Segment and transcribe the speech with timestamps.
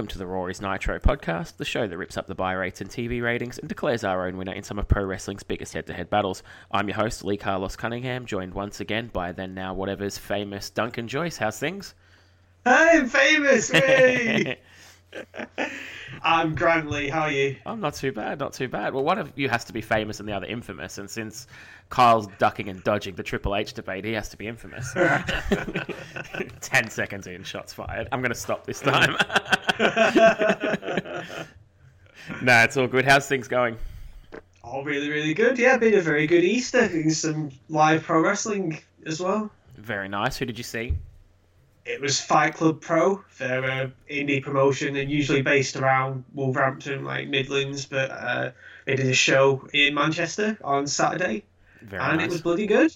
[0.00, 2.88] welcome to the Rory's Nitro podcast, the show that rips up the buy rates and
[2.88, 5.92] TV ratings and declares our own winner in some of pro wrestling's biggest head to
[5.92, 6.42] head battles.
[6.72, 11.06] I'm your host, Lee Carlos Cunningham, joined once again by then now whatever's famous Duncan
[11.06, 11.36] Joyce.
[11.36, 11.94] How's things?
[12.64, 13.70] I'm famous!
[13.70, 14.60] Hey!
[16.22, 17.56] I'm Grant Lee, how are you?
[17.66, 18.94] I'm not too bad, not too bad.
[18.94, 21.46] Well, one of you has to be famous and the other infamous, and since
[21.90, 24.92] Kyle's ducking and dodging the Triple H debate, he has to be infamous.
[26.60, 28.08] Ten seconds in, shots fired.
[28.12, 29.16] I'm going to stop this time.
[32.42, 33.04] nah, it's all good.
[33.04, 33.76] How's things going?
[34.62, 35.58] Oh, really, really good.
[35.58, 37.10] Yeah, been a very good Easter.
[37.10, 39.50] Some live pro wrestling as well.
[39.76, 40.36] Very nice.
[40.38, 40.94] Who did you see?
[41.84, 43.24] It was Fight Club Pro.
[43.38, 48.50] They're an indie promotion and usually based around Wolverhampton, like Midlands, but uh,
[48.84, 51.42] they did a show in Manchester on Saturday.
[51.82, 52.26] Very and nice.
[52.26, 52.94] it was bloody good.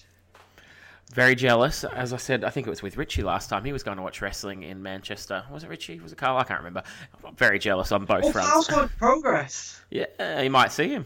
[1.13, 1.83] Very jealous.
[1.83, 3.63] As I said, I think it was with Richie last time.
[3.63, 5.43] He was going to watch wrestling in Manchester.
[5.51, 5.99] Was it Richie?
[5.99, 6.37] Was it Carl?
[6.37, 6.83] I can't remember.
[7.23, 8.67] I'm very jealous on both oh, fronts.
[8.67, 9.81] Carl's progress.
[9.91, 11.05] Yeah, you might see him.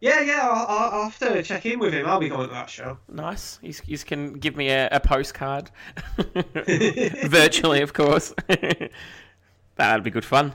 [0.00, 2.06] Yeah, yeah, I'll, I'll, have to check in with him.
[2.06, 2.98] I'll be going to that show.
[3.08, 3.58] Nice.
[3.62, 5.72] You, can give me a, a postcard.
[7.24, 8.32] Virtually, of course.
[9.78, 10.54] That'd be good fun.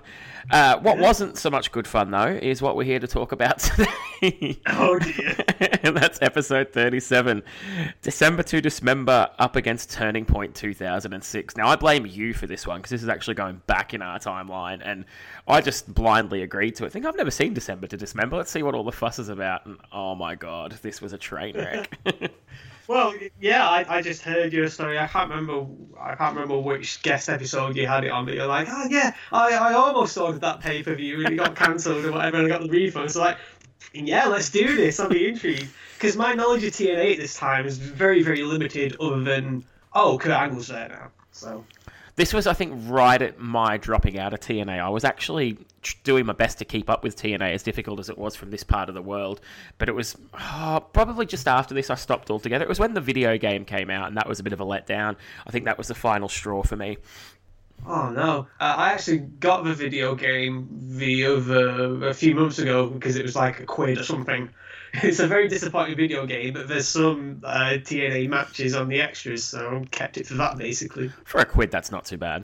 [0.51, 3.59] Uh, what wasn't so much good fun, though, is what we're here to talk about
[4.21, 4.59] today.
[4.67, 5.35] oh, dear.
[5.81, 7.41] and that's episode 37
[8.01, 11.55] December to Dismember up against Turning Point 2006.
[11.55, 14.19] Now, I blame you for this one because this is actually going back in our
[14.19, 15.05] timeline, and
[15.47, 16.87] I just blindly agreed to it.
[16.87, 18.35] I think I've never seen December to Dismember.
[18.35, 19.65] Let's see what all the fuss is about.
[19.65, 21.97] And oh my god, this was a train wreck.
[22.87, 24.99] Well, yeah, I, I just heard your story.
[24.99, 25.65] I can't remember.
[25.99, 29.15] I can't remember which guest episode you had it on, but you're like, oh yeah,
[29.31, 32.47] I, I almost ordered that pay per view and it got cancelled or whatever, and
[32.47, 33.11] I got the refund.
[33.11, 33.37] So like,
[33.93, 34.99] yeah, let's do this.
[34.99, 38.97] I'll be intrigued because my knowledge of TNA at this time is very, very limited.
[38.99, 39.63] Other than
[39.93, 41.63] oh, Kurt Angle's there now, so.
[42.15, 44.79] This was, I think, right at my dropping out of TNA.
[44.79, 45.57] I was actually
[46.03, 48.63] doing my best to keep up with TNA, as difficult as it was from this
[48.63, 49.41] part of the world.
[49.79, 52.63] But it was oh, probably just after this I stopped altogether.
[52.63, 54.65] It was when the video game came out, and that was a bit of a
[54.65, 55.15] letdown.
[55.47, 56.97] I think that was the final straw for me.
[57.85, 58.47] Oh no!
[58.59, 63.23] Uh, I actually got the video game the other a few months ago because it
[63.23, 64.49] was like a quid or something.
[65.01, 69.43] It's a very disappointing video game, but there's some uh, TNA matches on the extras,
[69.43, 71.09] so I kept it for that basically.
[71.25, 72.43] For a quid, that's not too bad.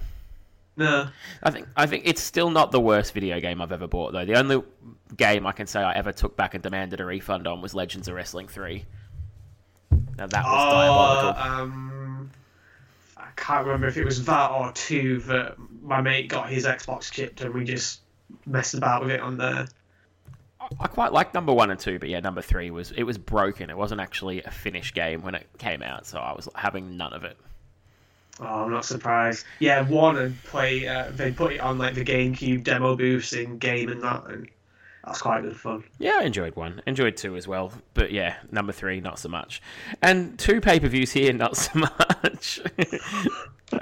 [0.76, 1.10] No,
[1.44, 4.26] I think I think it's still not the worst video game I've ever bought though.
[4.26, 4.64] The only
[5.16, 8.08] game I can say I ever took back and demanded a refund on was Legends
[8.08, 8.86] of Wrestling Three.
[10.18, 11.44] Now that was oh, diabolical.
[11.44, 12.32] Um,
[13.18, 17.12] I can't remember if it was that or two that my mate got his Xbox
[17.12, 18.02] chipped and we just
[18.46, 19.68] messed about with it on there.
[20.80, 23.70] I quite like number one and two, but yeah, number three was it was broken.
[23.70, 27.14] It wasn't actually a finished game when it came out, so I was having none
[27.14, 27.38] of it.
[28.40, 29.46] Oh, I'm not surprised.
[29.60, 30.88] Yeah, one and play.
[30.88, 34.48] Uh, they put it on like the GameCube demo booths in game and that, and
[35.04, 35.84] that's quite good fun.
[35.98, 36.82] Yeah, I enjoyed one.
[36.86, 37.74] Enjoyed two as well.
[37.94, 39.62] But yeah, number three, not so much.
[40.02, 41.80] And two pay per views here, not so
[42.24, 42.62] much.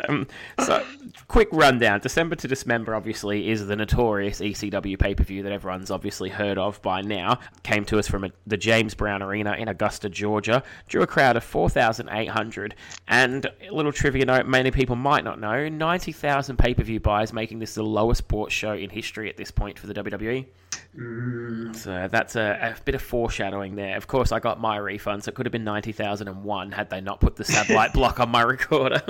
[0.07, 0.27] Um,
[0.59, 0.85] so,
[1.27, 1.99] quick rundown.
[1.99, 6.57] December to Dismember, obviously, is the notorious ECW pay per view that everyone's obviously heard
[6.57, 7.39] of by now.
[7.63, 10.63] Came to us from a, the James Brown Arena in Augusta, Georgia.
[10.87, 12.75] Drew a crowd of 4,800.
[13.07, 17.33] And a little trivia note many people might not know 90,000 pay per view buys,
[17.33, 20.45] making this the lowest sports show in history at this point for the WWE.
[20.97, 21.75] Mm.
[21.75, 23.95] So that's a, a, bit of foreshadowing there.
[23.97, 27.19] Of course, I got my refund, so it could have been 90,001 had they not
[27.19, 29.01] put the satellite block on my recorder.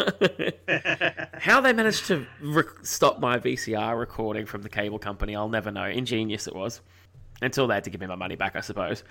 [1.34, 5.72] How they managed to re- stop my VCR recording from the cable company, I'll never
[5.72, 5.86] know.
[5.86, 6.82] Ingenious it was.
[7.42, 9.04] Until they had to give me my money back, I suppose.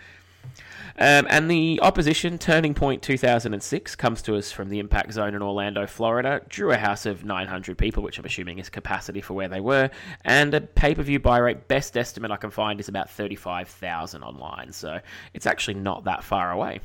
[0.99, 5.43] Um, and the opposition, Turning Point 2006, comes to us from the Impact Zone in
[5.43, 6.41] Orlando, Florida.
[6.49, 9.91] Drew a house of 900 people, which I'm assuming is capacity for where they were.
[10.25, 14.23] And a pay per view buy rate, best estimate I can find, is about 35,000
[14.23, 14.73] online.
[14.73, 15.01] So
[15.35, 16.81] it's actually not that far away.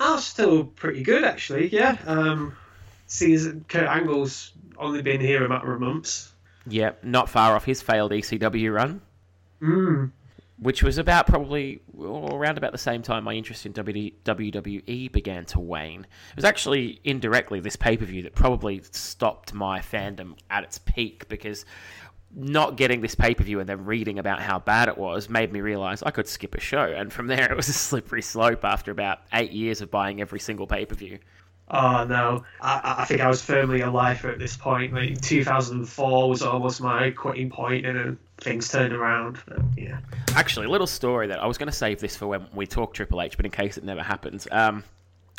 [0.00, 1.96] Oh, still pretty good, actually, yeah.
[2.04, 2.56] Um,
[3.06, 6.32] seeing Kurt Angle's only been here a matter of months.
[6.66, 9.00] Yep, not far off his failed ECW run.
[9.62, 10.10] Mm
[10.58, 15.60] which was about probably around about the same time my interest in WWE began to
[15.60, 16.00] wane.
[16.30, 20.78] It was actually indirectly this pay per view that probably stopped my fandom at its
[20.78, 21.64] peak because
[22.34, 25.52] not getting this pay per view and then reading about how bad it was made
[25.52, 26.84] me realize I could skip a show.
[26.84, 30.40] And from there, it was a slippery slope after about eight years of buying every
[30.40, 31.18] single pay per view.
[31.68, 34.94] Oh no, I, I think I was firmly a lifer at this point.
[34.94, 39.38] Like 2004 was almost my quitting point, and things turn around.
[39.46, 39.98] But, yeah.
[40.34, 42.94] Actually, a little story that I was going to save this for when we talk
[42.94, 44.46] Triple H, but in case it never happens.
[44.50, 44.84] Um,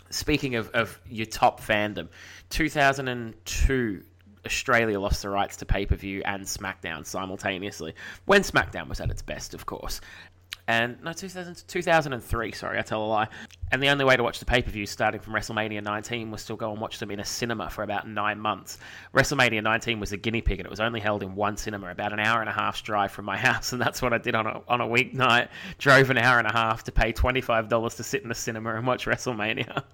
[0.10, 2.10] speaking of, of your top fandom,
[2.50, 4.04] 2002
[4.46, 7.94] Australia lost the rights to pay per view and SmackDown simultaneously.
[8.26, 10.02] When SmackDown was at its best, of course.
[10.70, 13.30] And no, 2000, 2003, sorry, I tell a lie.
[13.72, 16.44] And the only way to watch the pay per view starting from WrestleMania 19 was
[16.46, 18.78] to go and watch them in a cinema for about nine months.
[19.14, 22.12] WrestleMania 19 was a guinea pig and it was only held in one cinema, about
[22.12, 23.72] an hour and a half's drive from my house.
[23.72, 25.48] And that's what I did on a, on a weeknight.
[25.78, 28.86] Drove an hour and a half to pay $25 to sit in a cinema and
[28.86, 29.84] watch WrestleMania.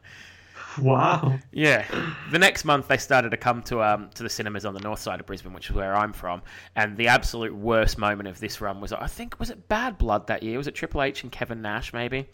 [0.81, 1.39] Wow.
[1.51, 1.85] Yeah.
[2.31, 4.99] The next month they started to come to um to the cinemas on the north
[4.99, 6.41] side of Brisbane, which is where I'm from.
[6.75, 10.27] And the absolute worst moment of this run was I think was it Bad Blood
[10.27, 10.57] that year?
[10.57, 12.27] Was it Triple H and Kevin Nash maybe?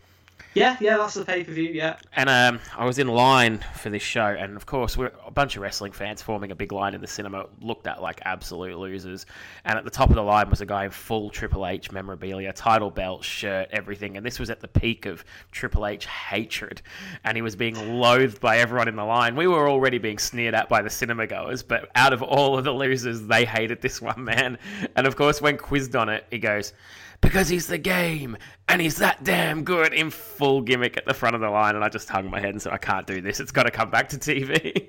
[0.56, 1.70] Yeah, yeah, that's the pay per view.
[1.70, 1.98] Yeah.
[2.14, 5.56] And um, I was in line for this show, and of course, we're a bunch
[5.56, 9.28] of wrestling fans forming a big line in the cinema, looked at like absolute losers.
[9.66, 12.52] And at the top of the line was a guy in full Triple H memorabilia,
[12.52, 14.18] title belt, shirt, everything.
[14.18, 16.82] And this was at the peak of Triple H hatred,
[17.24, 19.36] and he was being loathed by everyone in the line.
[19.36, 22.64] We were already being sneered at by the cinema goers, but out of all of
[22.64, 24.58] the losers, they hated this one man.
[24.96, 26.74] And of course, when quizzed on it, he goes
[27.22, 28.38] because he's the game
[28.68, 31.76] and he's that damn good in full gimmick at the front of the line.
[31.76, 33.40] And I just hung my head and said, I can't do this.
[33.40, 34.88] It's got to come back to TV.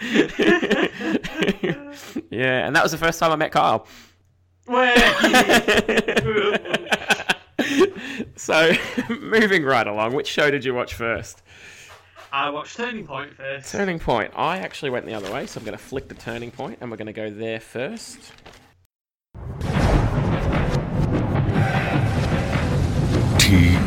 [2.30, 3.86] yeah, and that was the first time I met Kyle.
[8.36, 8.72] so,
[9.20, 11.42] moving right along, which show did you watch first?
[12.32, 13.70] I watched Turning Point first.
[13.70, 14.32] Turning Point.
[14.34, 16.90] I actually went the other way, so I'm going to flick the Turning Point and
[16.90, 18.32] we're going to go there first.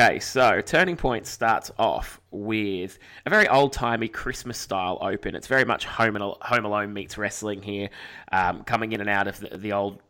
[0.00, 5.34] Okay, so Turning Point starts off with a very old timey Christmas style open.
[5.34, 7.90] It's very much Home, and, Home Alone meets wrestling here,
[8.32, 10.00] um, coming in and out of the, the, old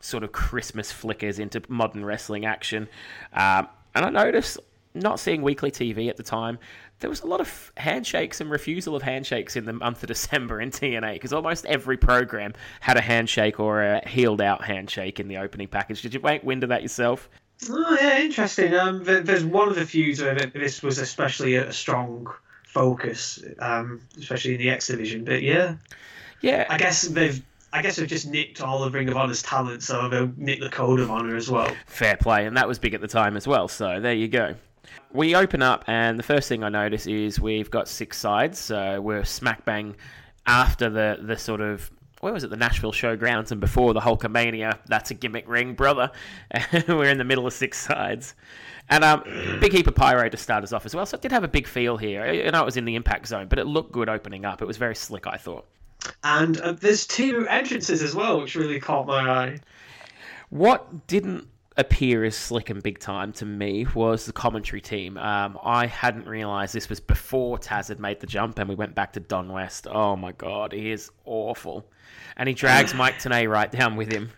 [0.00, 2.86] sort of Christmas flickers into modern wrestling action.
[3.32, 4.58] Um, and I noticed,
[4.92, 6.58] not seeing weekly TV at the time,
[6.98, 10.60] there was a lot of handshakes and refusal of handshakes in the month of December
[10.60, 15.28] in TNA because almost every program had a handshake or a healed out handshake in
[15.28, 16.02] the opening package.
[16.02, 17.30] Did you make wind of that yourself?
[17.68, 18.74] Oh yeah, interesting.
[18.74, 22.32] Um, there's one of the feuds where this was especially a strong
[22.66, 25.24] focus, um, especially in the X division.
[25.24, 25.76] But yeah,
[26.40, 27.42] yeah, I guess they've.
[27.72, 30.70] I guess they've just nicked all of Ring of Honor's talent, so they'll nick the
[30.70, 31.70] Code of Honor as well.
[31.86, 33.68] Fair play, and that was big at the time as well.
[33.68, 34.56] So there you go.
[35.12, 38.58] We open up, and the first thing I notice is we've got six sides.
[38.58, 39.94] So we're smack bang
[40.46, 42.50] after the the sort of where was it?
[42.50, 44.78] The Nashville Showgrounds, and before the Hulkamania.
[44.86, 46.10] That's a gimmick ring, brother.
[46.88, 48.34] we're in the middle of six sides.
[48.90, 49.22] And um,
[49.60, 51.06] big heap of pyro to start us off as well.
[51.06, 52.22] So it did have a big feel here.
[52.22, 54.60] I know it was in the impact zone, but it looked good opening up.
[54.60, 55.66] It was very slick, I thought.
[56.24, 59.60] And uh, there's two entrances as well, which really caught my eye.
[60.50, 61.46] What didn't
[61.76, 65.16] appear as slick and big time to me was the commentary team.
[65.16, 68.94] Um, I hadn't realised this was before Taz had made the jump and we went
[68.94, 69.86] back to Don West.
[69.88, 71.86] Oh my god, he is awful
[72.40, 74.30] and he drags Mike Tenay right down with him.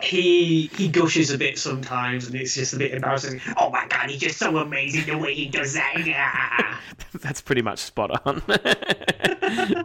[0.00, 3.40] He he gushes a bit sometimes, and it's just a bit embarrassing.
[3.58, 6.80] Oh my god, he's just so amazing the way he does that.
[7.20, 8.40] That's pretty much spot on.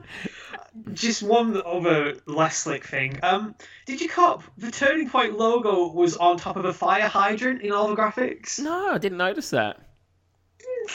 [0.93, 3.19] just one other less slick thing.
[3.23, 3.55] Um,
[3.87, 7.71] did you cop the Turning Point logo was on top of a fire hydrant in
[7.71, 8.59] all the graphics?
[8.59, 9.81] No, I didn't notice that.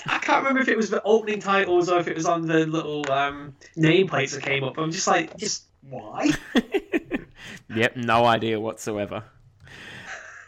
[0.07, 2.65] I can't remember if it was the opening titles or if it was on the
[2.65, 4.79] little um, nameplates that came up.
[4.79, 6.31] I'm just like, just why?
[7.75, 9.25] Yep, no idea whatsoever.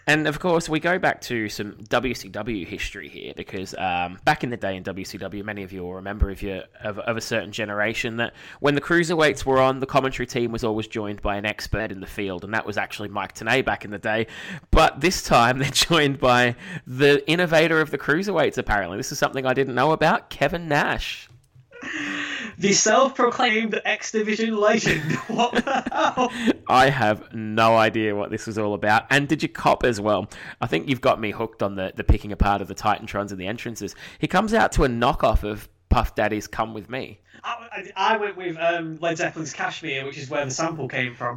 [0.05, 4.51] And of course, we go back to some WCW history here because um, back in
[4.51, 7.53] the day in WCW, many of you will remember if you're of, of, a certain
[7.53, 11.47] generation that when the cruiserweights were on, the commentary team was always joined by an
[11.47, 14.27] expert in the field, and that was actually Mike Tenay back in the day.
[14.73, 18.59] But this time, they're joined by the innovator of the cruiserweights.
[18.59, 21.29] Apparently, this is something I didn't know about, Kevin Nash
[22.59, 25.12] the self-proclaimed X Division legend.
[25.33, 26.33] What the hell?
[26.69, 29.07] I have no idea what this was all about.
[29.11, 30.29] And did you cop as well?
[30.61, 33.41] I think you've got me hooked on the, the picking apart of the Titantrons and
[33.41, 33.95] the entrances.
[34.19, 38.37] He comes out to a knockoff of Puff Daddy's "Come with Me." I, I went
[38.37, 41.37] with um, Led Zeppelin's "Kashmir," which is where the sample came from.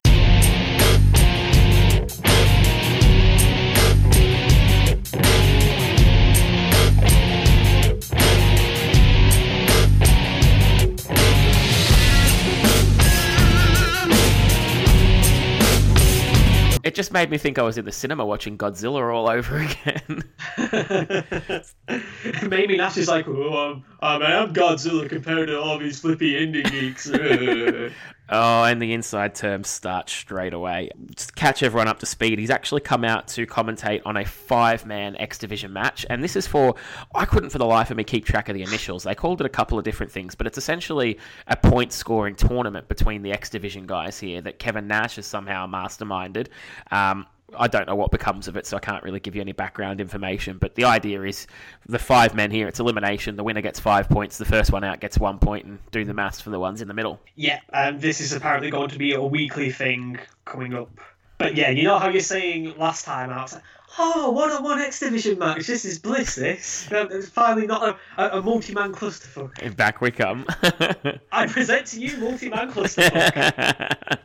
[16.85, 20.23] It just made me think I was in the cinema watching Godzilla all over again.
[22.47, 27.09] Maybe Nash is like, oh, I'm, I'm Godzilla compared to all these flippy indie geeks.
[28.27, 30.89] Oh, and the inside terms start straight away.
[31.15, 32.39] Just catch everyone up to speed.
[32.39, 36.05] He's actually come out to commentate on a five man X Division match.
[36.09, 36.75] And this is for,
[37.13, 39.03] I couldn't for the life of me keep track of the initials.
[39.03, 42.87] They called it a couple of different things, but it's essentially a point scoring tournament
[42.87, 46.47] between the X Division guys here that Kevin Nash has somehow masterminded.
[46.89, 49.51] Um, I don't know what becomes of it, so I can't really give you any
[49.51, 50.57] background information.
[50.57, 51.47] But the idea is
[51.87, 53.35] the five men here, it's elimination.
[53.35, 54.37] The winner gets five points.
[54.37, 56.87] The first one out gets one point, and do the maths for the ones in
[56.87, 57.19] the middle.
[57.35, 60.89] Yeah, and this is apparently going to be a weekly thing coming up.
[61.37, 63.53] But yeah, you know how you're saying last time out,
[63.97, 65.67] oh, one on one X Division match.
[65.67, 66.35] This is bliss.
[66.35, 69.75] This um, it's finally not a, a, multi man clusterfuck.
[69.75, 70.45] Back we come.
[71.31, 74.17] I present to you multi man clusterfuck.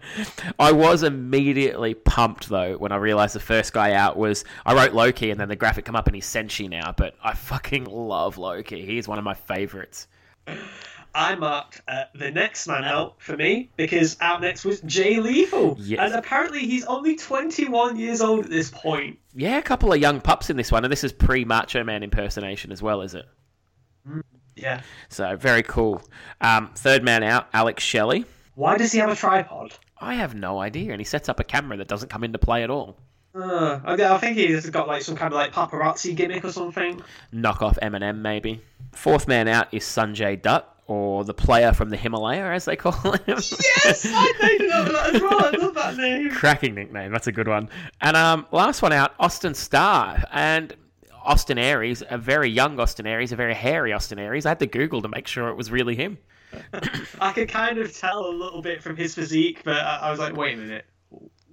[0.59, 4.93] I was immediately pumped though when I realized the first guy out was I wrote
[4.93, 6.93] Loki, and then the graphic come up and he's Senshi now.
[6.97, 8.85] But I fucking love Loki.
[8.85, 10.07] He's one of my favorites.
[11.14, 15.76] I marked uh, the next man out for me because out next was Jay Lethal.
[15.81, 16.00] Yes.
[16.00, 19.19] And apparently he's only 21 years old at this point.
[19.35, 20.85] Yeah, a couple of young pups in this one.
[20.85, 23.26] And this is pre Macho Man impersonation as well, is it?
[24.09, 24.23] Mm,
[24.55, 24.83] yeah.
[25.09, 26.02] So very cool.
[26.40, 28.25] Um, third man out, Alex Shelley.
[28.55, 29.73] Why does he have a tripod?
[29.99, 30.93] I have no idea.
[30.93, 32.99] And he sets up a camera that doesn't come into play at all.
[33.33, 37.00] Uh, I think he's got like some kind of like paparazzi gimmick or something.
[37.31, 38.61] Knock off Eminem, maybe.
[38.93, 42.92] Fourth man out is Sanjay Dutt or the player from the Himalaya, as they call
[42.92, 43.20] him.
[43.26, 45.44] yes, I made that as well.
[45.44, 46.30] I love that name.
[46.30, 47.12] Cracking nickname.
[47.12, 47.68] That's a good one.
[48.00, 50.25] And um, last one out, Austin Starr.
[50.32, 50.75] And
[51.25, 54.47] Austin Aries, a very young Austin Aries, a very hairy Austin Aries.
[54.47, 56.18] I had to Google to make sure it was really him.
[57.20, 60.35] I could kind of tell a little bit from his physique, but I was like,
[60.35, 60.87] wait a minute.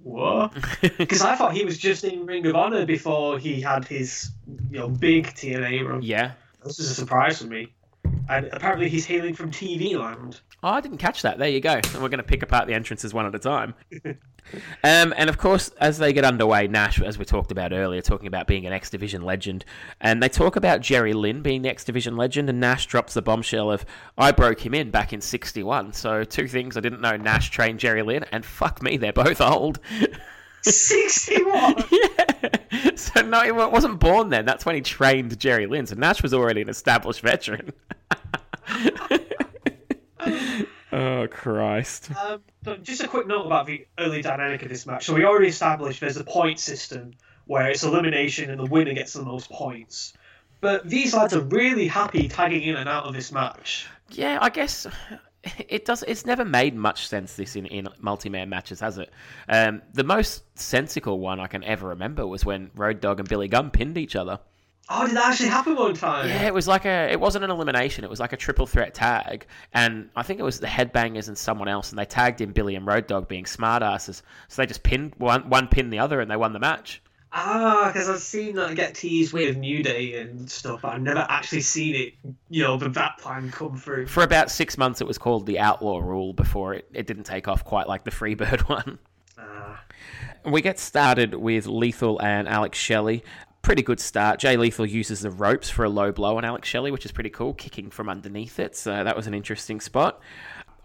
[0.02, 0.52] What?
[0.80, 4.32] Because I thought he was just in Ring of Honor before he had his,
[4.68, 6.02] you know, big TNA run.
[6.02, 6.32] Yeah.
[6.64, 7.72] This is a surprise for me.
[8.28, 10.40] And apparently he's hailing from TV Land.
[10.62, 11.38] Oh, I didn't catch that.
[11.38, 11.74] There you go.
[11.74, 13.74] And we're going to pick apart the entrances one at a time.
[14.04, 18.26] um, and of course, as they get underway, Nash, as we talked about earlier, talking
[18.26, 19.64] about being an X Division legend,
[20.00, 23.22] and they talk about Jerry Lynn being the X Division legend, and Nash drops the
[23.22, 23.86] bombshell of,
[24.18, 25.92] I broke him in back in 61.
[25.92, 29.40] So, two things I didn't know Nash trained Jerry Lynn, and fuck me, they're both
[29.40, 29.78] old.
[30.62, 31.84] 61?
[31.90, 32.94] yeah.
[32.96, 34.44] So, no, he wasn't born then.
[34.44, 35.86] That's when he trained Jerry Lynn.
[35.86, 37.72] So, Nash was already an established veteran.
[40.92, 42.10] oh Christ!
[42.16, 42.40] Um,
[42.82, 45.06] just a quick note about the early dynamic of this match.
[45.06, 47.14] So we already established there's a point system
[47.46, 50.12] where it's elimination and the winner gets the most points.
[50.60, 53.86] But these lads are really happy tagging in and out of this match.
[54.10, 54.86] Yeah, I guess
[55.68, 56.04] it does.
[56.06, 59.10] It's never made much sense this in, in multi-man matches, has it?
[59.48, 63.48] Um, the most sensical one I can ever remember was when Road Dog and Billy
[63.48, 64.40] Gunn pinned each other.
[64.90, 66.28] Oh, did that actually happen one time?
[66.28, 67.10] Yeah, it was like a.
[67.10, 68.04] It wasn't an elimination.
[68.04, 71.36] It was like a triple threat tag, and I think it was the Headbangers and
[71.36, 74.22] someone else, and they tagged in Billy and Road Dog being smartasses.
[74.48, 77.02] So they just pinned one, one pinned the other, and they won the match.
[77.30, 81.26] Ah, because I've seen that get teased with New Day and stuff, but I've never
[81.28, 82.14] actually seen it.
[82.48, 84.06] You know, the that plan come through.
[84.06, 87.46] For about six months, it was called the Outlaw Rule before it, it didn't take
[87.46, 88.98] off quite like the Freebird one.
[89.38, 89.84] Ah.
[90.46, 93.22] We get started with Lethal and Alex Shelley
[93.62, 94.38] pretty good start.
[94.38, 97.30] Jay Lethal uses the ropes for a low blow on Alex Shelley, which is pretty
[97.30, 98.76] cool, kicking from underneath it.
[98.76, 100.20] So that was an interesting spot.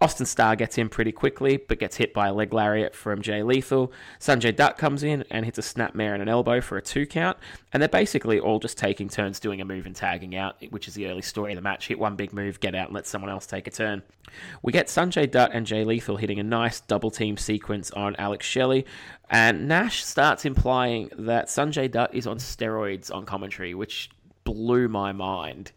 [0.00, 3.42] Austin Starr gets in pretty quickly, but gets hit by a leg lariat from Jay
[3.42, 3.92] Lethal.
[4.18, 7.38] Sanjay Dutt comes in and hits a snapmare and an elbow for a two count,
[7.72, 10.94] and they're basically all just taking turns doing a move and tagging out, which is
[10.94, 11.88] the early story of the match.
[11.88, 14.02] Hit one big move, get out, and let someone else take a turn.
[14.62, 18.44] We get Sanjay Dutt and Jay Lethal hitting a nice double team sequence on Alex
[18.44, 18.84] Shelley,
[19.30, 24.10] and Nash starts implying that Sanjay Dutt is on steroids on commentary, which
[24.44, 25.72] blew my mind.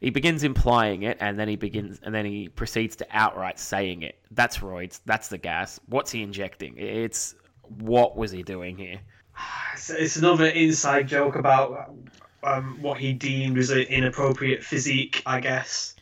[0.00, 4.02] He begins implying it, and then he begins, and then he proceeds to outright saying
[4.02, 4.18] it.
[4.30, 5.00] That's roids.
[5.04, 5.78] That's the gas.
[5.86, 6.78] What's he injecting?
[6.78, 7.34] It's
[7.78, 9.00] what was he doing here?
[9.72, 11.94] It's, it's another inside joke about
[12.42, 15.94] um, what he deemed as an inappropriate physique, I guess.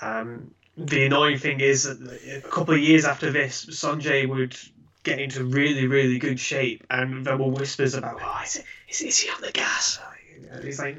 [0.00, 4.56] Um, the annoying thing is that a couple of years after this, Sanjay would
[5.02, 9.00] get into really, really good shape, and there were whispers about, oh, is, it, is,
[9.02, 9.98] is he on the gas?
[10.50, 10.98] And he's like,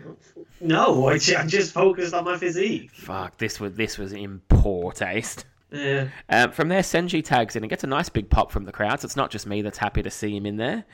[0.62, 2.92] no, I, ju- I just focused on my physique.
[2.92, 5.46] Fuck, this was this was in poor taste.
[5.72, 6.08] Yeah.
[6.30, 9.02] Um, from there, Senshi tags in and gets a nice big pop from the crowd.
[9.02, 10.86] So it's not just me that's happy to see him in there.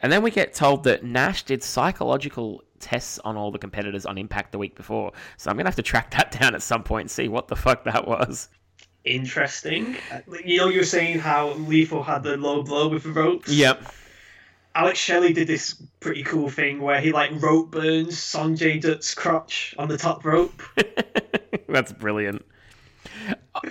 [0.00, 4.18] And then we get told that Nash did psychological tests on all the competitors on
[4.18, 5.12] Impact the week before.
[5.36, 7.56] So I'm gonna have to track that down at some point and see what the
[7.56, 8.48] fuck that was.
[9.04, 9.96] Interesting.
[10.10, 13.50] Uh, You know, you were saying how Lethal had the low blow with the ropes?
[13.52, 13.82] Yep.
[14.74, 19.74] Alex Shelley did this pretty cool thing where he like rope burns Sanjay Dutt's crotch
[19.78, 20.62] on the top rope.
[21.68, 22.44] That's brilliant.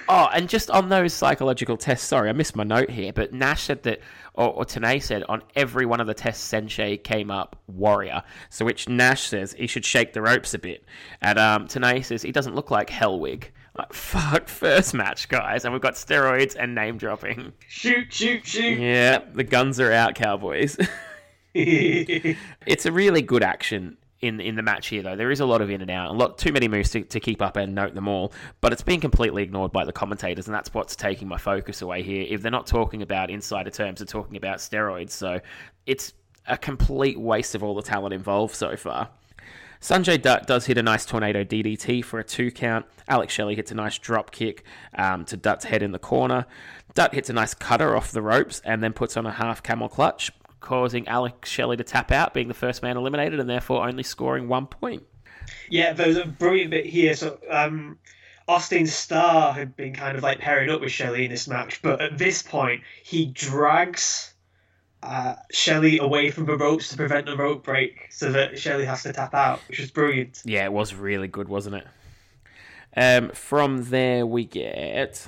[0.07, 3.63] Oh, and just on those psychological tests, sorry, I missed my note here, but Nash
[3.63, 3.99] said that,
[4.33, 8.23] or, or Tenay said, on every one of the tests, Senshi came up warrior.
[8.49, 10.85] So, which Nash says he should shake the ropes a bit.
[11.21, 13.45] And um, Tenay says he doesn't look like Hellwig.
[13.77, 17.53] Like, fuck, first match, guys, and we've got steroids and name dropping.
[17.67, 18.79] shoot, shoot, shoot.
[18.79, 20.77] Yeah, the guns are out, Cowboys.
[21.55, 25.15] it's a really good action in in the match here, though.
[25.15, 27.19] There is a lot of in and out, a lot too many moves to, to
[27.19, 28.31] keep up and note them all.
[28.61, 32.01] But it's been completely ignored by the commentators, and that's what's taking my focus away
[32.03, 32.25] here.
[32.27, 35.11] If they're not talking about insider terms, they're talking about steroids.
[35.11, 35.41] So
[35.85, 36.13] it's
[36.47, 39.09] a complete waste of all the talent involved so far.
[39.83, 42.85] Sanjay Dutt does hit a nice tornado DDT for a two count.
[43.09, 44.63] Alex Shelley hits a nice drop kick
[44.97, 46.45] um, to Dutt's head in the corner.
[46.93, 49.89] Dutt hits a nice cutter off the ropes and then puts on a half camel
[49.89, 54.03] clutch, causing Alex Shelley to tap out, being the first man eliminated and therefore only
[54.03, 55.03] scoring one point.
[55.69, 57.13] yeah, there's a brilliant bit here.
[57.13, 57.99] So, um,
[58.47, 61.99] Austin Starr had been kind of like pairing up with Shelley in this match, but
[61.99, 64.32] at this point, he drags
[65.03, 69.03] uh, Shelley away from the ropes to prevent the rope break so that Shelley has
[69.03, 70.41] to tap out, which was brilliant.
[70.45, 71.87] Yeah, it was really good, wasn't it?
[72.95, 75.27] Um, from there, we get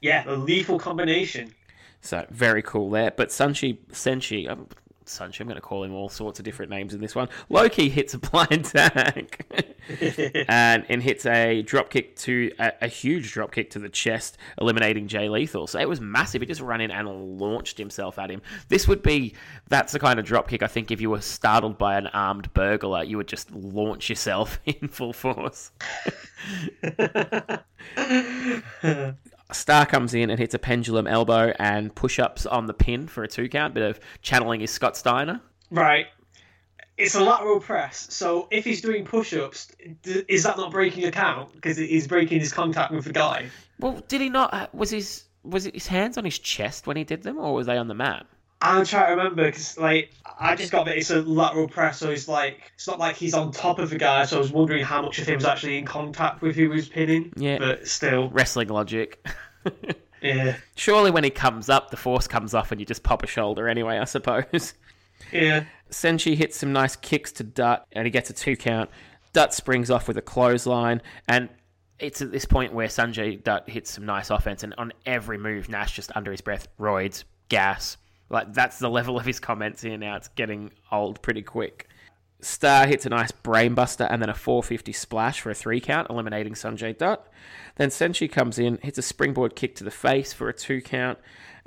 [0.00, 1.54] Yeah, the lethal combination.
[2.00, 3.12] So very cool there.
[3.16, 4.66] But Sunshi, Senshi, um,
[5.06, 7.28] Sunshi, I'm going to call him all sorts of different names in this one.
[7.48, 9.44] Loki hits a blind tag
[10.48, 14.38] and and hits a drop kick to a, a huge drop kick to the chest,
[14.60, 15.66] eliminating Jay Lethal.
[15.66, 16.42] So it was massive.
[16.42, 18.42] He just ran in and launched himself at him.
[18.68, 19.34] This would be
[19.68, 22.52] that's the kind of drop kick I think if you were startled by an armed
[22.54, 25.70] burglar, you would just launch yourself in full force.
[29.54, 33.22] Starr comes in and hits a pendulum elbow and push ups on the pin for
[33.22, 33.74] a two count.
[33.74, 35.40] Bit of channeling his Scott Steiner.
[35.70, 36.06] Right.
[36.98, 41.10] It's a lateral press, so if he's doing push-ups, d- is that not breaking a
[41.10, 41.52] count?
[41.52, 43.48] Because he's breaking his contact with the guy.
[43.80, 44.52] Well, did he not?
[44.52, 47.54] Uh, was his was it his hands on his chest when he did them, or
[47.54, 48.26] was they on the mat?
[48.62, 52.10] I'm trying to remember because, like, I just got that it's a lateral press, so
[52.10, 54.24] it's like it's not like he's on top of the guy.
[54.24, 56.68] So I was wondering how much of him was actually in contact with who he
[56.68, 57.32] was pinning.
[57.36, 57.58] Yeah.
[57.58, 59.26] but still, Wrestling logic.
[60.22, 63.26] yeah, Surely, when he comes up, the force comes off, and you just pop a
[63.26, 63.98] shoulder anyway.
[63.98, 64.74] I suppose.
[65.32, 65.64] yeah.
[65.90, 68.90] Senshi hits some nice kicks to Dutt, and he gets a two count.
[69.32, 71.48] Dutt springs off with a clothesline, and
[71.98, 75.68] it's at this point where Sanjay Dutt hits some nice offense, and on every move,
[75.68, 77.96] Nash just under his breath, roids, gas.
[78.32, 80.16] Like that's the level of his comments here now.
[80.16, 81.86] It's getting old pretty quick.
[82.40, 86.54] Starr hits a nice brainbuster and then a 450 splash for a three count, eliminating
[86.54, 87.28] Sanjay Dutt.
[87.76, 91.18] Then Senshi comes in, hits a springboard kick to the face for a two count.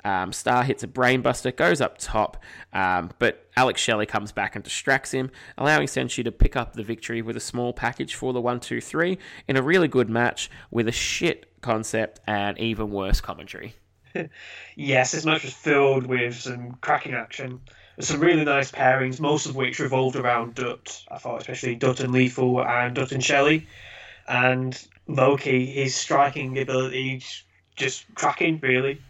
[0.04, 2.36] Um, Starr hits a brainbuster, goes up top,
[2.72, 6.82] um, but Alex Shelley comes back and distracts him, allowing Senshi to pick up the
[6.82, 10.50] victory with a small package for the 1 2 3 in a really good match
[10.70, 13.76] with a shit concept and even worse commentary.
[14.78, 17.60] Yes, this match was filled with some cracking action.
[17.98, 21.02] Some really nice pairings, most of which revolved around Dutt.
[21.10, 23.66] I thought, especially Dutt and Lethal and Dutt and Shelley.
[24.28, 27.22] And Loki, his striking ability,
[27.74, 29.00] just cracking, really.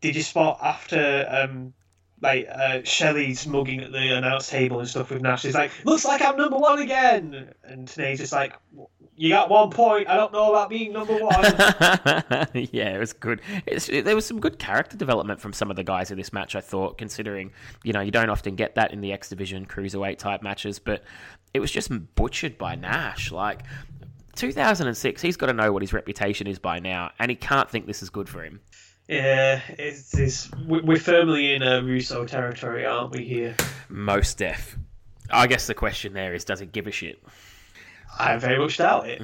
[0.00, 1.72] Did you spot after um,
[2.20, 5.42] like uh, Shelley's mugging at the announce table and stuff with Nash?
[5.42, 8.52] He's like, "Looks like I'm number one again," and Tenay's just like,
[9.22, 10.08] you got one point.
[10.08, 11.44] I don't know about being number one.
[12.72, 13.40] yeah, it was good.
[13.66, 16.32] It's, it, there was some good character development from some of the guys in this
[16.32, 16.56] match.
[16.56, 17.52] I thought, considering
[17.84, 21.04] you know you don't often get that in the X Division cruiserweight type matches, but
[21.54, 23.30] it was just butchered by Nash.
[23.30, 23.60] Like
[24.34, 27.86] 2006, he's got to know what his reputation is by now, and he can't think
[27.86, 28.60] this is good for him.
[29.06, 33.24] yeah, it's, it's we're firmly in a Russo territory, aren't we?
[33.24, 33.54] Here,
[33.88, 34.76] Most deaf.
[35.30, 37.22] I guess the question there is, does he give a shit?
[38.18, 39.22] I very much doubt it.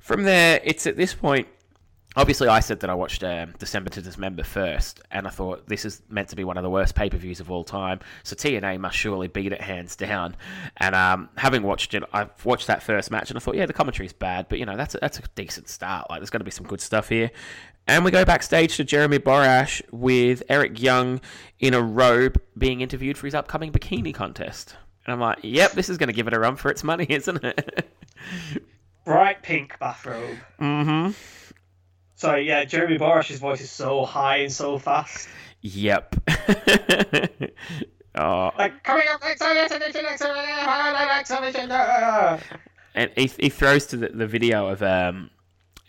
[0.00, 1.48] From there, it's at this point.
[2.14, 5.86] Obviously, I said that I watched um, December to Dismember first, and I thought this
[5.86, 8.00] is meant to be one of the worst pay per views of all time.
[8.22, 10.36] So TNA must surely beat it hands down.
[10.76, 13.72] And um, having watched it, I've watched that first match, and I thought, yeah, the
[13.72, 16.10] commentary is bad, but you know that's a, that's a decent start.
[16.10, 17.30] Like, there's going to be some good stuff here.
[17.86, 21.20] And we go backstage to Jeremy Borash with Eric Young
[21.58, 24.76] in a robe being interviewed for his upcoming bikini contest.
[25.04, 27.06] And I'm like, yep, this is going to give it a run for its money,
[27.08, 27.88] isn't it?
[29.04, 30.36] Bright pink bathrobe.
[30.60, 31.10] mm-hmm.
[32.14, 35.28] So yeah, Jeremy Borash's voice is so high and so fast.
[35.62, 36.14] Yep.
[38.14, 42.44] oh, Like coming up next on next on next next next next
[42.94, 45.30] and he, he throws to the, the video of um,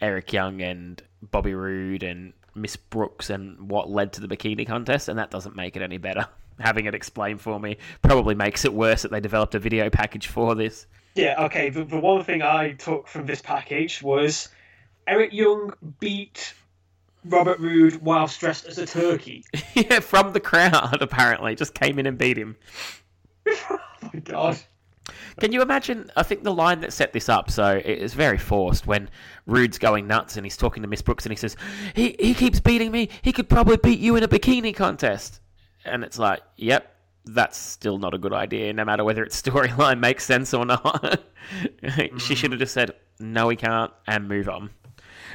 [0.02, 5.10] Eric Young and Bobby Roode and Miss Brooks and what led to the bikini contest,
[5.10, 6.28] and that doesn't make it any better.
[6.60, 10.28] Having it explained for me probably makes it worse that they developed a video package
[10.28, 10.86] for this.
[11.16, 11.70] Yeah, okay.
[11.70, 14.50] The, the one thing I took from this package was
[15.08, 16.54] Eric Young beat
[17.26, 19.46] Robert Roode whilst dressed as a turkey.
[19.74, 21.56] yeah, from the crowd, apparently.
[21.56, 22.56] Just came in and beat him.
[23.48, 23.80] oh
[24.14, 24.60] my god.
[25.40, 26.10] Can you imagine?
[26.16, 29.10] I think the line that set this up, so it is very forced when
[29.46, 31.58] Roode's going nuts and he's talking to Miss Brooks and he says,
[31.96, 33.10] he, he keeps beating me.
[33.22, 35.42] He could probably beat you in a bikini contest.
[35.86, 40.00] And it's like, yep, that's still not a good idea, no matter whether its storyline
[40.00, 41.24] makes sense or not.
[42.18, 44.70] she should have just said, no, we can't, and move on.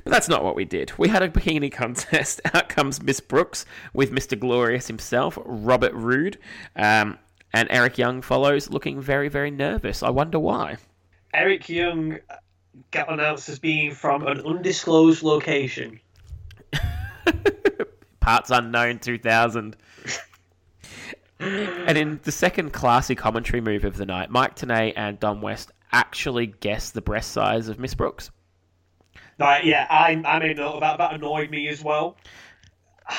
[0.05, 0.93] But that's not what we did.
[0.97, 2.41] We had a bikini contest.
[2.55, 4.39] Out comes Miss Brooks with Mr.
[4.39, 6.39] Glorious himself, Robert Roode.
[6.77, 7.19] Um,
[7.53, 10.03] and Eric Young follows, looking very, very nervous.
[10.03, 10.77] I wonder why.
[11.33, 12.19] Eric Young
[12.91, 16.01] got announced as being from an undisclosed location.
[18.21, 19.77] Parts unknown 2000.
[21.41, 25.71] And in the second classy commentary move of the night, Mike Tenay and Don West
[25.93, 28.31] actually guessed the breast size of Miss Brooks.
[29.39, 30.99] Right, yeah, I, I made note of that.
[30.99, 32.17] That annoyed me as well.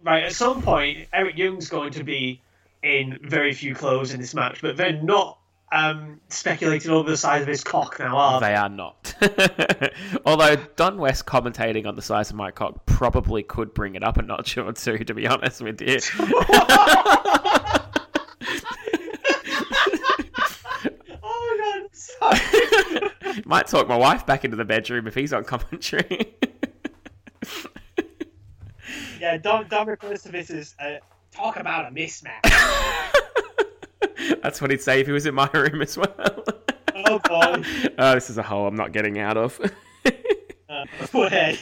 [0.00, 2.40] Right, at some point, Eric Young's going to be
[2.84, 7.42] in very few clothes in this match, but they're not um, speculating over the size
[7.42, 8.54] of his cock now, are they?
[8.54, 9.14] Are not.
[10.24, 14.16] Although Don West commentating on the size of my cock probably could bring it up
[14.16, 15.98] a notch or two, to be honest with you.
[21.22, 23.42] oh my god, sorry.
[23.44, 26.34] Might talk my wife back into the bedroom if he's on commentary.
[29.20, 30.96] yeah, Don, Don refers to this as uh,
[31.30, 32.52] talk about a mismatch.
[34.42, 36.44] That's what he'd say if he was in my room as well.
[36.94, 37.62] oh boy.
[37.98, 39.60] oh, this is a hole I'm not getting out of.
[40.68, 41.58] Uh, forehead.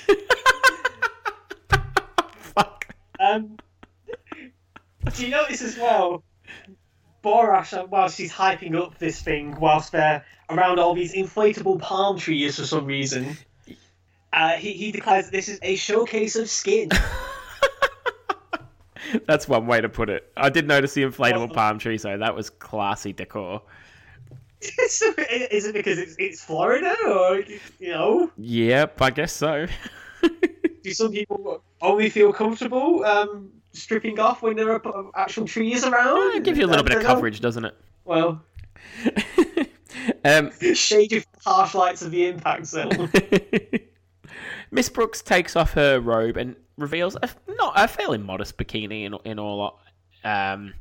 [2.39, 2.87] Fuck.
[3.21, 3.57] Um,
[5.15, 6.23] do you notice as well?
[7.23, 12.19] Borash, uh, whilst he's hyping up this thing, whilst they're around all these inflatable palm
[12.19, 13.37] trees for some reason,
[14.33, 16.91] uh, he, he declares that this is a showcase of skin.
[19.27, 20.31] That's one way to put it.
[20.37, 23.63] I did notice the inflatable palm tree, so that was classy decor.
[24.61, 27.41] is it because it's, it's Florida, or
[27.79, 29.67] you know, Yep, I guess so.
[30.83, 36.37] do some people only feel comfortable um, stripping off when there are actual trees around?
[36.37, 37.75] it gives you a little bit of coverage, doesn't it?
[38.05, 38.43] Well,
[40.25, 43.11] um, shade of harsh lights of the impact zone.
[44.77, 49.05] Miss Brooks takes off her robe and reveals a, not a fairly modest bikini.
[49.05, 49.81] In in all
[50.23, 50.75] um,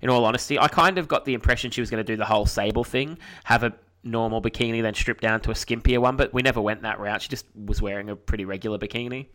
[0.00, 2.24] in all honesty, I kind of got the impression she was going to do the
[2.24, 6.16] whole Sable thing, have a normal bikini, then strip down to a skimpier one.
[6.16, 7.20] But we never went that route.
[7.20, 9.26] She just was wearing a pretty regular bikini.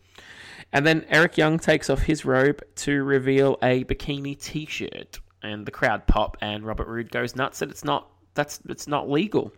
[0.72, 5.70] And then Eric Young takes off his robe to reveal a bikini T-shirt, and the
[5.70, 9.52] crowd pop, and Robert Roode goes nuts that it's not that's it's not legal.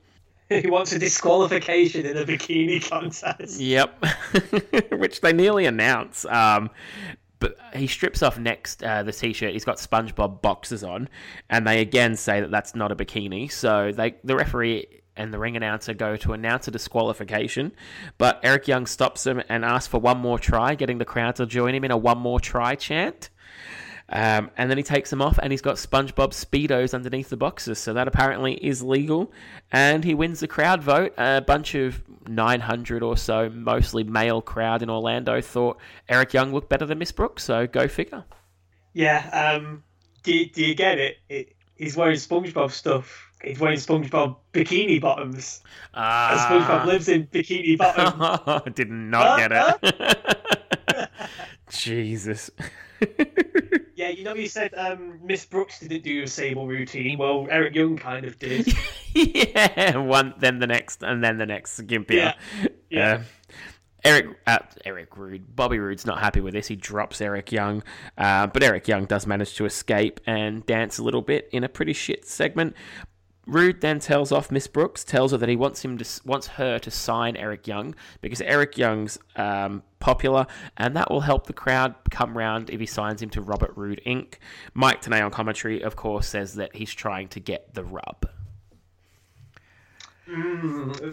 [0.63, 3.61] he wants a disqualification in a bikini contest.
[3.61, 4.05] Yep,
[4.93, 6.25] which they nearly announce.
[6.27, 6.71] Um,
[7.39, 9.53] but he strips off next uh, the t-shirt.
[9.53, 11.09] He's got SpongeBob boxes on,
[11.51, 13.51] and they again say that that's not a bikini.
[13.51, 14.87] So they, the referee
[15.17, 17.73] and the ring announcer go to announce a disqualification,
[18.17, 21.47] but Eric Young stops him and asks for one more try, getting the crowd to
[21.47, 23.29] join him in a one more try chant.
[24.13, 27.79] Um, and then he takes them off, and he's got SpongeBob Speedos underneath the boxes.
[27.79, 29.33] So that apparently is legal.
[29.73, 31.15] And he wins the crowd vote.
[31.17, 36.69] A bunch of 900 or so, mostly male crowd in Orlando, thought Eric Young looked
[36.69, 37.43] better than Miss Brooks.
[37.43, 38.25] So go figure.
[38.93, 39.57] Yeah.
[39.57, 39.83] Um.
[40.23, 41.17] Do you, do you get it?
[41.29, 41.57] it?
[41.77, 43.29] He's wearing SpongeBob stuff.
[43.43, 45.63] He's wearing SpongeBob bikini bottoms.
[45.95, 47.77] And SpongeBob Ah, lives in bikini
[48.47, 48.73] bottom.
[48.75, 51.09] did not get it.
[51.71, 52.51] Jesus.
[53.95, 57.19] Yeah, you know, you said um, Miss Brooks didn't do a Sable routine.
[57.19, 58.67] Well, Eric Young kind of did.
[59.15, 61.87] yeah, one, then the next, and then the next.
[61.87, 62.35] Gimpia.
[62.61, 63.13] Yeah, yeah.
[63.13, 63.23] Uh,
[64.05, 66.67] Eric, uh, Eric Roode, Bobby Roode's not happy with this.
[66.67, 67.85] He drops Eric Young,
[68.19, 71.69] uh, but Eric Young does manage to escape and dance a little bit in a
[71.69, 72.75] pretty shit segment.
[73.47, 76.79] Roode then tells off Miss Brooks, tells her that he wants him to wants her
[76.79, 81.95] to sign Eric Young because Eric Young's um, popular, and that will help the crowd
[82.11, 84.35] come round if he signs him to Robert Roode Inc.
[84.75, 88.29] Mike Tenay on commentary, of course, says that he's trying to get the rub.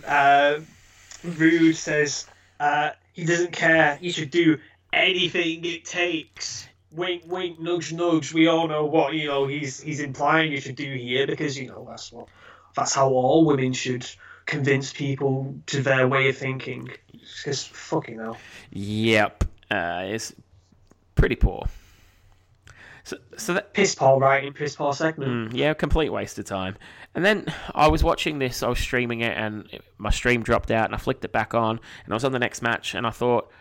[0.06, 0.60] uh,
[1.24, 2.28] Roode says
[2.60, 3.96] uh, he doesn't care.
[3.96, 4.60] He should do
[4.94, 6.69] anything it takes.
[6.92, 8.34] Wink, wink, nudge, nudge.
[8.34, 9.46] We all know what you know.
[9.46, 12.28] He's he's implying you should do here because you know that's what
[12.76, 14.06] that's how all women should
[14.46, 16.90] convince people to their way of thinking.
[17.12, 18.38] Because fucking hell.
[18.72, 20.34] Yep, uh, it's
[21.16, 21.68] pretty poor.
[23.04, 25.52] So, so that Piss Paul writing, piss Paul segment.
[25.52, 26.76] Mm, yeah, complete waste of time.
[27.16, 30.86] And then I was watching this, I was streaming it, and my stream dropped out,
[30.86, 33.10] and I flicked it back on, and I was on the next match, and I
[33.10, 33.52] thought,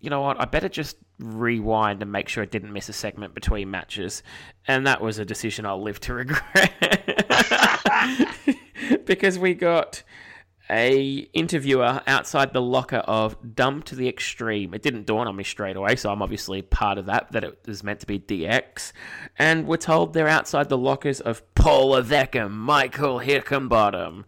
[0.00, 3.34] you know what, I better just rewind and make sure I didn't miss a segment
[3.34, 4.22] between matches.
[4.66, 6.72] And that was a decision I'll live to regret.
[9.04, 10.02] because we got
[10.70, 14.74] a interviewer outside the locker of Dumb to the Extreme.
[14.74, 17.58] It didn't dawn on me straight away, so I'm obviously part of that, that it
[17.66, 18.92] was meant to be DX.
[19.38, 24.24] And we're told they're outside the lockers of Paul Levesque and Michael Hickenbottom.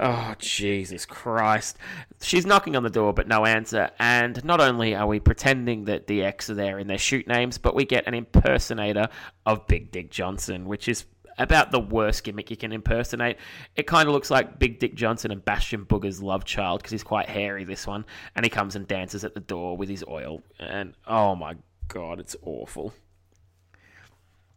[0.00, 1.76] Oh, Jesus Christ.
[2.22, 3.90] She's knocking on the door, but no answer.
[3.98, 7.58] And not only are we pretending that the X are there in their shoot names,
[7.58, 9.08] but we get an impersonator
[9.44, 11.04] of Big Dick Johnson, which is
[11.36, 13.38] about the worst gimmick you can impersonate.
[13.74, 17.04] It kind of looks like Big Dick Johnson and Bastion Booger's love child because he's
[17.04, 18.04] quite hairy, this one.
[18.36, 20.42] And he comes and dances at the door with his oil.
[20.60, 21.56] And oh my
[21.88, 22.94] god, it's awful.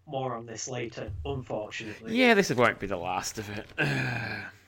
[0.06, 2.16] More on this later, unfortunately.
[2.16, 3.66] Yeah, this won't be the last of it.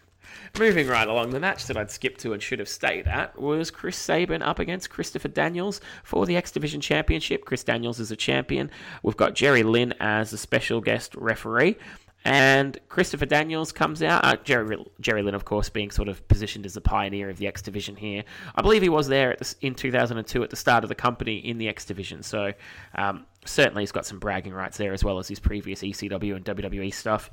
[0.58, 3.72] Moving right along, the match that I'd skipped to and should have stayed at was
[3.72, 7.46] Chris Sabin up against Christopher Daniels for the X Division Championship.
[7.46, 8.70] Chris Daniels is a champion.
[9.02, 11.78] We've got Jerry Lynn as a special guest referee.
[12.26, 14.24] And Christopher Daniels comes out.
[14.24, 17.48] Uh, Jerry, Jerry Lynn, of course, being sort of positioned as the pioneer of the
[17.48, 18.24] X Division here.
[18.56, 21.58] I believe he was there the, in 2002 at the start of the company in
[21.58, 22.24] the X Division.
[22.24, 22.54] So
[22.96, 26.46] um, certainly he's got some bragging rights there as well as his previous ECW and
[26.46, 27.30] WWE stuff.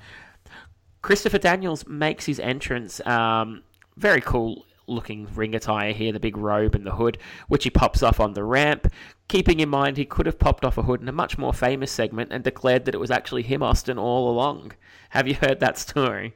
[1.02, 3.04] Christopher Daniels makes his entrance.
[3.06, 3.62] Um,
[3.96, 8.02] very cool looking ring attire here, the big robe and the hood, which he pops
[8.02, 8.92] off on the ramp.
[9.28, 11.92] Keeping in mind he could have popped off a hood in a much more famous
[11.92, 14.72] segment and declared that it was actually him, Austin, all along.
[15.10, 16.34] Have you heard that story?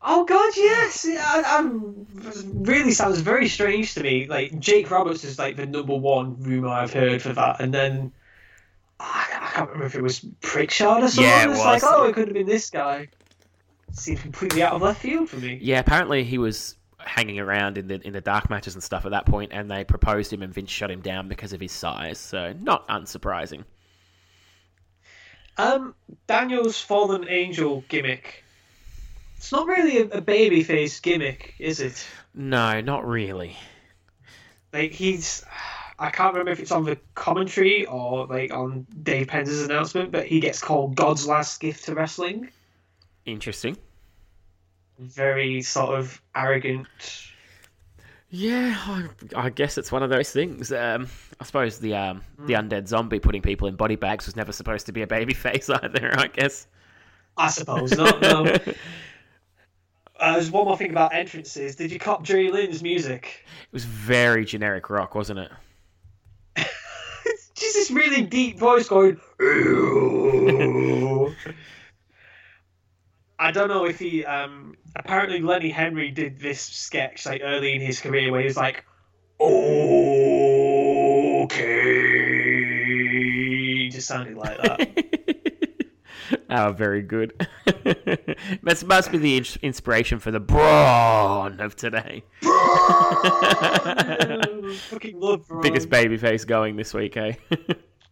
[0.00, 1.04] Oh God, yes!
[1.08, 2.06] I, I'm
[2.62, 4.28] really sounds very strange to me.
[4.28, 8.12] Like Jake Roberts is like the number one rumor I've heard for that, and then
[9.00, 11.24] I, I can't remember if it was Prichard or something.
[11.24, 11.82] Yeah, it it's was.
[11.82, 13.08] like, oh, it could have been this guy.
[13.92, 15.58] Seemed completely out of left field for me.
[15.60, 19.10] Yeah, apparently he was hanging around in the in the dark matches and stuff at
[19.12, 22.18] that point, and they proposed him, and Vince shut him down because of his size.
[22.18, 23.64] So not unsurprising.
[25.56, 25.94] Um,
[26.28, 28.44] Daniel's fallen angel gimmick.
[29.36, 32.06] It's not really a, a babyface gimmick, is it?
[32.34, 33.56] No, not really.
[34.72, 35.44] Like he's,
[35.98, 40.26] I can't remember if it's on the commentary or like on Dave Penzer's announcement, but
[40.26, 42.50] he gets called God's last gift to wrestling.
[43.28, 43.76] Interesting.
[44.98, 46.86] Very sort of arrogant.
[48.30, 50.72] Yeah, I, I guess it's one of those things.
[50.72, 54.50] Um, I suppose the um, the undead zombie putting people in body bags was never
[54.50, 56.18] supposed to be a baby face either.
[56.18, 56.66] I guess.
[57.36, 58.20] I suppose not.
[58.20, 58.56] No.
[60.20, 61.76] Uh, there's one more thing about entrances.
[61.76, 63.46] Did you cop Jerry Lynn's music?
[63.62, 65.52] It was very generic rock, wasn't it?
[67.54, 69.20] Just this really deep voice going.
[73.38, 74.24] I don't know if he.
[74.24, 78.56] Um, apparently, Lenny Henry did this sketch like early in his career where he was
[78.56, 78.84] like,
[79.40, 79.48] "Okay,"
[83.88, 85.86] He just sounded like that.
[86.50, 87.46] oh, very good.
[88.62, 92.22] This must be the inspiration for the Braun of today.
[94.90, 95.62] Fucking love Braun.
[95.62, 97.32] Biggest baby face going this week, eh?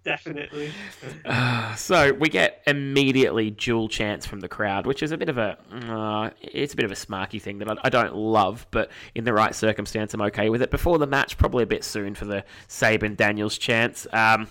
[0.07, 0.71] Definitely.
[1.77, 5.59] So we get immediately dual chants from the crowd, which is a bit of a
[5.71, 9.25] uh, it's a bit of a smarky thing that I, I don't love, but in
[9.25, 10.71] the right circumstance, I'm okay with it.
[10.71, 14.07] Before the match, probably a bit soon for the Sabin Daniels chants.
[14.13, 14.49] Um,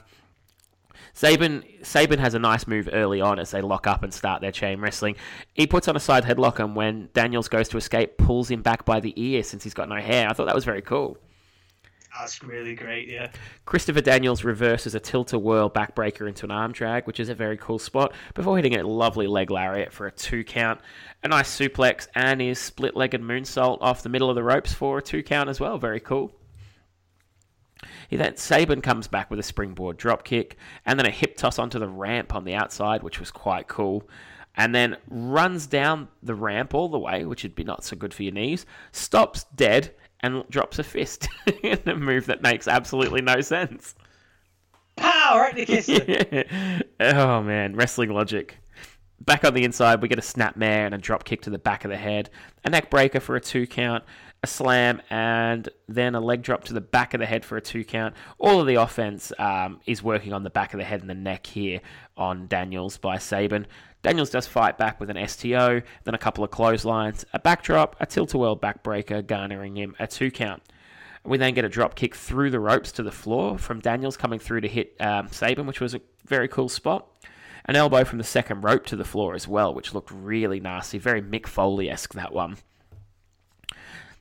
[1.14, 4.52] Sabin Sabin has a nice move early on as they lock up and start their
[4.52, 5.16] chain wrestling.
[5.54, 8.86] He puts on a side headlock, and when Daniels goes to escape, pulls him back
[8.86, 10.30] by the ear since he's got no hair.
[10.30, 11.18] I thought that was very cool.
[12.20, 13.30] That's really great, yeah.
[13.66, 17.78] Christopher Daniels reverses a tilt-a-whirl backbreaker into an arm drag, which is a very cool
[17.78, 20.80] spot, before hitting a lovely leg lariat for a two count,
[21.24, 25.02] a nice suplex, and his split-legged moonsault off the middle of the ropes for a
[25.02, 25.78] two count as well.
[25.78, 26.32] Very cool.
[28.10, 31.60] He then Sabin comes back with a springboard drop kick, and then a hip toss
[31.60, 34.08] onto the ramp on the outside, which was quite cool.
[34.56, 38.14] And then runs down the ramp all the way, which would be not so good
[38.14, 38.66] for your knees.
[38.94, 39.94] Stops dead
[40.26, 41.28] and drops a fist
[41.64, 43.96] in a move that makes absolutely no sense.
[44.96, 45.38] Pow!
[45.38, 46.80] Right the kisser.
[47.00, 48.58] oh man, wrestling logic.
[49.22, 51.86] Back on the inside, we get a snapmare and a drop kick to the back
[51.86, 52.30] of the head,
[52.64, 54.04] a neck breaker for a two count,
[54.44, 57.62] a slam, and then a leg drop to the back of the head for a
[57.62, 58.14] two count.
[58.38, 61.16] All of the offense um, is working on the back of the head and the
[61.16, 61.82] neck here
[62.18, 63.68] on Daniels by Sabin.
[64.06, 68.06] Daniels does fight back with an STO, then a couple of clotheslines, a backdrop, a
[68.06, 70.62] tilt-a-whirl backbreaker, garnering him a two count.
[71.24, 74.38] We then get a drop kick through the ropes to the floor from Daniels coming
[74.38, 77.08] through to hit um, Sabin, which was a very cool spot.
[77.66, 81.00] An elbow from the second rope to the floor as well, which looked really nasty,
[81.00, 82.58] very Mick Foley esque that one.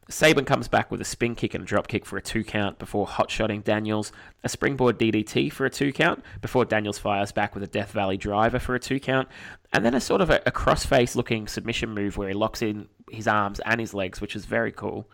[0.08, 2.78] Sabin comes back with a spin kick and a drop kick for a two count
[2.78, 4.12] before hot shotting Daniels,
[4.42, 8.16] a springboard DDT for a two count before Daniels fires back with a Death Valley
[8.16, 9.28] driver for a two count,
[9.72, 12.88] and then a sort of a, a crossface looking submission move where he locks in
[13.10, 15.08] his arms and his legs, which is very cool.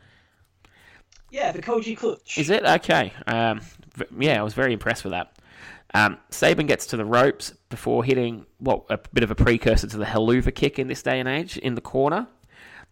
[1.30, 2.38] Yeah, the Koji clutch.
[2.38, 3.12] Is it okay?
[3.26, 3.60] Um,
[4.18, 5.36] yeah, I was very impressed with that.
[5.94, 9.96] Um, Sabin gets to the ropes before hitting what a bit of a precursor to
[9.96, 12.26] the Helluva kick in this day and age in the corner.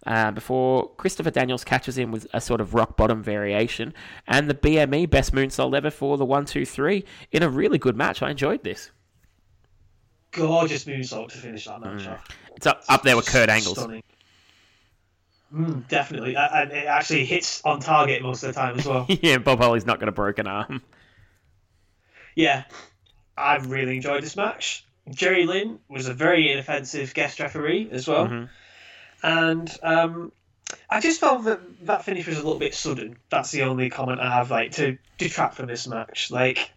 [0.07, 3.93] Uh, before Christopher Daniels catches him with a sort of rock bottom variation,
[4.27, 7.97] and the BME best moonsault ever for the one two three in a really good
[7.97, 8.23] match.
[8.23, 8.91] I enjoyed this.
[10.31, 12.27] Gorgeous moonsault to finish that match off.
[12.57, 13.87] It's up up there with Kurt Angle's.
[15.55, 19.07] Mm, definitely, and it actually hits on target most of the time as well.
[19.09, 20.83] yeah, Bob Holly's not got a broken arm.
[22.35, 22.65] yeah,
[23.37, 24.85] I really enjoyed this match.
[25.11, 28.49] Jerry Lynn was a very inoffensive guest referee as well, Mhm.
[29.23, 30.33] And um,
[30.91, 33.17] I just felt that that finish was a little bit sudden.
[33.31, 36.31] That's the only comment I have, like to detract from this match.
[36.31, 36.71] Like,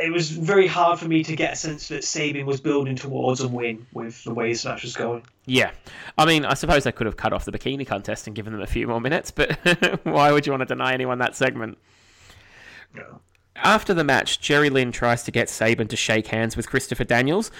[0.00, 3.40] it was very hard for me to get a sense that Sabin was building towards
[3.40, 5.22] a win with the way this match was going.
[5.46, 5.70] Yeah,
[6.18, 8.62] I mean, I suppose they could have cut off the bikini contest and given them
[8.62, 9.52] a few more minutes, but
[10.04, 11.78] why would you want to deny anyone that segment?
[12.94, 13.20] No.
[13.56, 17.50] After the match, Jerry Lynn tries to get Sabin to shake hands with Christopher Daniels,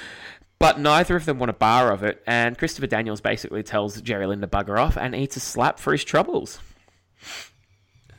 [0.62, 4.26] but neither of them want a bar of it, and Christopher Daniels basically tells Jerry
[4.26, 6.60] Lynn to bugger off and eats a slap for his troubles.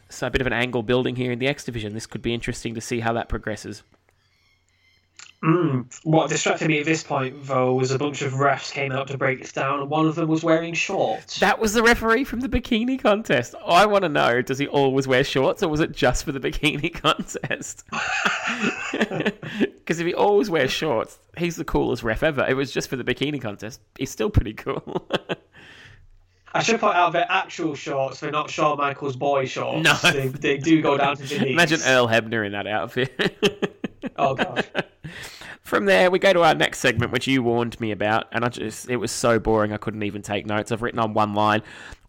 [0.10, 1.94] So a bit of an angle building here in the X division.
[1.94, 3.84] This could be interesting to see how that progresses.
[5.44, 5.94] Mm.
[6.04, 9.18] What distracted me at this point, though, was a bunch of refs came out to
[9.18, 11.40] break this down, and one of them was wearing shorts.
[11.40, 13.54] That was the referee from the bikini contest.
[13.66, 16.40] I want to know: does he always wear shorts, or was it just for the
[16.40, 17.84] bikini contest?
[19.84, 22.46] Because if he always wears shorts, he's the coolest ref ever.
[22.48, 23.82] It was just for the bikini contest.
[23.98, 25.10] He's still pretty cool.
[26.54, 29.84] I should point out they're actual shorts, they're not Shawn Michaels' boy shorts.
[29.84, 30.12] No.
[30.12, 31.52] They, they do go down to the knees.
[31.52, 33.82] Imagine Earl Hebner in that outfit.
[34.18, 34.66] Oh, God.
[35.62, 38.50] From there, we go to our next segment, which you warned me about, and I
[38.50, 40.72] just it was so boring I couldn't even take notes.
[40.72, 41.62] I've written on one line.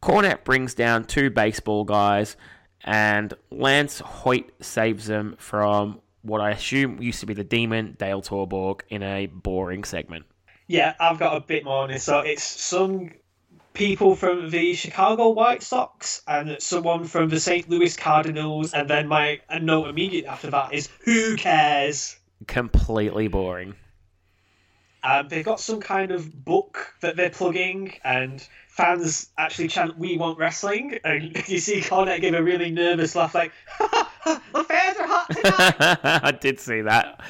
[0.03, 2.37] Cornette brings down two baseball guys,
[2.85, 8.23] and Lance Hoyt saves them from what I assume used to be the demon Dale
[8.23, 10.25] Torborg in a boring segment.
[10.67, 12.05] Yeah, I've got a bit more on this.
[12.05, 13.13] So it's some
[13.75, 17.69] people from the Chicago White Sox and someone from the St.
[17.69, 22.17] Louis Cardinals, and then my a note immediately after that is who cares?
[22.47, 23.75] Completely boring.
[25.03, 30.17] Um, they've got some kind of book that they're plugging, and fans actually chant "We
[30.17, 35.07] want wrestling," and you see Cornette give a really nervous laugh, like "The fans are
[35.07, 37.21] hot tonight." I did see that.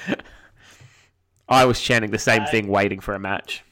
[1.49, 3.65] I was chanting the same thing, waiting for a match.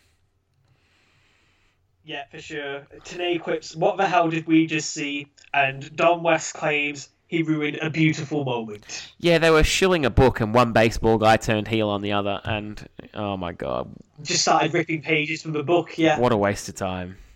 [2.05, 2.87] Yeah, for sure.
[3.05, 5.29] Tenay quips, What the hell did we just see?
[5.55, 9.11] And Don West claims he ruined a beautiful moment.
[9.19, 12.41] Yeah, they were shilling a book, and one baseball guy turned heel on the other,
[12.45, 13.91] and oh my god,
[14.23, 16.19] Just started ripping pages from the book, yeah.
[16.19, 17.17] what a waste of time.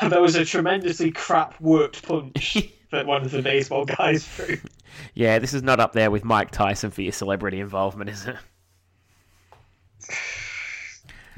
[0.00, 2.56] And there was a tremendously crap worked punch
[2.92, 4.58] that one of the baseball guys threw.
[5.14, 8.36] Yeah, this is not up there with Mike Tyson for your celebrity involvement, is it?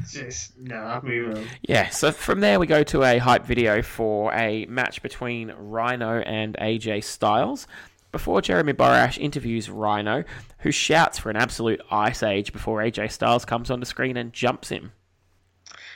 [0.06, 1.46] Just on.
[1.62, 6.20] Yeah, so from there we go to a hype video for a match between Rhino
[6.20, 7.66] and AJ Styles.
[8.10, 10.24] Before Jeremy Borash interviews Rhino,
[10.60, 14.70] who shouts for an absolute ice age before AJ Styles comes onto screen and jumps
[14.70, 14.92] him.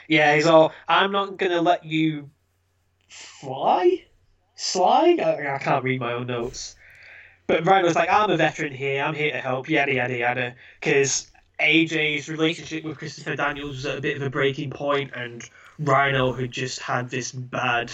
[0.07, 0.73] Yeah, he's all.
[0.87, 2.29] I'm not gonna let you
[3.07, 4.05] fly,
[4.55, 5.19] slide.
[5.19, 6.75] I, I can't read my own notes.
[7.47, 9.03] But Rhino's like, I'm a veteran here.
[9.03, 9.67] I'm here to help.
[9.67, 10.55] Yada yada yada.
[10.79, 15.47] Because AJ's relationship with Christopher Daniels was at a bit of a breaking point, and
[15.79, 17.91] Rhino had just had this bad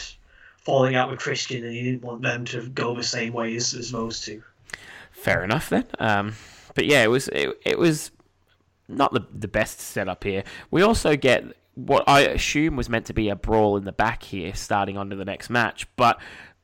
[0.58, 3.74] falling out with Christian, and he didn't want them to go the same way as,
[3.74, 4.44] as those two.
[5.12, 5.86] Fair enough then.
[6.00, 6.34] Um,
[6.76, 8.12] but yeah, it was it, it was
[8.88, 10.44] not the the best setup here.
[10.72, 11.46] We also get
[11.76, 15.10] what I assume was meant to be a brawl in the back here, starting on
[15.10, 16.20] to the next match, but.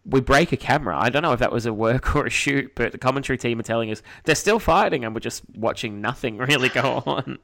[0.06, 0.98] We break a camera.
[0.98, 3.60] I don't know if that was a work or a shoot, but the commentary team
[3.60, 7.40] are telling us they're still fighting, and we're just watching nothing really go on.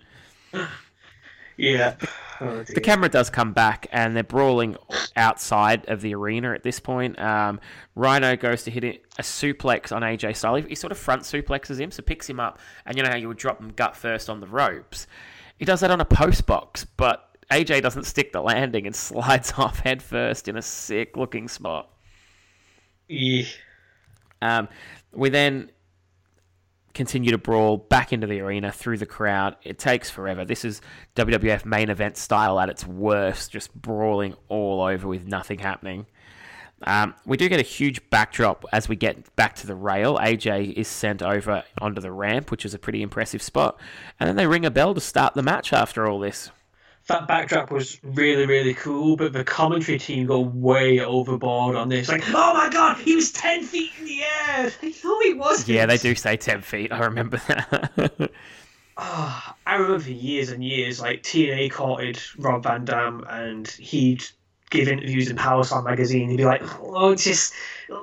[1.58, 1.96] Yeah.
[2.40, 4.76] Oh, The camera does come back, and they're brawling
[5.16, 7.20] outside of the arena at this point.
[7.20, 7.60] Um,
[7.96, 10.66] Rhino goes to hit a suplex on AJ Styles.
[10.66, 13.28] He sort of front suplexes him, so picks him up, and you know how you
[13.28, 15.06] would drop him gut first on the ropes.
[15.58, 19.54] He does that on a post box, but AJ doesn't stick the landing and slides
[19.58, 21.91] off head first in a sick looking spot.
[23.12, 23.44] Yeah.
[24.42, 24.70] Um,
[25.12, 25.70] we then
[26.94, 29.56] continue to brawl back into the arena through the crowd.
[29.64, 30.46] It takes forever.
[30.46, 30.82] This is
[31.16, 36.06] WWF main event style at its worst, just brawling all over with nothing happening.
[36.84, 40.18] Um, we do get a huge backdrop as we get back to the rail.
[40.18, 43.80] AJ is sent over onto the ramp, which is a pretty impressive spot.
[44.20, 46.50] And then they ring a bell to start the match after all this.
[47.08, 52.10] That backdrop was really, really cool, but the commentary team go way overboard on this.
[52.10, 54.72] Like, oh my god, he was 10 feet in the air!
[55.04, 55.70] No, he wasn't!
[55.70, 56.92] Yeah, they do say 10 feet.
[56.92, 58.32] I remember that.
[58.98, 64.24] Ah, I remember for years and years, like, TNA courted Rob Van Dam, and he'd
[64.72, 66.32] give interviews in Power Slam magazine.
[66.32, 67.54] you'd be like, oh, it's just,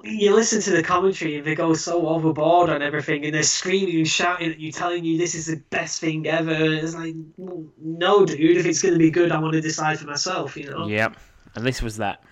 [0.04, 3.96] you listen to the commentary, and they go so overboard on everything, and they're screaming
[3.96, 6.52] and shouting at you, telling you this is the best thing ever.
[6.52, 10.06] It's like, no, dude, if it's going to be good, I want to decide for
[10.06, 10.86] myself, you know?
[10.86, 11.16] Yep,
[11.56, 12.22] and this was that.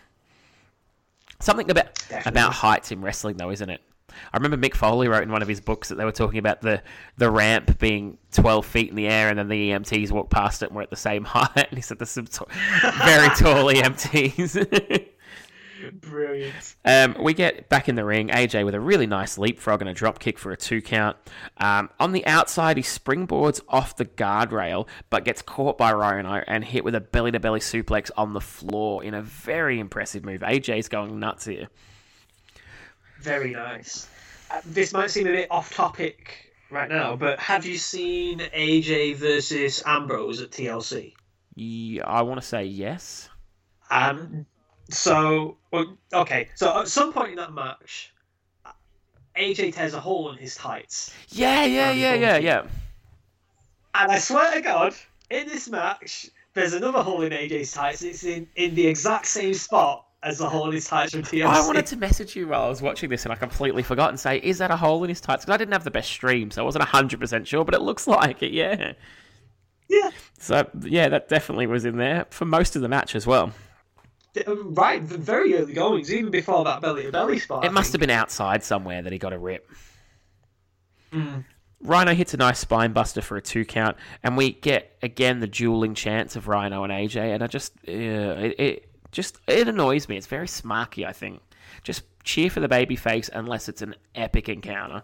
[1.41, 2.30] Something about Definitely.
[2.30, 3.80] about heights in wrestling, though, isn't it?
[4.32, 6.60] I remember Mick Foley wrote in one of his books that they were talking about
[6.60, 6.82] the,
[7.16, 10.66] the ramp being 12 feet in the air and then the EMTs walked past it
[10.66, 11.68] and were at the same height.
[11.68, 12.44] And he said there's some t-
[13.04, 15.06] very tall EMTs.
[16.00, 16.76] Brilliant.
[16.84, 19.94] Um, we get back in the ring, AJ with a really nice leapfrog and a
[19.94, 21.16] drop kick for a two count.
[21.58, 26.64] Um, on the outside, he springboards off the guardrail, but gets caught by Rhino and
[26.64, 30.40] hit with a belly to belly suplex on the floor in a very impressive move.
[30.40, 31.68] AJ's going nuts here.
[33.26, 34.06] Very nice.
[34.52, 39.16] Uh, this might seem a bit off topic right now, but have you seen AJ
[39.16, 41.12] versus Ambrose at TLC?
[41.56, 43.28] Yeah, I want to say yes.
[43.90, 44.46] Um,
[44.90, 48.12] so well, okay, so at some point in that match,
[49.36, 52.62] AJ tears a hole in his tights, Yeah, yeah, yeah, yeah, yeah.
[53.96, 54.94] and I swear to God,
[55.30, 58.02] in this match, there's another hole in AJ's tights.
[58.02, 61.44] It's in, in the exact same spot as a hole in his tights from TLC.
[61.44, 64.18] I wanted to message you while I was watching this, and I completely forgot and
[64.20, 66.50] say, "Is that a hole in his tights?" Because I didn't have the best stream,
[66.50, 68.52] so I wasn't hundred percent sure, but it looks like it.
[68.52, 68.92] Yeah.
[69.88, 70.10] Yeah,
[70.40, 73.52] So yeah, that definitely was in there for most of the match as well.
[74.48, 77.64] um, right, very early goings, even before that belly to belly spot.
[77.64, 79.70] It must have been outside somewhere that he got a rip.
[81.12, 81.44] Mm.
[81.82, 85.46] Rhino hits a nice spine buster for a two count, and we get again the
[85.46, 90.09] dueling chance of Rhino and AJ, and I just uh, it, it just it annoys
[90.09, 90.16] me.
[90.16, 91.07] It's very smarky.
[91.07, 91.40] I think
[91.82, 95.02] just cheer for the baby face unless it's an epic encounter.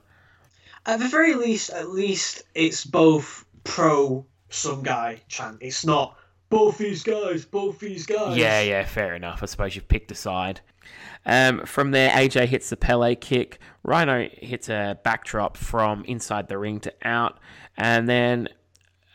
[0.84, 5.58] At the very least, at least it's both pro some guy chant.
[5.60, 6.16] It's not
[6.50, 8.36] both these guys, both these guys.
[8.36, 9.42] Yeah, yeah, fair enough.
[9.42, 10.60] I suppose you've picked a side.
[11.24, 13.58] Um, from there, AJ hits the Pele kick.
[13.82, 17.38] Rhino hits a backdrop from inside the ring to out.
[17.76, 18.48] And then,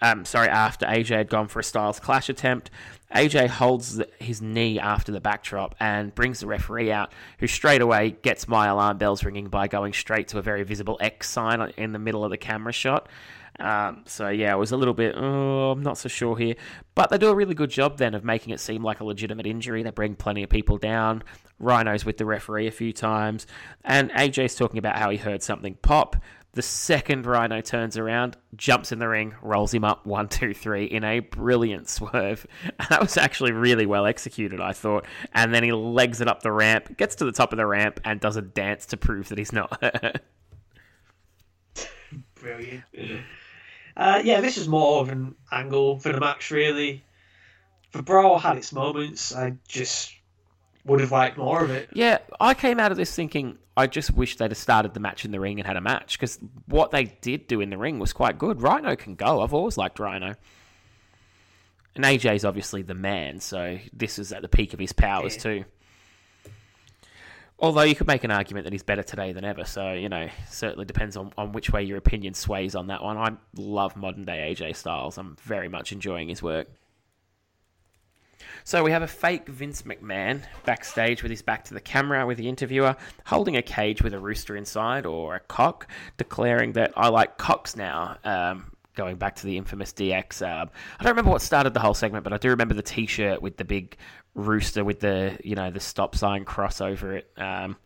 [0.02, 2.72] um, sorry, after AJ had gone for a Styles Clash attempt,
[3.14, 8.18] AJ holds his knee after the backdrop and brings the referee out, who straight away
[8.22, 11.94] gets my alarm bells ringing by going straight to a very visible X sign in
[11.94, 13.08] the middle of the camera shot.
[13.60, 15.16] Um, so yeah, it was a little bit.
[15.18, 16.56] Oh, I'm not so sure here,
[16.96, 19.48] but they do a really good job then of making it seem like a legitimate
[19.48, 19.82] injury.
[19.82, 21.24] They bring plenty of people down.
[21.60, 23.48] Rhino's with the referee a few times,
[23.84, 26.18] and AJ's talking about how he heard something pop.
[26.58, 30.86] The second Rhino turns around, jumps in the ring, rolls him up one, two, three
[30.86, 32.48] in a brilliant swerve.
[32.90, 35.06] That was actually really well executed, I thought.
[35.34, 38.00] And then he legs it up the ramp, gets to the top of the ramp,
[38.04, 40.20] and does a dance to prove that he's not hurt.
[42.34, 42.84] brilliant.
[43.96, 47.04] Uh, yeah, this is more of an angle for the match, really.
[47.92, 49.32] The brawl had its moments.
[49.32, 50.12] I just
[50.86, 51.90] would have liked more of it.
[51.94, 55.24] Yeah, I came out of this thinking I just wish they'd have started the match
[55.24, 58.00] in the ring and had a match because what they did do in the ring
[58.00, 58.62] was quite good.
[58.62, 59.42] Rhino can go.
[59.42, 60.34] I've always liked Rhino.
[61.96, 65.42] And AJ's obviously the man, so this is at the peak of his powers Yeah.
[65.42, 65.66] too.
[67.60, 70.28] Although you could make an argument that he's better today than ever, so you know,
[70.48, 73.18] certainly depends on, on which way your opinion sways on that one.
[73.18, 75.18] I love modern day AJ Styles.
[75.18, 76.68] I'm very much enjoying his work.
[78.68, 82.38] So we have a fake Vince McMahon backstage with his back to the camera with
[82.38, 85.88] the interviewer, holding a cage with a rooster inside or a cock,
[86.18, 88.18] declaring that I like cocks now.
[88.26, 90.42] Um, going back to the infamous DX.
[90.42, 93.42] Um, I don't remember what started the whole segment, but I do remember the T-shirt
[93.42, 93.96] with the big
[94.36, 97.32] rooster with the you know the stop sign cross over it.
[97.38, 97.78] Um,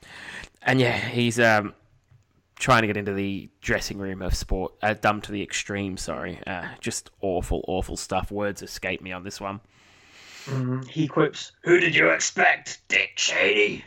[0.63, 1.75] and yeah, he's um,
[2.57, 5.95] trying to get into the dressing room of sport, uh, dumb to the extreme.
[5.97, 8.31] Sorry, uh, just awful, awful stuff.
[8.31, 9.61] Words escape me on this one.
[10.89, 13.83] He quips, Who did you expect, Dick Cheney?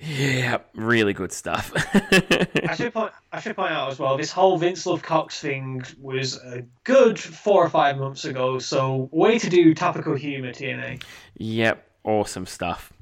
[0.00, 1.72] Yeah, really good stuff.
[1.94, 3.12] I should point.
[3.32, 4.16] I should point out as well.
[4.16, 8.58] This whole Vince Love Cox thing was a good four or five months ago.
[8.58, 11.02] So way to do topical humor, TNA.
[11.38, 12.92] yep, awesome stuff.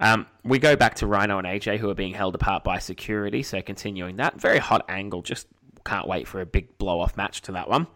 [0.00, 3.42] Um, we go back to Rhino and AJ, who are being held apart by security.
[3.42, 5.22] So continuing that very hot angle.
[5.22, 5.46] Just
[5.86, 7.86] can't wait for a big blow off match to that one.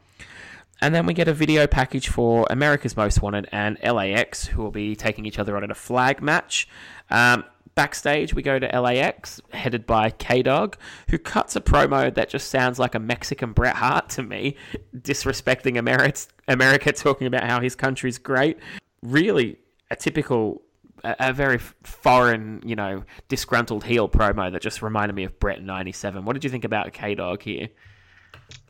[0.81, 4.70] And then we get a video package for America's Most Wanted and LAX, who will
[4.70, 6.68] be taking each other on in a flag match.
[7.11, 10.76] Um, backstage, we go to LAX, headed by K Dog,
[11.11, 14.57] who cuts a promo that just sounds like a Mexican Bret Hart to me,
[14.97, 18.59] disrespecting America, America talking about how his country's great.
[19.03, 19.59] Really,
[19.91, 20.62] a typical.
[21.05, 25.66] A, very foreign, you know, disgruntled heel promo that just reminded me of Bret in
[25.66, 26.24] '97.
[26.24, 27.68] What did you think about K Dog here?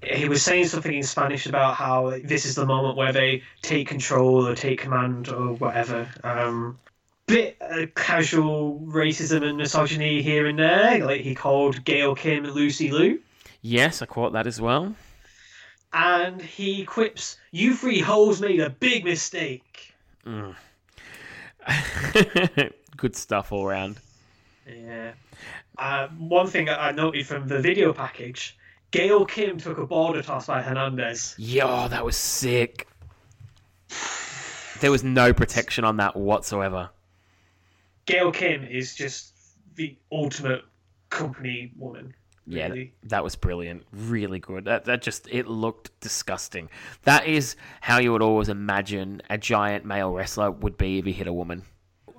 [0.02, 3.88] He was saying something in Spanish about how this is the moment where they take
[3.88, 6.08] control or take command or whatever.
[6.22, 6.78] Um,
[7.26, 11.04] bit uh, casual racism and misogyny here and there.
[11.04, 13.20] Like he called Gail Kim Lucy Liu.
[13.60, 14.94] Yes, I caught that as well.
[15.92, 19.94] and he quips, "You three holes made a big mistake."
[22.96, 23.98] Good stuff all round.
[24.66, 25.12] Yeah.
[25.76, 28.56] Uh, one thing I noted from the video package:
[28.90, 31.34] Gail Kim took a border toss by Hernandez.
[31.38, 32.88] Yo, that was sick.
[34.80, 36.90] There was no protection on that whatsoever.
[38.06, 39.34] Gail Kim is just
[39.74, 40.62] the ultimate
[41.10, 42.14] company woman.
[42.46, 42.94] Yeah, really.
[43.04, 43.84] that was brilliant.
[43.92, 44.64] Really good.
[44.64, 46.70] That that just it looked disgusting.
[47.02, 51.12] That is how you would always imagine a giant male wrestler would be if he
[51.12, 51.64] hit a woman.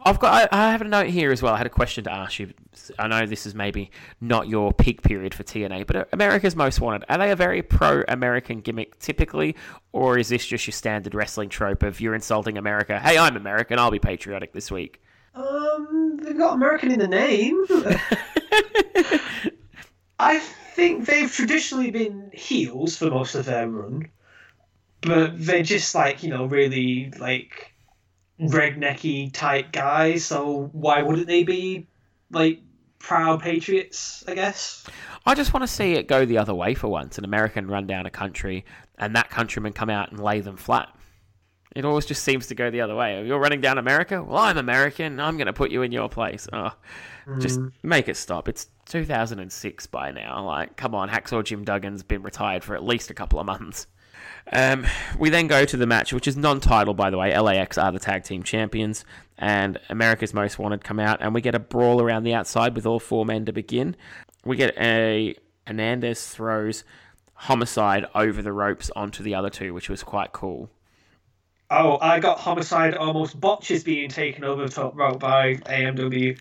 [0.05, 0.49] I've got.
[0.51, 1.53] I, I have a note here as well.
[1.53, 2.53] I had a question to ask you.
[2.97, 3.91] I know this is maybe
[4.21, 8.61] not your peak period for TNA, but America's Most Wanted are they a very pro-American
[8.61, 9.55] gimmick typically,
[9.91, 12.99] or is this just your standard wrestling trope of you're insulting America?
[12.99, 13.79] Hey, I'm American.
[13.79, 15.01] I'll be patriotic this week.
[15.35, 17.65] Um, they've got American in the name.
[20.19, 24.09] I think they've traditionally been heels for most of their run,
[25.01, 27.68] but they're just like you know really like
[28.39, 30.25] rednecky type guys.
[30.25, 31.87] So why wouldn't they be
[32.31, 32.61] like
[32.99, 34.23] proud patriots?
[34.27, 34.85] I guess.
[35.25, 37.17] I just want to see it go the other way for once.
[37.17, 38.65] An American run down a country,
[38.97, 40.89] and that countryman come out and lay them flat.
[41.75, 43.23] It always just seems to go the other way.
[43.25, 44.23] You're running down America.
[44.23, 45.19] Well, I'm American.
[45.19, 46.47] I'm going to put you in your place.
[46.51, 46.71] Oh,
[47.39, 47.71] just mm.
[47.83, 48.49] make it stop.
[48.49, 50.43] It's 2006 by now.
[50.43, 53.85] Like, come on, Hacksaw Jim Duggan's been retired for at least a couple of months.
[54.51, 54.85] Um,
[55.17, 57.37] we then go to the match, which is non-title, by the way.
[57.37, 59.05] LAX are the tag team champions,
[59.37, 62.85] and America's Most Wanted come out, and we get a brawl around the outside with
[62.85, 63.95] all four men to begin.
[64.45, 65.35] We get a
[65.67, 66.83] Hernandez throws
[67.33, 70.69] Homicide over the ropes onto the other two, which was quite cool.
[71.69, 76.37] Oh, I got homicide almost botches being taken over the top rope by AMW.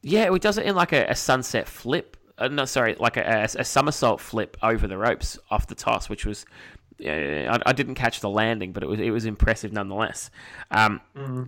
[0.00, 2.16] Yeah, it does it in like a, a sunset flip.
[2.38, 6.08] Uh, no, sorry, like a, a, a somersault flip over the ropes off the toss,
[6.08, 6.44] which was.
[7.04, 10.30] I, I didn't catch the landing, but it was it was impressive nonetheless.
[10.70, 11.00] Um,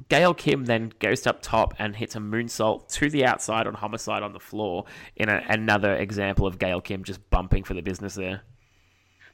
[0.08, 4.22] Gail Kim then goes up top and hits a moonsault to the outside on Homicide
[4.22, 4.84] on the floor
[5.16, 8.42] in a, another example of Gail Kim just bumping for the business there.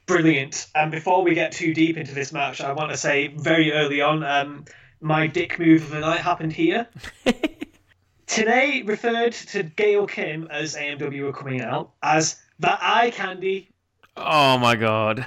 [0.05, 0.67] Brilliant.
[0.75, 4.01] And before we get too deep into this match, I want to say very early
[4.01, 4.65] on, um,
[4.99, 6.87] my dick move of the night happened here.
[8.27, 13.69] Tenay referred to Gail Kim as AMW were coming out as that eye candy.
[14.17, 15.25] Oh my god!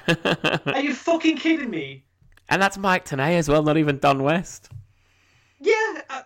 [0.66, 2.04] Are you fucking kidding me?
[2.48, 4.68] and that's Mike Tenay as well, not even Don West.
[5.60, 6.02] Yeah.
[6.10, 6.22] Uh,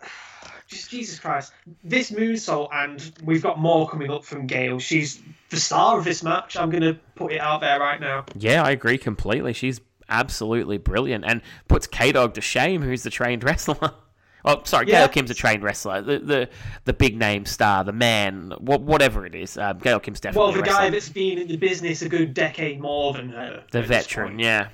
[0.66, 1.52] just Jesus Christ.
[1.84, 4.78] This moonsault, and we've got more coming up from Gail.
[4.78, 6.56] She's the star of this match.
[6.56, 8.24] I'm going to put it out there right now.
[8.36, 9.52] Yeah, I agree completely.
[9.52, 9.80] She's
[10.10, 13.92] absolutely brilliant and puts K Dog to shame, who's the trained wrestler.
[14.44, 15.00] Oh, sorry, Yeah.
[15.00, 16.00] Gail Kim's a trained wrestler.
[16.00, 16.48] The the,
[16.84, 19.58] the big name star, the man, wha- whatever it is.
[19.58, 22.80] Um, Gail Kim's definitely Well, the guy that's been in the business a good decade
[22.80, 23.64] more than her.
[23.72, 24.68] the veteran, yeah.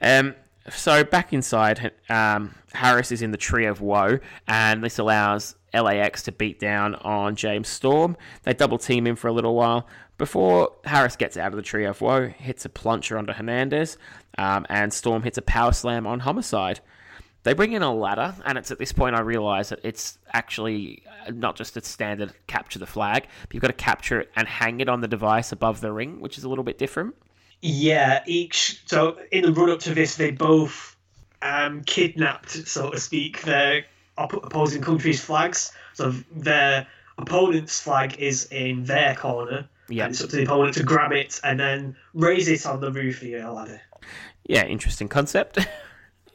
[0.00, 0.34] Um,
[0.70, 6.22] so back inside, um, Harris is in the tree of woe, and this allows LAX
[6.24, 8.16] to beat down on James Storm.
[8.42, 9.86] They double team him for a little while
[10.18, 13.98] before Harris gets out of the tree of woe, hits a plancha onto Hernandez,
[14.38, 16.80] um, and Storm hits a power slam on Homicide.
[17.46, 21.04] They bring in a ladder, and it's at this point I realise that it's actually
[21.28, 24.48] uh, not just a standard capture the flag, but you've got to capture it and
[24.48, 27.14] hang it on the device above the ring, which is a little bit different.
[27.62, 28.82] Yeah, each.
[28.86, 30.96] So in the run up to this, they both
[31.40, 33.84] um, kidnapped, so to speak, their
[34.18, 35.70] op- opposing countries' flags.
[35.94, 36.84] So their
[37.16, 39.68] opponent's flag is in their corner.
[39.88, 40.06] Yeah.
[40.06, 42.90] And it's up to the opponent to grab it and then raise it on the
[42.90, 43.80] roof of your ladder.
[44.48, 45.60] Yeah, interesting concept.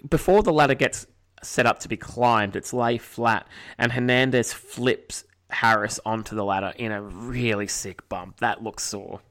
[0.10, 1.08] Before the ladder gets
[1.44, 3.48] set up to be climbed, it's lay flat,
[3.78, 8.40] and Hernandez flips Harris onto the ladder in a really sick bump.
[8.40, 9.22] That looks sore.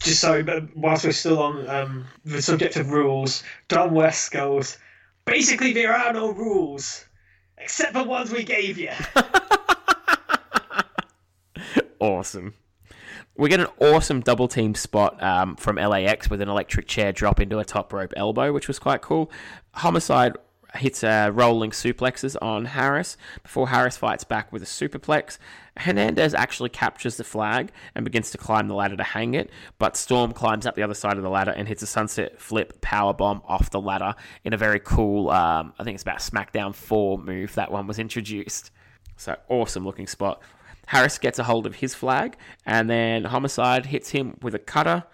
[0.00, 4.78] Just so, but whilst we're still on um, the subject of rules, Don West goes,
[5.26, 7.04] basically, there are no rules
[7.58, 8.92] except the ones we gave you.
[11.98, 12.54] Awesome.
[13.38, 17.38] We get an awesome double team spot um, from LAX with an electric chair drop
[17.38, 19.30] into a top rope elbow, which was quite cool.
[19.72, 20.36] Homicide
[20.76, 25.38] hits uh, rolling suplexes on Harris before Harris fights back with a superplex.
[25.76, 29.96] Hernandez actually captures the flag and begins to climb the ladder to hang it, but
[29.96, 33.12] Storm climbs up the other side of the ladder and hits a sunset flip power
[33.12, 34.14] bomb off the ladder
[34.44, 37.98] in a very cool, um, I think it's about SmackDown 4 move that one was
[37.98, 38.70] introduced.
[39.16, 40.42] So awesome looking spot.
[40.86, 45.04] Harris gets a hold of his flag, and then Homicide hits him with a cutter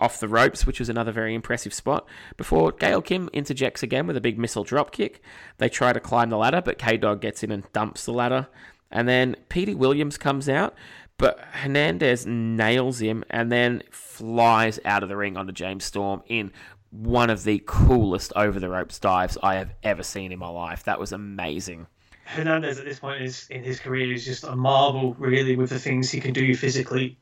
[0.00, 2.06] off the ropes, which was another very impressive spot.
[2.36, 5.22] Before Gail Kim interjects again with a big missile drop kick.
[5.58, 8.48] They try to climb the ladder, but K Dog gets in and dumps the ladder.
[8.90, 10.74] And then Petey Williams comes out,
[11.18, 16.52] but Hernandez nails him and then flies out of the ring onto James Storm in
[16.90, 20.84] one of the coolest over the ropes dives I have ever seen in my life.
[20.84, 21.86] That was amazing.
[22.28, 25.78] Hernandez at this point is in his career is just a marvel, really, with the
[25.78, 27.16] things he can do physically.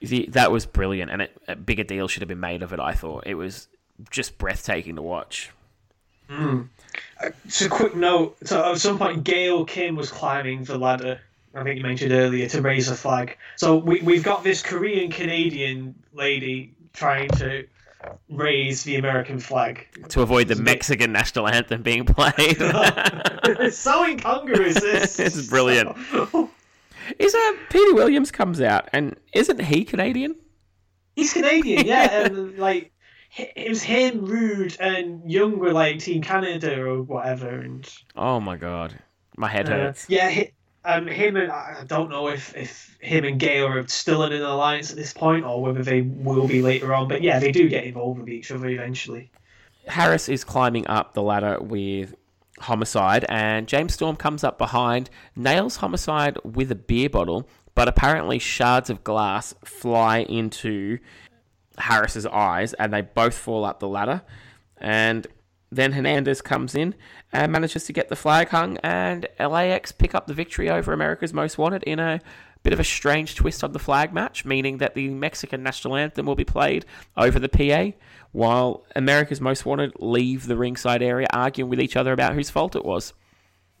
[0.00, 2.78] The, that was brilliant, and it, a bigger deal should have been made of it.
[2.78, 3.66] I thought it was
[4.10, 5.50] just breathtaking to watch.
[6.28, 6.62] Hmm.
[7.20, 11.20] Uh, so, quick note: so at some point, Gail Kim was climbing the ladder.
[11.52, 13.36] I think you mentioned earlier to raise a flag.
[13.56, 17.66] So we we've got this Korean Canadian lady trying to
[18.28, 19.86] raise the American flag.
[20.10, 24.74] To avoid the Mexican national anthem being played, it's so incongruous.
[24.80, 25.18] This.
[25.18, 25.96] It's brilliant.
[27.18, 30.36] is uh, Peter Williams comes out, and isn't he Canadian?
[31.16, 32.92] He's Canadian, yeah, and like
[33.36, 38.56] it was him, Roode, and Young were like Team Canada or whatever, and Oh my
[38.56, 38.98] god,
[39.36, 40.06] my head uh, hurts.
[40.08, 40.52] yeah, hi-
[40.84, 44.42] um, him and I don't know if if him and Gail are still in an
[44.42, 47.68] alliance at this point or whether they will be later on, but yeah, they do
[47.68, 49.30] get involved with each other eventually.
[49.86, 52.14] Harris is climbing up the ladder with
[52.60, 58.38] Homicide, and James Storm comes up behind, nails Homicide with a beer bottle, but apparently
[58.38, 60.98] shards of glass fly into
[61.78, 64.22] Harris's eyes, and they both fall up the ladder.
[64.78, 65.26] And
[65.72, 66.94] then Hernandez comes in
[67.32, 71.32] and manages to get the flag hung, and LAX pick up the victory over America's
[71.32, 72.20] Most Wanted in a
[72.62, 76.26] bit of a strange twist on the flag match, meaning that the Mexican national anthem
[76.26, 76.84] will be played
[77.16, 77.96] over the PA,
[78.32, 82.76] while America's Most Wanted leave the ringside area arguing with each other about whose fault
[82.76, 83.14] it was.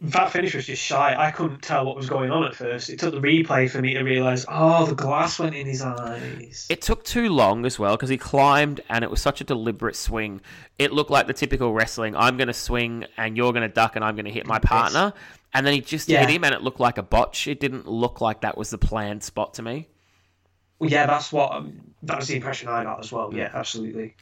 [0.06, 1.14] That finish was just shy.
[1.16, 2.90] I couldn't tell what was going on at first.
[2.90, 6.66] It took the replay for me to realise, oh, the glass went in his eyes.
[6.68, 9.94] It took too long as well because he climbed and it was such a deliberate
[9.94, 10.40] swing.
[10.76, 13.94] It looked like the typical wrestling I'm going to swing and you're going to duck
[13.94, 15.12] and I'm going to hit my partner.
[15.54, 16.20] And then he just Yeah.
[16.20, 17.46] hit him and it looked like a botch.
[17.46, 19.86] It didn't look like that was the planned spot to me.
[20.80, 23.32] Well, yeah, that's what um, that was the impression I got as well.
[23.32, 24.16] Yeah, absolutely.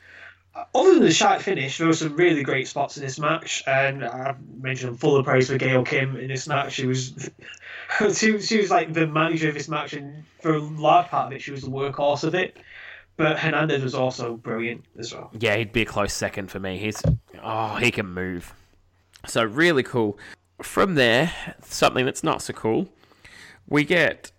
[0.55, 3.63] Uh, Other than the sharp finish, there were some really great spots in this match,
[3.67, 6.73] and I mentioned full of praise for Gail Kim in this match.
[6.73, 7.31] She was,
[8.15, 11.33] she, she was like the manager of this match, and for a large part of
[11.33, 12.57] it, she was the workhorse of it.
[13.17, 15.31] But Hernandez was also brilliant as well.
[15.39, 16.79] Yeah, he'd be a close second for me.
[16.79, 17.03] He's
[17.43, 18.55] oh, he can move.
[19.27, 20.19] So really cool.
[20.63, 21.31] From there,
[21.63, 22.89] something that's not so cool,
[23.69, 24.33] we get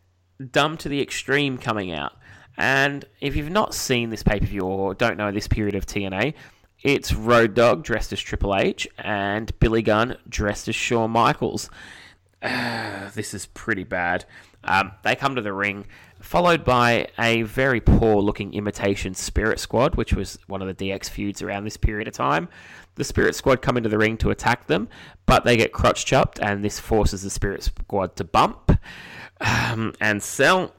[0.51, 2.13] Dumb to the Extreme coming out.
[2.57, 5.85] And if you've not seen this pay per view or don't know this period of
[5.85, 6.33] TNA,
[6.83, 11.69] it's Road Dog dressed as Triple H and Billy Gunn dressed as Shawn Michaels.
[12.41, 14.25] Uh, this is pretty bad.
[14.63, 15.85] Um, they come to the ring,
[16.19, 21.09] followed by a very poor looking imitation Spirit Squad, which was one of the DX
[21.09, 22.47] feuds around this period of time.
[22.95, 24.89] The Spirit Squad come into the ring to attack them,
[25.25, 28.71] but they get crotch chopped, and this forces the Spirit Squad to bump
[29.41, 30.73] um, and sell.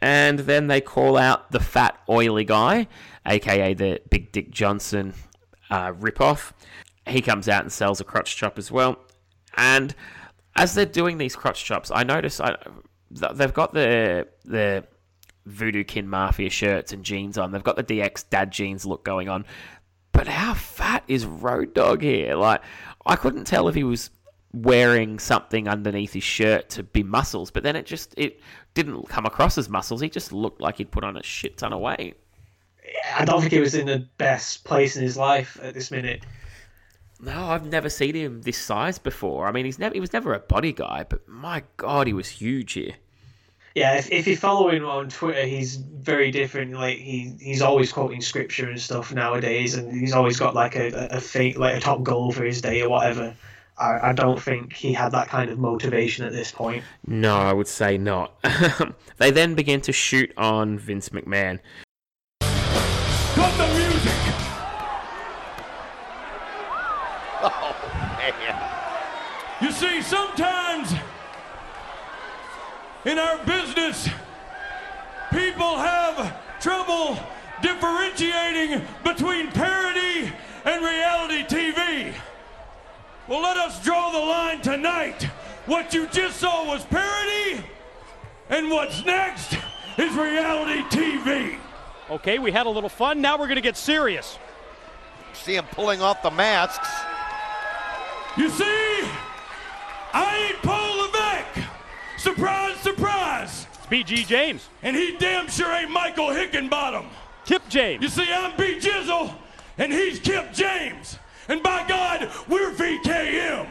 [0.00, 2.86] And then they call out the fat, oily guy,
[3.26, 5.14] aka the Big Dick Johnson
[5.70, 6.52] uh, ripoff.
[7.06, 8.98] He comes out and sells a crotch chop as well.
[9.56, 9.94] And
[10.54, 12.56] as they're doing these crotch chops, I notice I,
[13.10, 14.84] they've got the the
[15.46, 17.52] Voodoo Kin Mafia shirts and jeans on.
[17.52, 19.44] They've got the DX dad jeans look going on.
[20.12, 22.34] But how fat is Road Dog here?
[22.34, 22.62] Like,
[23.04, 24.10] I couldn't tell if he was
[24.62, 28.40] wearing something underneath his shirt to be muscles, but then it just it
[28.74, 30.00] didn't come across as muscles.
[30.00, 32.16] He just looked like he'd put on a shit ton of weight.
[33.14, 36.24] I don't think he was in the best place in his life at this minute.
[37.20, 39.46] No, I've never seen him this size before.
[39.46, 42.28] I mean, he's never he was never a body guy, but my god, he was
[42.28, 42.94] huge here.
[43.74, 46.72] Yeah, if, if you follow him on Twitter, he's very different.
[46.72, 51.10] Like he he's always quoting scripture and stuff nowadays, and he's always got like a
[51.12, 53.34] a, a like a top goal for his day or whatever.
[53.78, 56.82] I, I don't think he had that kind of motivation at this point.
[57.06, 58.32] No, I would say not.
[59.18, 61.60] they then begin to shoot on Vince McMahon.
[62.40, 64.12] Cut the music!
[67.48, 67.76] Oh,
[68.18, 68.72] man.
[69.60, 70.92] You see, sometimes
[73.04, 74.08] in our business,
[75.30, 77.18] people have trouble
[77.62, 80.32] differentiating between parody
[80.64, 82.14] and reality TV.
[83.28, 85.24] Well, let us draw the line tonight.
[85.66, 87.64] What you just saw was parody,
[88.48, 89.56] and what's next
[89.98, 91.58] is reality TV.
[92.08, 93.20] Okay, we had a little fun.
[93.20, 94.38] Now we're going to get serious.
[95.32, 96.88] See him pulling off the masks.
[98.36, 99.08] You see,
[100.12, 101.68] I ain't Paul Levesque.
[102.18, 103.66] Surprise, surprise.
[103.74, 104.68] It's BG James.
[104.84, 107.06] And he damn sure ain't Michael Hickenbottom.
[107.44, 108.04] Kip James.
[108.04, 109.34] You see, I'm B Jizzle,
[109.78, 111.18] and he's Kip James.
[111.48, 113.68] And by God, we're VKM.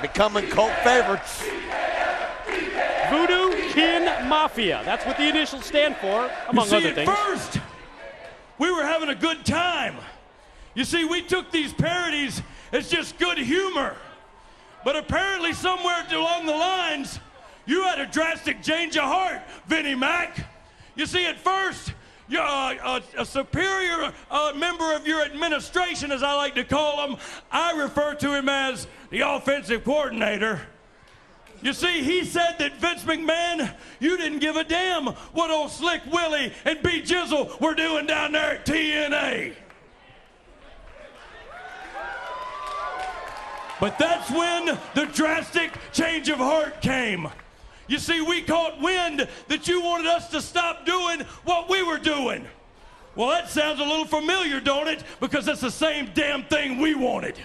[0.00, 1.44] Becoming cult favorites.
[3.10, 4.82] Voodoo Kin Mafia.
[4.84, 7.10] That's what the initials stand for, among you see, other things.
[7.10, 7.58] First,
[8.58, 9.96] we were having a good time.
[10.74, 13.96] You see, we took these parodies as just good humor.
[14.84, 17.20] But apparently, somewhere along the lines,
[17.66, 20.46] you had a drastic change of heart, Vinnie Mac.
[20.94, 21.92] You see, at first,
[22.28, 27.06] you're a, a, a superior uh, member of your administration, as I like to call
[27.06, 27.18] him.
[27.50, 30.60] I refer to him as the offensive coordinator.
[31.62, 36.02] You see, he said that Vince McMahon, you didn't give a damn what old Slick
[36.10, 39.54] Willie and B Jizzle were doing down there at TNA.
[43.80, 47.28] But that's when the drastic change of heart came.
[47.86, 51.98] You see, we caught wind that you wanted us to stop doing what we were
[51.98, 52.46] doing.
[53.14, 55.04] Well, that sounds a little familiar, don't it?
[55.20, 57.36] Because it's the same damn thing we wanted.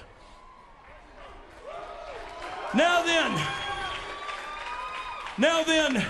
[2.74, 3.48] Now then,
[5.38, 6.06] now then,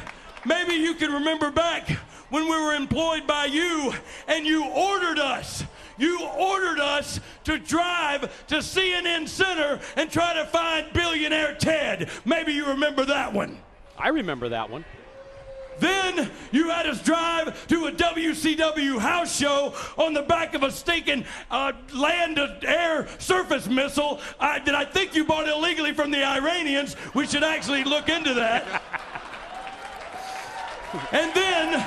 [0.46, 1.90] maybe you can remember back
[2.30, 3.94] when we were employed by you
[4.28, 5.64] and you ordered us.
[5.98, 12.10] You ordered us to drive to CNN Center and try to find billionaire Ted.
[12.24, 13.58] Maybe you remember that one.
[14.00, 14.86] I remember that one.
[15.80, 20.72] Then you had us drive to a WCW house show on the back of a
[20.72, 26.12] stinking uh, land to air surface missile uh, that I think you bought illegally from
[26.12, 26.96] the Iranians.
[27.14, 28.66] We should actually look into that.
[31.12, 31.86] and then,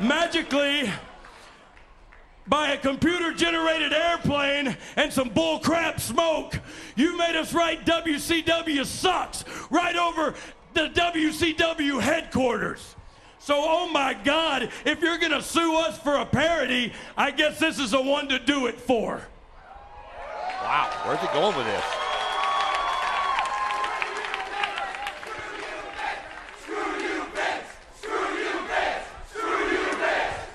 [0.00, 0.90] magically,
[2.46, 6.58] by a computer generated airplane and some bullcrap smoke,
[6.94, 10.34] you made us write WCW sucks right over
[10.74, 12.94] the WCW headquarters.
[13.38, 17.58] So, oh my God, if you're going to sue us for a parody, I guess
[17.58, 19.20] this is the one to do it for.
[20.62, 21.84] Wow, where's it going with this?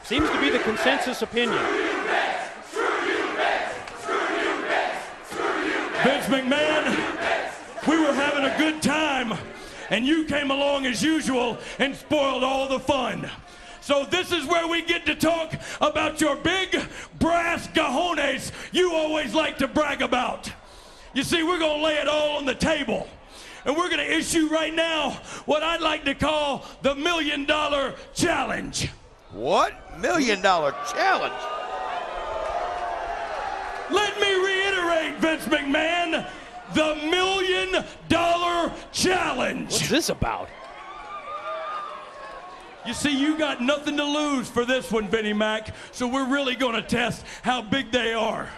[0.04, 1.62] Seems to be the consensus opinion.
[6.04, 9.38] Vince McMahon, we were having a good time,
[9.90, 13.30] and you came along as usual and spoiled all the fun.
[13.82, 16.78] So this is where we get to talk about your big
[17.20, 20.52] brass cajones you always like to brag about.
[21.14, 23.08] You see, we're going to lay it all on the table.
[23.66, 25.12] And we're going to issue right now
[25.46, 28.90] what I'd like to call the million dollar challenge.
[29.32, 30.00] What?
[30.00, 31.34] Million dollar challenge.
[33.90, 36.30] Let me reiterate, Vince McMahon,
[36.74, 39.72] the million dollar challenge.
[39.72, 40.50] What's this about?
[42.86, 46.56] You see, you got nothing to lose for this one, Vinnie Mac, so we're really
[46.56, 48.50] going to test how big they are.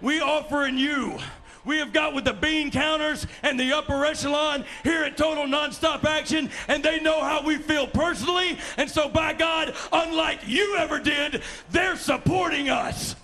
[0.00, 1.18] We offering you.
[1.64, 6.04] We have got with the bean counters and the upper echelon here at Total Nonstop
[6.04, 8.58] Action, and they know how we feel personally.
[8.76, 13.14] And so, by God, unlike you ever did, they're supporting us.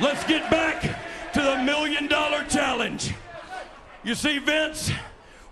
[0.00, 0.82] Let's get back
[1.34, 3.14] to the million dollar challenge.
[4.02, 4.90] You see, Vince,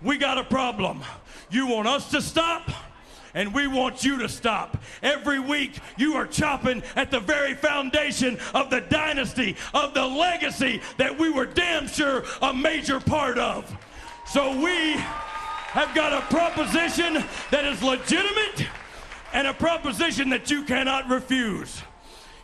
[0.01, 1.01] we got a problem.
[1.49, 2.69] You want us to stop?
[3.33, 4.77] And we want you to stop.
[5.01, 10.81] Every week, you are chopping at the very foundation of the dynasty, of the legacy
[10.97, 13.73] that we were damn sure a major part of.
[14.27, 18.67] So we have got a proposition that is legitimate
[19.31, 21.81] and a proposition that you cannot refuse.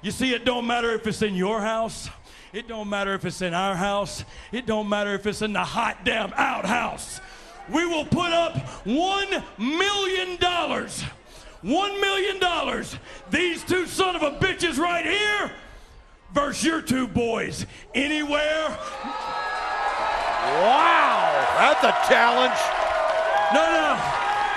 [0.01, 2.09] You see, it don't matter if it's in your house.
[2.53, 4.23] It don't matter if it's in our house.
[4.51, 7.21] It don't matter if it's in the hot damn outhouse.
[7.69, 11.03] We will put up one million dollars.
[11.61, 12.97] One million dollars.
[13.29, 15.51] These two son of a bitches right here
[16.33, 17.65] versus your two boys.
[17.93, 18.77] Anywhere.
[20.63, 21.19] Wow.
[21.59, 22.59] That's a challenge.
[23.53, 23.99] No, no,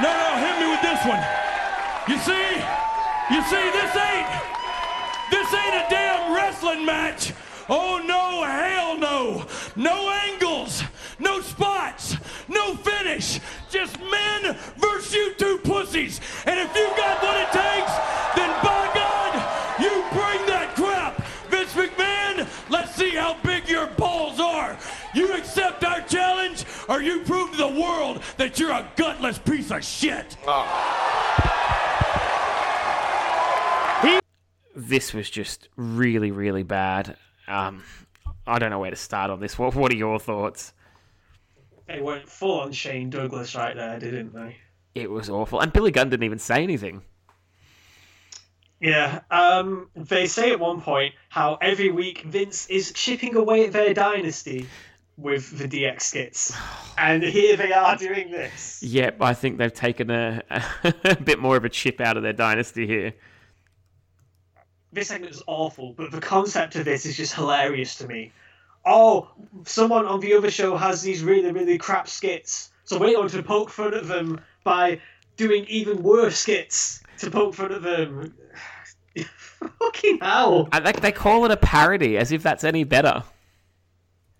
[0.01, 0.37] no, no.
[0.47, 1.21] Hit me with this one.
[2.09, 2.63] You see,
[3.35, 4.29] you see, this ain't,
[5.31, 6.33] this ain't a damn
[6.63, 7.33] wrestling match.
[7.69, 9.47] Oh no, hell no.
[9.77, 10.83] No angles,
[11.19, 12.17] no spots,
[12.49, 13.41] no finish.
[13.71, 16.21] Just men versus you two pussies.
[16.47, 17.93] And if you've got what it takes,
[18.37, 21.25] then by God, you bring that crap.
[21.49, 24.77] Vince McMahon, let's see how big your balls are.
[25.15, 29.71] You accept our challenge, or you prove to the world that you're a gutless piece
[29.71, 30.37] of shit.
[30.47, 31.62] Ah.
[34.75, 37.17] This was just really, really bad.
[37.47, 37.83] Um,
[38.47, 39.59] I don't know where to start on this.
[39.59, 40.73] What What are your thoughts?
[41.87, 44.57] They went full on Shane Douglas right there, didn't they?
[44.95, 47.03] It was awful, and Billy Gunn didn't even say anything.
[48.81, 49.21] Yeah.
[49.31, 53.95] Um, they say at one point how every week Vince is chipping away at their
[53.95, 54.67] dynasty
[55.17, 56.57] with the DX skits,
[56.99, 58.83] and here they are doing this.
[58.83, 60.43] Yep, I think they've taken a,
[61.05, 63.15] a bit more of a chip out of their dynasty here.
[64.93, 68.33] This segment is awful, but the concept of this is just hilarious to me.
[68.85, 69.31] Oh,
[69.65, 73.43] someone on the other show has these really, really crap skits, so we're going to
[73.43, 75.01] poke fun at them by
[75.37, 78.35] doing even worse skits to poke fun at them.
[79.79, 80.69] Fucking hell.
[80.73, 83.23] And they, they call it a parody, as if that's any better.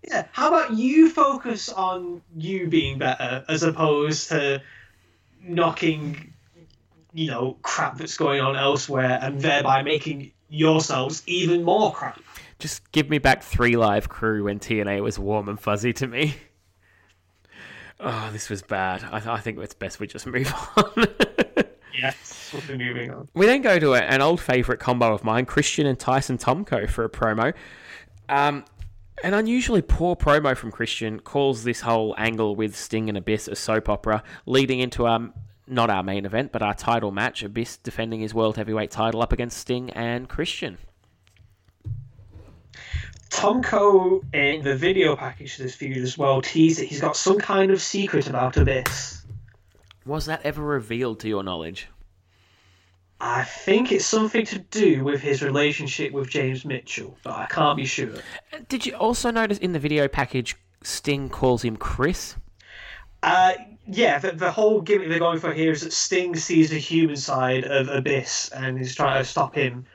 [0.07, 4.61] Yeah, how about you focus on you being better as opposed to
[5.41, 6.33] knocking,
[7.13, 12.21] you know, crap that's going on elsewhere and thereby making yourselves even more crap.
[12.59, 16.35] Just give me back three live crew when TNA was warm and fuzzy to me.
[17.99, 19.03] Oh, this was bad.
[19.11, 21.07] I, I think it's best we just move on.
[21.97, 23.27] Yes, we'll be moving on.
[23.33, 26.89] we then go to a, an old favourite combo of mine, Christian and Tyson Tomko
[26.89, 27.53] for a promo.
[28.29, 28.65] Um,
[29.23, 33.55] an unusually poor promo from Christian calls this whole angle with Sting and Abyss a
[33.55, 35.33] soap opera, leading into um,
[35.67, 37.43] not our main event, but our title match.
[37.43, 40.77] Abyss defending his World Heavyweight title up against Sting and Christian.
[43.29, 47.39] Tomko in the video package for this feud as well teased that he's got some
[47.39, 49.25] kind of secret about Abyss.
[50.05, 51.87] Was that ever revealed to your knowledge?
[53.19, 57.77] I think it's something to do with his relationship with James Mitchell, but I can't
[57.77, 58.15] be sure.
[58.67, 62.35] Did you also notice in the video package Sting calls him Chris?
[63.23, 63.53] Uh,
[63.87, 67.15] yeah, the, the whole gimmick they're going for here is that Sting sees the human
[67.15, 69.85] side of Abyss and is trying to stop him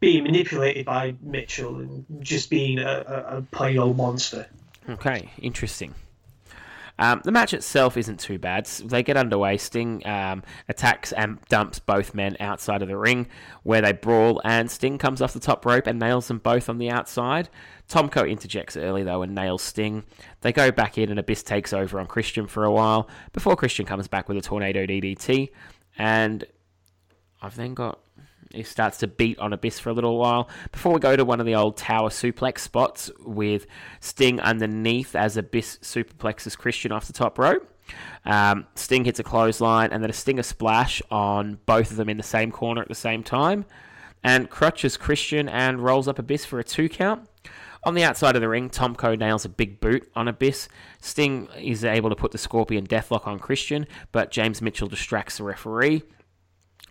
[0.00, 4.46] being manipulated by Mitchell and just being a, a, a plain old monster.
[4.88, 5.94] Okay, interesting.
[7.00, 8.66] Um, the match itself isn't too bad.
[8.66, 9.56] They get underway.
[9.56, 13.26] Sting um, attacks and dumps both men outside of the ring,
[13.62, 16.76] where they brawl, and Sting comes off the top rope and nails them both on
[16.76, 17.48] the outside.
[17.88, 20.04] Tomko interjects early though and nails Sting.
[20.42, 23.86] They go back in, and Abyss takes over on Christian for a while before Christian
[23.86, 25.48] comes back with a tornado DDT,
[25.96, 26.44] and
[27.40, 27.98] I've then got
[28.52, 31.40] he starts to beat on Abyss for a little while before we go to one
[31.40, 33.66] of the old tower suplex spots with
[34.00, 37.68] Sting underneath as Abyss superplexes Christian off the top rope.
[38.24, 42.16] Um, Sting hits a clothesline and then a Stinger splash on both of them in
[42.16, 43.64] the same corner at the same time.
[44.22, 47.28] And crutches Christian and rolls up Abyss for a two count.
[47.84, 50.68] On the outside of the ring, Tomko nails a big boot on Abyss.
[51.00, 55.44] Sting is able to put the Scorpion Deathlock on Christian, but James Mitchell distracts the
[55.44, 56.02] referee.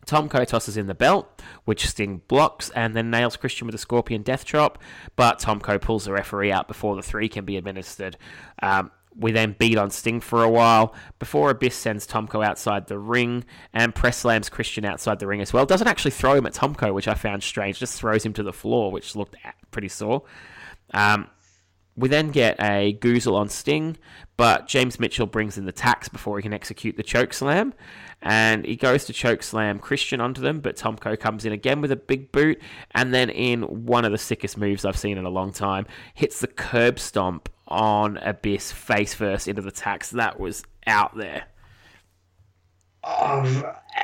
[0.10, 4.24] Tomko tosses in the belt, which Sting blocks, and then nails Christian with a Scorpion
[4.24, 4.80] Death Drop,
[5.16, 8.18] but Tomko pulls the referee out before the three can be administered.
[8.62, 12.98] Um, we then beat on Sting for a while before Abyss sends Tomko outside the
[12.98, 13.44] ring
[13.74, 15.66] and press slams Christian outside the ring as well.
[15.66, 17.80] Doesn't actually throw him at Tomko, which I found strange.
[17.80, 19.36] Just throws him to the floor, which looked
[19.72, 20.24] pretty sore.
[20.94, 21.28] Um,
[21.96, 23.98] we then get a goozle on Sting,
[24.38, 27.74] but James Mitchell brings in the tacks before he can execute the choke slam.
[28.22, 31.92] And he goes to choke slam Christian onto them, but Tomko comes in again with
[31.92, 32.62] a big boot,
[32.92, 36.42] and then in one of the sickest moves I've seen in a long time, hits
[36.42, 40.10] the curb stomp on Abyss face first into the tacks.
[40.10, 41.46] That was out there.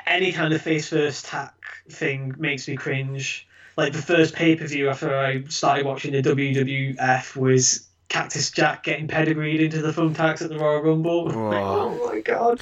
[0.08, 1.54] Any kind of face first tack
[1.90, 3.48] thing makes me cringe.
[3.78, 8.84] Like the first pay per view after I started watching the WWF was Cactus Jack
[8.84, 11.26] getting pedigreed into the thumbtacks at the Royal Rumble.
[11.26, 12.62] Like, oh my god.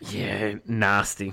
[0.00, 1.32] Yeah, nasty.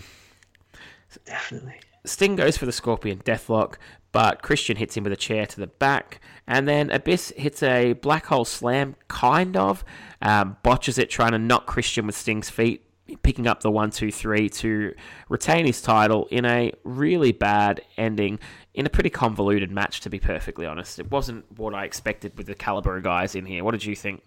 [1.25, 1.79] Definitely.
[2.03, 3.75] Sting goes for the Scorpion Deathlock,
[4.11, 7.93] but Christian hits him with a chair to the back, and then Abyss hits a
[7.93, 9.83] black hole slam, kind of,
[10.21, 12.83] um, botches it, trying to knock Christian with Sting's feet,
[13.23, 14.93] picking up the one, two, three to
[15.29, 18.39] retain his title in a really bad ending
[18.75, 20.99] in a pretty convoluted match, to be perfectly honest.
[20.99, 23.63] It wasn't what I expected with the caliber of guys in here.
[23.63, 24.21] What did you think?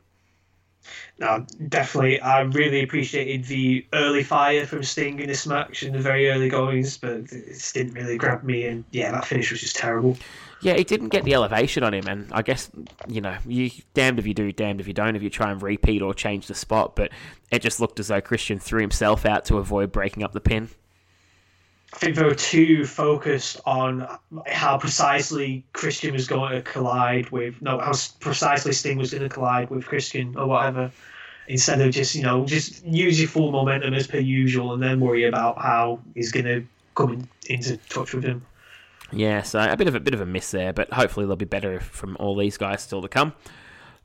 [1.19, 2.21] No, definitely.
[2.21, 6.49] I really appreciated the early fire from Sting in this match in the very early
[6.49, 8.67] goings, but it didn't really grab me.
[8.67, 10.17] And yeah, that finish was just terrible.
[10.61, 12.71] Yeah, he didn't get the elevation on him, and I guess
[13.07, 15.15] you know, you damned if you do, damned if you don't.
[15.15, 17.11] If you try and repeat or change the spot, but
[17.51, 20.71] it just looked as though Christian threw himself out to avoid breaking up the pin.
[22.03, 24.07] Were too focused on
[24.47, 29.29] how precisely Christian was going to collide with, no, how precisely Sting was going to
[29.29, 30.93] collide with Christian or whatever,
[31.49, 35.01] instead of just, you know, just use your full momentum as per usual and then
[35.01, 36.65] worry about how he's going to
[36.95, 38.45] come in, into touch with him.
[39.11, 41.47] Yeah, so a bit of a bit of a miss there, but hopefully they'll be
[41.47, 43.33] better from all these guys still to come.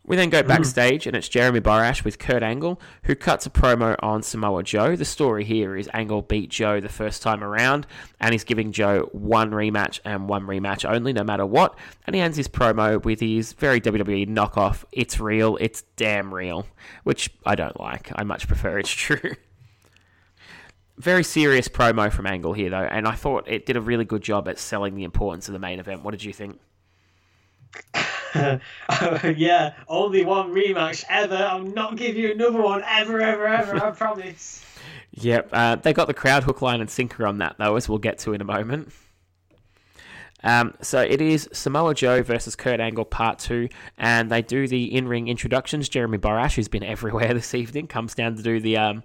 [0.06, 0.48] We then go mm.
[0.48, 4.98] backstage, and it's Jeremy Borash with Kurt Angle, who cuts a promo on Samoa Joe.
[4.98, 7.88] The story here is Angle beat Joe the first time around,
[8.20, 11.78] and he's giving Joe one rematch and one rematch only, no matter what.
[12.06, 16.68] And he ends his promo with his very WWE knockoff, It's real, it's damn real,
[17.04, 18.12] which I don't like.
[18.14, 19.36] I much prefer it's true.
[20.98, 24.22] very serious promo from Angle here, though, and I thought it did a really good
[24.22, 26.04] job at selling the importance of the main event.
[26.04, 26.60] What did you think?
[28.36, 31.36] yeah, only one rematch ever.
[31.36, 33.86] I'm not giving you another one ever, ever, ever.
[33.86, 34.66] I promise.
[35.12, 38.00] Yep, uh, they got the crowd hook, line, and sinker on that, though, as we'll
[38.00, 38.92] get to in a moment.
[40.44, 44.94] Um, so it is Samoa Joe versus Kurt Angle Part 2, and they do the
[44.94, 45.88] in ring introductions.
[45.88, 48.78] Jeremy Borash, who's been everywhere this evening, comes down to do the.
[48.78, 49.04] Um,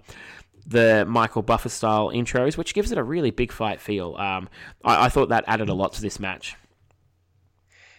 [0.67, 4.15] the Michael Buffer style intros, which gives it a really big fight feel.
[4.17, 4.47] Um,
[4.83, 6.55] I, I thought that added a lot to this match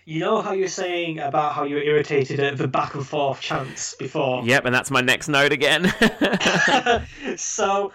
[0.04, 3.94] you know how you're saying about how you're irritated at the back and forth chants
[3.94, 4.42] before?
[4.44, 5.86] Yep, and that's my next note again.
[7.36, 7.92] so,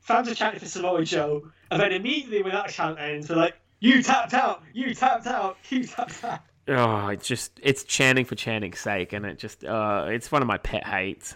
[0.00, 3.56] fans are chanting for Samoa Joe, and then immediately when that chant ends, they're like,
[3.80, 4.62] "You tapped out!
[4.72, 5.56] You tapped out!
[5.68, 10.06] You tapped out!" Oh, it's just it's chanting for chanting's sake, and it just uh,
[10.08, 11.34] it's one of my pet hates.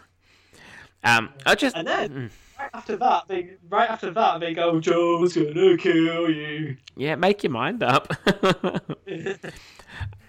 [1.04, 2.10] Um, I just and then.
[2.10, 6.76] Mm right after that, they right after that they go, Joe's gonna kill you.
[6.96, 8.12] Yeah, make your mind up.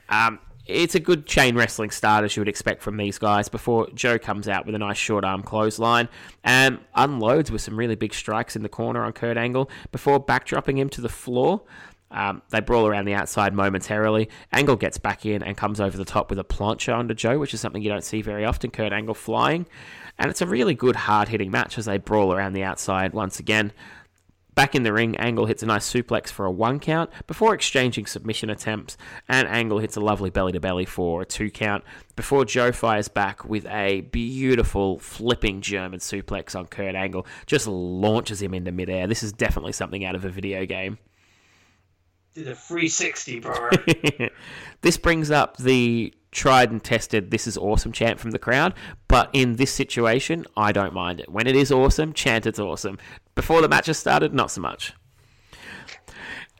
[0.09, 3.87] um, it's a good chain wrestling start as you would expect from these guys before
[3.93, 6.09] Joe comes out with a nice short arm clothesline
[6.43, 10.77] and unloads with some really big strikes in the corner on Kurt Angle before backdropping
[10.77, 11.61] him to the floor.
[12.09, 14.29] Um, they brawl around the outside momentarily.
[14.51, 17.53] Angle gets back in and comes over the top with a plancha onto Joe, which
[17.53, 18.71] is something you don't see very often.
[18.71, 19.65] Kurt Angle flying.
[20.19, 23.39] And it's a really good hard hitting match as they brawl around the outside once
[23.39, 23.71] again.
[24.57, 28.07] Back in the ring, Angle hits a nice suplex for a one count before exchanging
[28.07, 28.97] submission attempts,
[29.29, 31.83] and Angle hits a lovely belly to belly for a two count
[32.15, 38.41] before Joe fires back with a beautiful flipping German suplex on Kurt Angle, just launches
[38.41, 39.05] him into midair.
[39.05, 40.97] This is definitely something out of a video game.
[42.33, 43.69] Did a 360, bro.
[44.81, 48.73] this brings up the tried and tested this is awesome chant from the crowd
[49.07, 52.97] but in this situation i don't mind it when it is awesome chant it's awesome
[53.35, 54.93] before the match has started not so much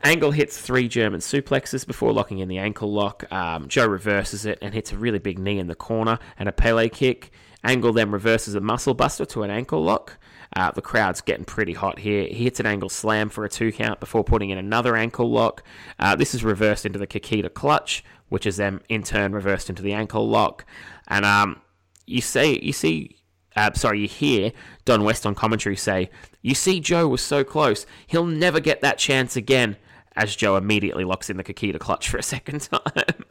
[0.03, 3.29] Angle hits three German suplexes before locking in the ankle lock.
[3.31, 6.51] Um, Joe reverses it and hits a really big knee in the corner and a
[6.51, 7.31] Pele kick.
[7.63, 10.17] Angle then reverses a muscle buster to an ankle lock.
[10.55, 12.25] Uh, the crowd's getting pretty hot here.
[12.27, 15.63] He hits an angle slam for a two count before putting in another ankle lock.
[15.99, 19.81] Uh, this is reversed into the Coquina clutch, which is then in turn reversed into
[19.81, 20.65] the ankle lock.
[21.07, 21.61] And um,
[22.05, 23.13] you say you see.
[23.55, 24.51] Uh, sorry, you hear
[24.85, 26.09] Don West on commentary say,
[26.41, 27.85] "You see, Joe was so close.
[28.05, 29.77] He'll never get that chance again."
[30.15, 33.23] As Joe immediately locks in the Coquina clutch for a second time.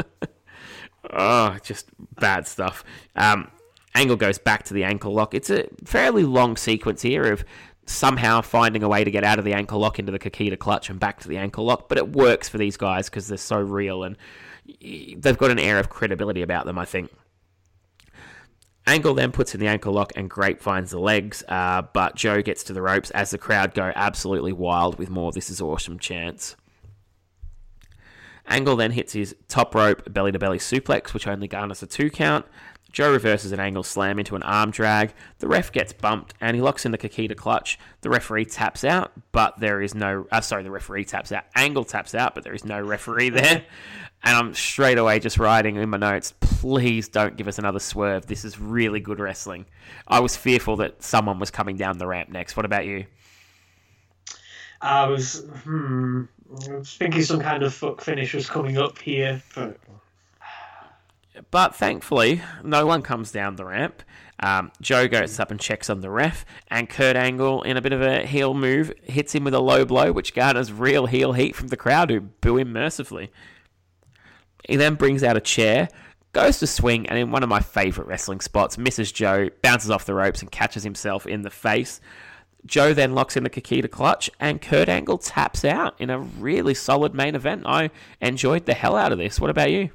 [1.11, 1.91] oh, just
[2.21, 2.85] bad stuff.
[3.17, 3.51] Um,
[3.97, 5.33] Angle goes back to the ankle lock.
[5.33, 7.45] It's a fairly long sequence here of
[7.87, 10.91] somehow finding a way to get out of the ankle lock into the Coquina clutch
[10.91, 13.59] and back to the ankle lock, but it works for these guys because they're so
[13.59, 14.19] real and
[15.19, 17.11] they've got an air of credibility about them, I think.
[18.87, 22.63] Angle then puts in the ankle lock and grapevines the legs, uh, but Joe gets
[22.65, 26.55] to the ropes as the crowd go absolutely wild with more This Is Awesome chants.
[28.47, 32.11] Angle then hits his top rope belly to belly suplex, which only garners a two
[32.11, 32.47] count.
[32.93, 35.13] Joe reverses an angle slam into an arm drag.
[35.39, 37.79] The ref gets bumped and he locks in the Coquina clutch.
[38.01, 40.27] The referee taps out, but there is no.
[40.31, 41.45] Uh, sorry, the referee taps out.
[41.55, 43.65] Angle taps out, but there is no referee there.
[44.27, 48.27] And I'm straight away just writing in my notes, please don't give us another swerve.
[48.27, 49.67] This is really good wrestling.
[50.09, 52.57] I was fearful that someone was coming down the ramp next.
[52.57, 53.07] What about you?
[54.83, 56.25] I was, hmm,
[56.69, 59.79] I was thinking some kind of fuck finish was coming up here, but
[61.51, 64.03] but thankfully, no one comes down the ramp.
[64.41, 67.93] Um, Joe goes up and checks on the ref, and Kurt Angle, in a bit
[67.93, 71.55] of a heel move, hits him with a low blow, which garners real heel heat
[71.55, 73.31] from the crowd who boo him mercifully.
[74.69, 75.89] He then brings out a chair,
[76.33, 80.05] goes to swing, and in one of my favourite wrestling spots, misses Joe, bounces off
[80.05, 82.01] the ropes, and catches himself in the face.
[82.67, 86.75] Joe then locks in the Coquina clutch, and Kurt Angle taps out in a really
[86.75, 87.63] solid main event.
[87.65, 87.91] I
[88.21, 89.41] enjoyed the hell out of this.
[89.41, 89.91] What about you?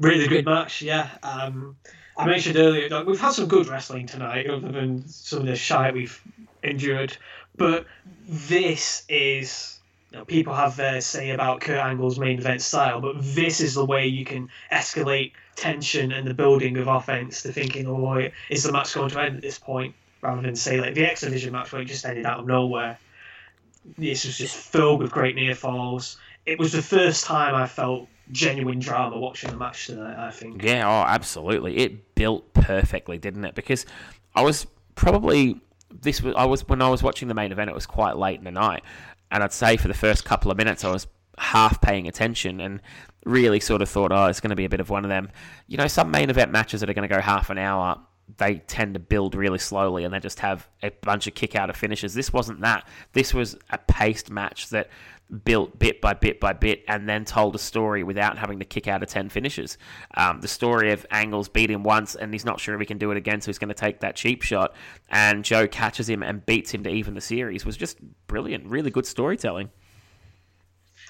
[0.00, 1.10] Really good match, yeah.
[1.22, 1.76] Um,
[2.16, 5.54] I mentioned earlier that we've had some good wrestling tonight, other than some of the
[5.54, 6.20] shite we've
[6.62, 7.16] endured.
[7.56, 7.86] But
[8.26, 9.78] this is,
[10.12, 13.84] know, people have their say about Kurt Angle's main event style, but this is the
[13.84, 18.72] way you can escalate tension and the building of offense to thinking, oh, is the
[18.72, 19.94] match going to end at this point?
[20.20, 22.98] Rather than say like the X Division match where it just ended out of nowhere.
[23.98, 26.16] This was just filled with great near falls.
[26.46, 30.16] It was the first time I felt genuine drama watching the match tonight.
[30.16, 30.62] I think.
[30.62, 31.78] Yeah, oh, absolutely.
[31.78, 33.56] It built perfectly, didn't it?
[33.56, 33.84] Because
[34.36, 35.60] I was probably
[36.00, 37.68] this was I was when I was watching the main event.
[37.70, 38.82] It was quite late in the night,
[39.32, 41.08] and I'd say for the first couple of minutes I was
[41.38, 42.80] half paying attention and
[43.24, 45.30] really sort of thought, oh, it's going to be a bit of one of them.
[45.66, 47.98] You know, some main event matches that are going to go half an hour.
[48.36, 51.70] They tend to build really slowly and they just have a bunch of kick out
[51.70, 52.14] of finishes.
[52.14, 52.86] This wasn't that.
[53.14, 54.88] This was a paced match that
[55.32, 58.86] built bit by bit by bit and then told a story without having to kick
[58.86, 59.78] out of 10 finishes.
[60.16, 62.98] Um, the story of Angles beat him once and he's not sure if he can
[62.98, 64.74] do it again, so he's going to take that cheap shot.
[65.08, 68.66] And Joe catches him and beats him to even the series was just brilliant.
[68.66, 69.70] Really good storytelling.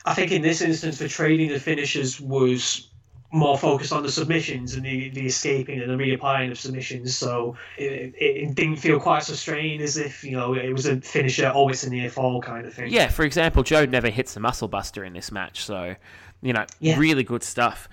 [0.05, 2.92] I think in this instance, the trading the finishes was
[3.33, 7.17] more focused on the submissions and the, the escaping and the reapplying of submissions.
[7.17, 11.01] So it, it didn't feel quite so strained as if, you know, it was a
[11.01, 12.93] finisher, oh, it's a near fall kind of thing.
[12.93, 15.65] Yeah, for example, Joe never hits the muscle buster in this match.
[15.65, 15.97] So,
[16.43, 16.99] you know, yeah.
[16.99, 17.89] really good stuff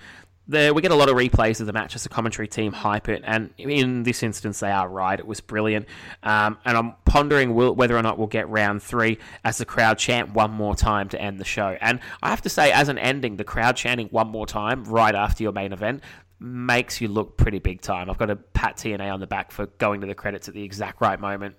[0.50, 3.08] there we get a lot of replays of the match as the commentary team hype
[3.08, 5.18] it, and in this instance they are right.
[5.18, 5.86] It was brilliant,
[6.22, 9.98] um, and I'm pondering will, whether or not we'll get round three as the crowd
[9.98, 11.76] chant one more time to end the show.
[11.80, 15.14] And I have to say, as an ending, the crowd chanting one more time right
[15.14, 16.02] after your main event
[16.40, 18.10] makes you look pretty big time.
[18.10, 20.62] I've got to pat TNA on the back for going to the credits at the
[20.62, 21.54] exact right moment.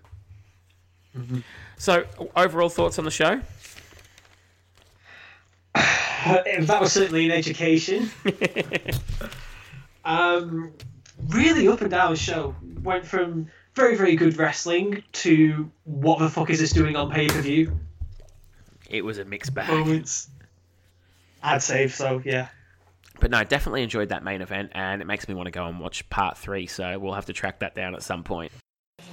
[1.18, 1.40] Mm-hmm.
[1.78, 3.42] So, overall thoughts on the show?
[6.26, 8.10] that was certainly an education.
[10.06, 10.74] um,
[11.30, 12.56] really up and down show.
[12.84, 17.28] Went from very, very good wrestling to what the fuck is this doing on pay
[17.28, 17.80] per view?
[18.90, 19.70] It was a mixed bag.
[19.70, 20.30] Moments.
[21.44, 22.50] I'd say so, yeah.
[23.20, 25.66] But no, I definitely enjoyed that main event, and it makes me want to go
[25.66, 26.68] and watch part three.
[26.68, 28.52] So we'll have to track that down at some point.
[29.00, 29.08] Let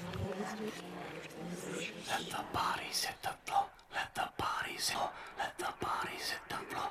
[2.31, 3.67] the bodies hit the floor.
[3.95, 5.01] Let the bodies hit.
[5.39, 6.91] Let the bodies hit the floor.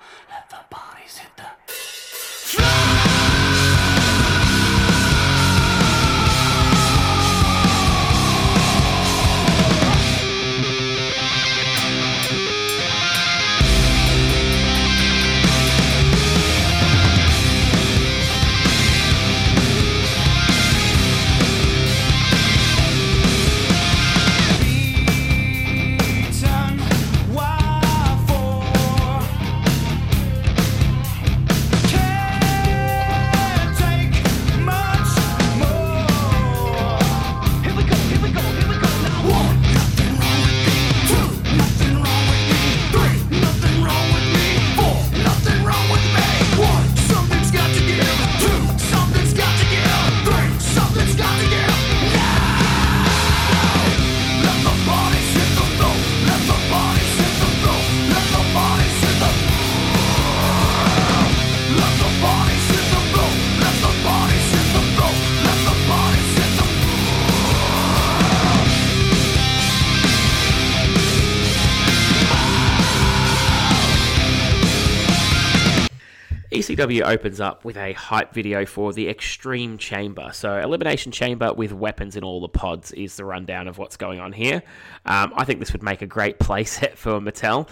[76.77, 80.29] ECW opens up with a hype video for the Extreme Chamber.
[80.31, 84.19] So, Elimination Chamber with weapons in all the pods is the rundown of what's going
[84.19, 84.61] on here.
[85.05, 87.67] Um, I think this would make a great playset for Mattel.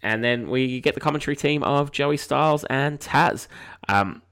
[0.00, 3.48] And then we get the commentary team of Joey Styles and Taz.
[3.88, 4.22] Um,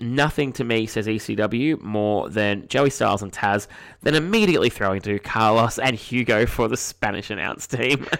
[0.00, 3.68] nothing to me says ECW more than Joey Styles and Taz,
[4.02, 8.04] then immediately throwing to Carlos and Hugo for the Spanish announce team.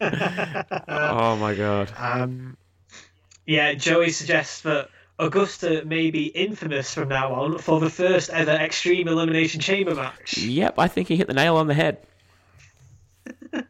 [0.00, 1.92] oh my god.
[1.96, 2.56] Um,
[3.48, 8.50] yeah, Joey suggests that Augusta may be infamous from now on for the first ever
[8.50, 10.36] Extreme Elimination Chamber match.
[10.36, 11.98] Yep, I think he hit the nail on the head.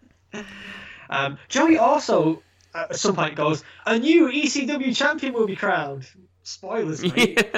[1.10, 2.42] Um, Joey also,
[2.74, 6.06] at some point, goes, A new ECW champion will be crowned.
[6.42, 7.48] Spoilers, mate.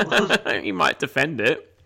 [0.62, 1.76] he might defend it.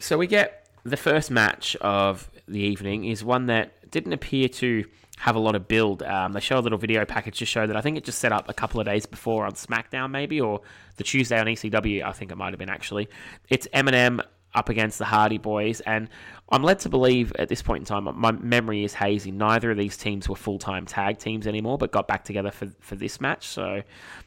[0.00, 4.84] So we get the first match of the evening is one that didn't appear to
[5.18, 6.02] have a lot of build.
[6.02, 8.32] Um, they show a little video package to show that I think it just set
[8.32, 10.60] up a couple of days before on SmackDown, maybe, or
[10.96, 12.02] the Tuesday on ECW.
[12.02, 13.08] I think it might have been actually.
[13.48, 14.24] It's MNM
[14.54, 16.08] up against the Hardy Boys, and
[16.50, 19.30] I'm led to believe at this point in time, my memory is hazy.
[19.30, 22.70] Neither of these teams were full time tag teams anymore, but got back together for
[22.80, 23.46] for this match.
[23.46, 23.82] So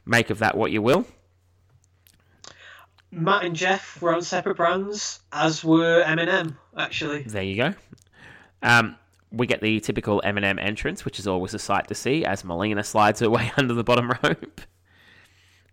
[0.06, 1.06] make of that what you will.
[3.12, 7.24] Matt and Jeff were on separate brands, as were MNM, actually.
[7.24, 7.74] There you go.
[8.62, 8.98] Um,
[9.32, 12.84] we get the typical MNM entrance, which is always a sight to see as Melina
[12.84, 14.62] slides her way under the bottom rope.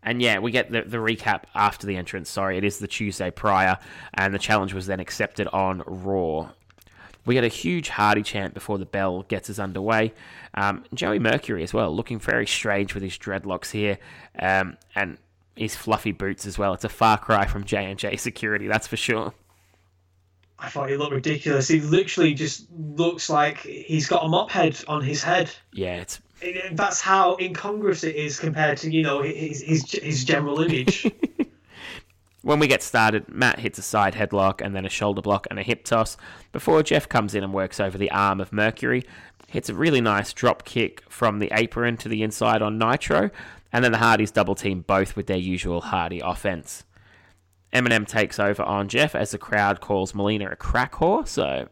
[0.03, 2.29] And yeah, we get the, the recap after the entrance.
[2.29, 3.79] Sorry, it is the Tuesday prior,
[4.13, 6.51] and the challenge was then accepted on Raw.
[7.25, 10.13] We get a huge Hardy chant before the bell gets us underway.
[10.53, 13.99] Um, Joey Mercury as well, looking very strange with his dreadlocks here,
[14.39, 15.17] um, and
[15.57, 16.75] his fluffy boots as well.
[16.75, 19.33] It's a far cry from J and J Security, that's for sure.
[20.59, 21.69] I thought he looked ridiculous.
[21.69, 25.51] He literally just looks like he's got a mop head on his head.
[25.73, 26.21] Yeah, it's
[26.73, 31.11] that's how incongruous it is compared to you know his his, his general image.
[32.43, 35.59] when we get started, Matt hits a side headlock and then a shoulder block and
[35.59, 36.17] a hip toss
[36.53, 39.05] before Jeff comes in and works over the arm of Mercury.
[39.49, 43.31] Hits a really nice drop kick from the apron to the inside on Nitro,
[43.73, 46.85] and then the Hardys double team both with their usual Hardy offense.
[47.75, 51.69] MNM takes over on Jeff as the crowd calls Melina a crack whore, so.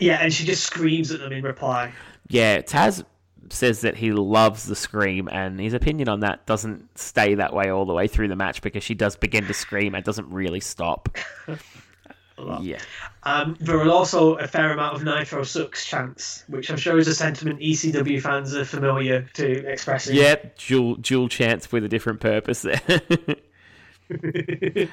[0.00, 1.92] Yeah, and she just screams at them in reply.
[2.28, 3.04] Yeah, Taz
[3.50, 7.70] says that he loves the scream, and his opinion on that doesn't stay that way
[7.70, 10.60] all the way through the match because she does begin to scream and doesn't really
[10.60, 11.16] stop.
[12.60, 12.78] yeah.
[13.24, 17.08] Um, there was also a fair amount of Nitro sucks chants, which I'm sure is
[17.08, 20.16] a sentiment ECW fans are familiar to expressing.
[20.16, 22.80] Yeah, dual dual chants with a different purpose there.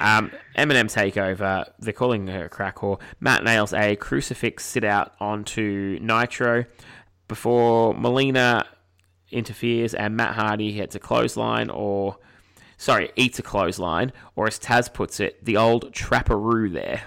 [0.00, 1.70] um, MNM takeover.
[1.78, 3.00] They're calling her a crack whore.
[3.20, 6.64] Matt nails a crucifix sit out onto Nitro
[7.28, 8.66] before Melina
[9.30, 12.18] interferes and Matt Hardy hits a clothesline or
[12.76, 17.04] sorry, eats a clothesline, or as Taz puts it, the old trapperoo there.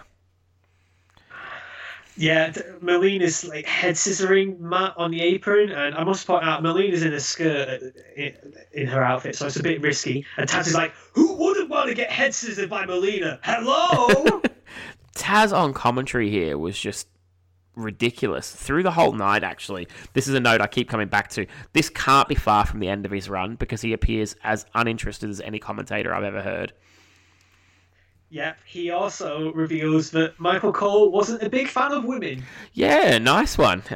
[2.19, 2.51] Yeah,
[2.81, 7.13] Melina's like head scissoring Matt on the apron, and I must point out Melina's in
[7.13, 7.81] a skirt
[8.17, 8.35] in,
[8.73, 10.25] in her outfit, so it's a bit risky.
[10.35, 13.39] And Taz is like, "Who wouldn't want to get head scissored by Melina?
[13.41, 14.41] Hello."
[15.15, 17.07] Taz on commentary here was just
[17.77, 19.45] ridiculous through the whole night.
[19.45, 21.45] Actually, this is a note I keep coming back to.
[21.71, 25.29] This can't be far from the end of his run because he appears as uninterested
[25.29, 26.73] as any commentator I've ever heard.
[28.31, 32.43] Yep, he also reveals that Michael Cole wasn't a big fan of women.
[32.73, 33.81] Yeah, nice one.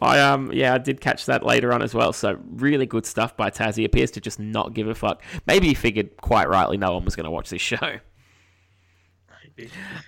[0.00, 2.12] I um yeah, I did catch that later on as well.
[2.12, 3.76] So really good stuff by Taz.
[3.76, 5.22] He appears to just not give a fuck.
[5.46, 7.98] Maybe he figured quite rightly no one was going to watch this show.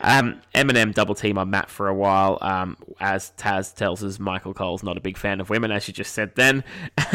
[0.00, 2.38] Um, MNM double team on Matt for a while.
[2.40, 5.94] Um, as Taz tells us, Michael Cole's not a big fan of women, as you
[5.94, 6.64] just said then.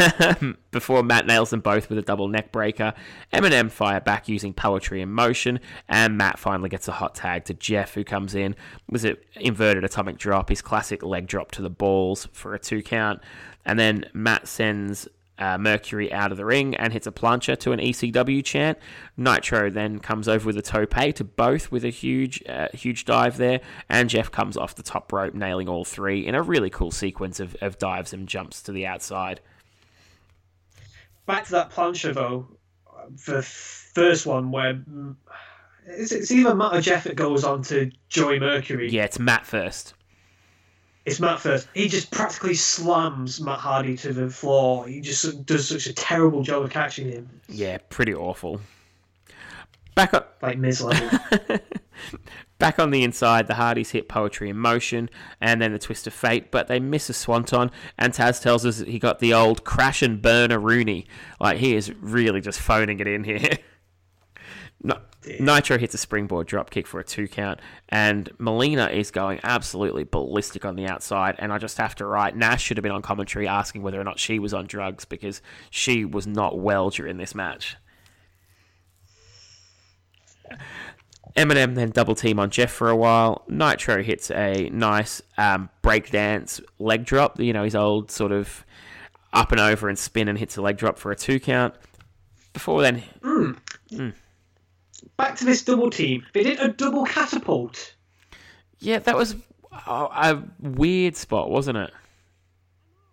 [0.71, 2.93] Before Matt nails them both with a double neck breaker,
[3.33, 5.59] MNM fire back using poetry in motion,
[5.89, 8.55] and Matt finally gets a hot tag to Jeff, who comes in
[8.89, 12.81] with an inverted atomic drop, his classic leg drop to the balls for a two
[12.81, 13.21] count.
[13.65, 15.07] And then Matt sends
[15.41, 18.77] uh, Mercury out of the ring and hits a plancha to an ECW chant.
[19.17, 23.37] Nitro then comes over with a tope to both with a huge, uh, huge dive
[23.37, 23.59] there,
[23.89, 27.39] and Jeff comes off the top rope, nailing all three in a really cool sequence
[27.39, 29.41] of, of dives and jumps to the outside.
[31.25, 32.47] Back to that plancha though,
[33.25, 34.79] the first one where
[35.87, 38.89] it's, it's either Matt or Jeff that goes on to Joey Mercury.
[38.89, 39.95] Yeah, it's Matt first
[41.05, 41.67] it's Matt first.
[41.73, 44.87] He just practically slams Matt Hardy to the floor.
[44.87, 47.29] He just does such a terrible job of catching him.
[47.49, 48.61] Yeah, pretty awful.
[49.95, 51.09] Back up, like Miz level.
[52.59, 55.09] Back on the inside, the Hardys hit Poetry in Motion
[55.41, 57.71] and then the Twist of Fate, but they miss a Swanton.
[57.97, 61.07] And Taz tells us that he got the old crash and burn a Rooney.
[61.39, 63.57] Like, he is really just phoning it in here.
[65.39, 67.59] Nitro hits a springboard drop kick for a two count,
[67.89, 71.35] and Melina is going absolutely ballistic on the outside.
[71.37, 74.03] And I just have to write Nash should have been on commentary asking whether or
[74.03, 77.77] not she was on drugs because she was not well during this match.
[81.37, 83.43] MNM then double team on Jeff for a while.
[83.47, 88.65] Nitro hits a nice um, breakdance leg drop, you know, his old sort of
[89.33, 91.73] up and over and spin and hits a leg drop for a two count.
[92.53, 93.03] Before then,
[95.17, 96.25] Back to this double team.
[96.33, 97.95] They did a double catapult.
[98.79, 99.35] yeah, that was
[99.87, 101.91] a, weird spot, wasn't it?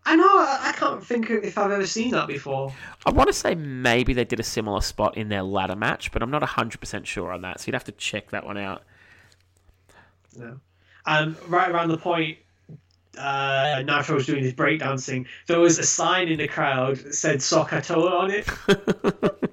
[0.05, 0.25] I know.
[0.25, 2.73] I, I can't think if I've ever seen that before.
[3.05, 6.23] I want to say maybe they did a similar spot in their ladder match, but
[6.23, 8.83] I'm not 100% sure on that, so you'd have to check that one out.
[10.37, 10.59] No.
[11.07, 12.39] And right around the point
[13.19, 17.39] uh, Nitro was doing his breakdancing, there was a sign in the crowd that said
[17.39, 18.49] SOHCAHTOA on it.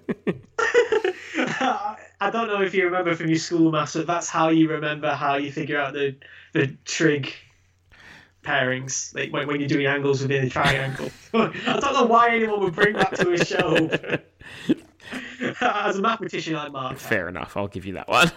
[2.21, 5.13] I don't know if you remember from your school maths, but that's how you remember
[5.13, 6.15] how you figure out the
[6.53, 7.33] the trig
[8.45, 11.09] pairings, like when, when you're doing angles within a triangle.
[11.33, 13.89] I don't know why anyone would bring that to a show.
[15.61, 16.97] As a mathematician, I mark.
[16.97, 18.31] Fair enough, I'll give you that one.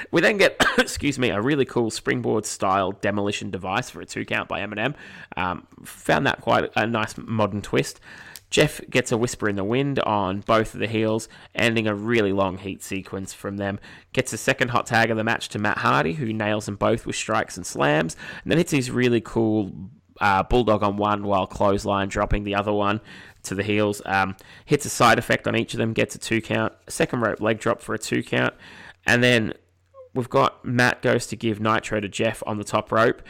[0.10, 4.24] we then get, excuse me, a really cool springboard style demolition device for a two
[4.24, 4.94] count by MNM.
[5.36, 8.00] Um, found that quite a nice modern twist.
[8.54, 12.32] Jeff gets a whisper in the wind on both of the heels, ending a really
[12.32, 13.80] long heat sequence from them.
[14.12, 17.04] Gets a second hot tag of the match to Matt Hardy, who nails them both
[17.04, 18.14] with strikes and slams,
[18.44, 19.72] and then hits his really cool
[20.20, 23.00] uh, bulldog on one while clothesline dropping the other one
[23.42, 24.00] to the heels.
[24.06, 24.36] Um,
[24.66, 27.58] hits a side effect on each of them, gets a two count, second rope leg
[27.58, 28.54] drop for a two count,
[29.04, 29.54] and then
[30.14, 33.20] we've got Matt goes to give Nitro to Jeff on the top rope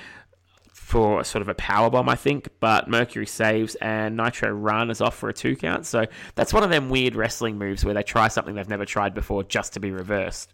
[0.94, 5.00] for sort of a power bomb, I think, but Mercury saves and Nitro run is
[5.00, 5.86] off for a two count.
[5.86, 6.06] So
[6.36, 9.42] that's one of them weird wrestling moves where they try something they've never tried before
[9.42, 10.52] just to be reversed.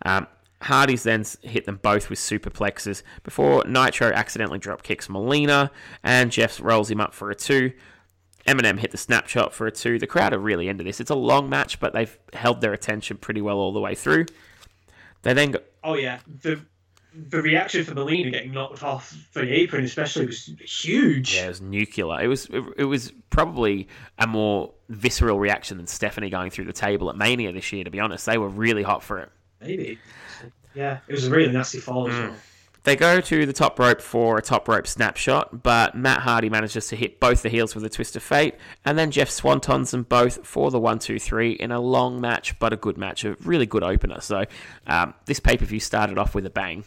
[0.00, 0.28] Um,
[0.62, 5.70] Hardy's then hit them both with superplexes before Nitro accidentally drop kicks Melina
[6.02, 7.72] and Jeff rolls him up for a two.
[8.46, 9.98] MNM hit the snapshot for a two.
[9.98, 11.00] The crowd are really into this.
[11.02, 14.24] It's a long match, but they've held their attention pretty well all the way through.
[15.20, 16.62] They then go, Oh yeah, the
[17.28, 21.34] the reaction for Melina getting knocked off the apron, especially, was huge.
[21.34, 22.20] Yeah, it was nuclear.
[22.20, 23.88] It was it, it was probably
[24.18, 27.84] a more visceral reaction than Stephanie going through the table at Mania this year.
[27.84, 29.30] To be honest, they were really hot for it.
[29.60, 29.98] Maybe.
[30.74, 32.34] Yeah, it was a really nasty fall as well.
[32.84, 36.88] They go to the top rope for a top rope snapshot, but Matt Hardy manages
[36.88, 38.54] to hit both the heels with a twist of fate,
[38.84, 42.58] and then Jeff swantons them both for the one, two, three in a long match,
[42.58, 44.20] but a good match, a really good opener.
[44.20, 44.44] So
[44.86, 46.84] um, this pay per view started off with a bang.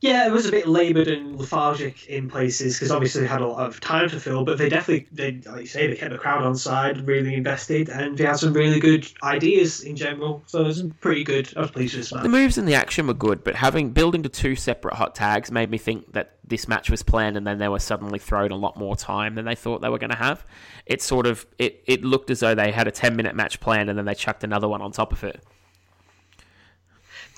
[0.00, 3.46] Yeah, it was a bit laboured and lethargic in places because obviously they had a
[3.46, 6.18] lot of time to fill, but they definitely, they like you say, they kept the
[6.18, 10.42] crowd on side, really invested, and they had some really good ideas in general.
[10.46, 11.52] So it was pretty good.
[11.54, 12.22] I was pleased with this match.
[12.22, 15.50] The moves and the action were good, but having building to two separate hot tags
[15.50, 18.56] made me think that this match was planned, and then they were suddenly thrown a
[18.56, 20.46] lot more time than they thought they were going to have.
[20.86, 23.90] It sort of it it looked as though they had a ten minute match planned,
[23.90, 25.44] and then they chucked another one on top of it.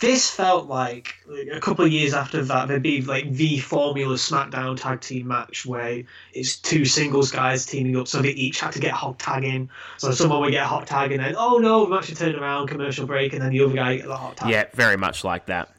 [0.02, 4.16] This felt like, like a couple of years after that, there'd be like the Formula
[4.16, 6.02] SmackDown tag team match where
[6.32, 9.44] it's two singles guys teaming up, so they each had to get a hot tag
[9.44, 9.70] in.
[9.98, 12.66] So someone would get a hot tag, and then oh no, we've actually turn around,
[12.66, 14.50] commercial break, and then the other guy get the hot tag.
[14.50, 15.72] Yeah, very much like that.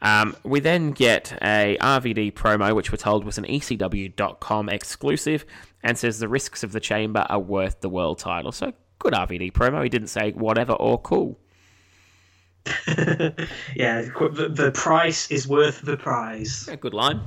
[0.00, 5.44] Um, we then get a RVD promo, which we're told was an ECW.com exclusive,
[5.82, 8.52] and says the risks of the chamber are worth the world title.
[8.52, 9.82] So good RVD promo.
[9.82, 11.40] He didn't say whatever or cool.
[13.74, 14.02] yeah.
[14.02, 16.66] The, the price is worth the prize.
[16.68, 17.20] Yeah, good line.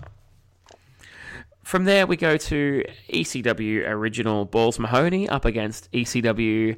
[1.63, 6.77] From there, we go to ECW original Balls Mahoney up against ECW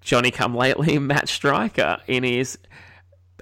[0.00, 2.58] Johnny Come Lately Matt Striker in his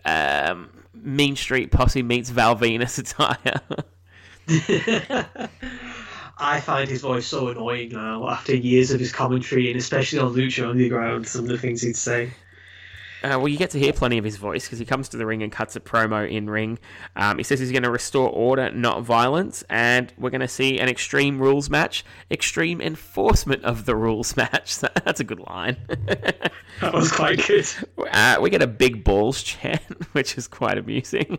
[0.05, 3.61] um, Mean Street Posse meets Val Venis attire.
[6.41, 10.35] I find his voice so annoying now after years of his commentary, and especially on
[10.35, 12.31] Lucha Underground, some of the things he'd say.
[13.23, 15.27] Uh, well, you get to hear plenty of his voice because he comes to the
[15.27, 16.79] ring and cuts a promo in ring.
[17.17, 20.79] Um, he says he's going to restore order, not violence, and we're going to see
[20.79, 24.79] an extreme rules match, extreme enforcement of the rules match.
[25.05, 25.77] That's a good line.
[26.81, 27.67] That was quite good.
[28.13, 29.83] Uh, we get a big balls chant,
[30.13, 31.39] which is quite amusing.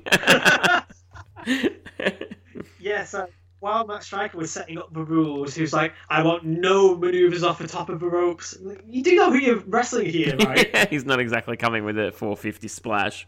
[2.79, 3.27] Yeah, so
[3.59, 7.43] while Matt Striker was setting up the rules, he was like, "I want no maneuvers
[7.43, 8.57] off the top of the ropes."
[8.87, 10.89] You do know who you're wrestling here, right?
[10.89, 13.27] He's not exactly coming with a 450 splash.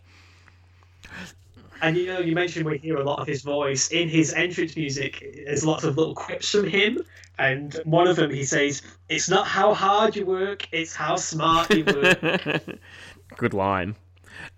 [1.82, 4.76] and you know, you mentioned we hear a lot of his voice in his entrance
[4.76, 5.44] music.
[5.46, 7.00] There's lots of little quips from him,
[7.38, 11.74] and one of them he says, "It's not how hard you work, it's how smart
[11.74, 12.22] you work."
[13.38, 13.96] Good line.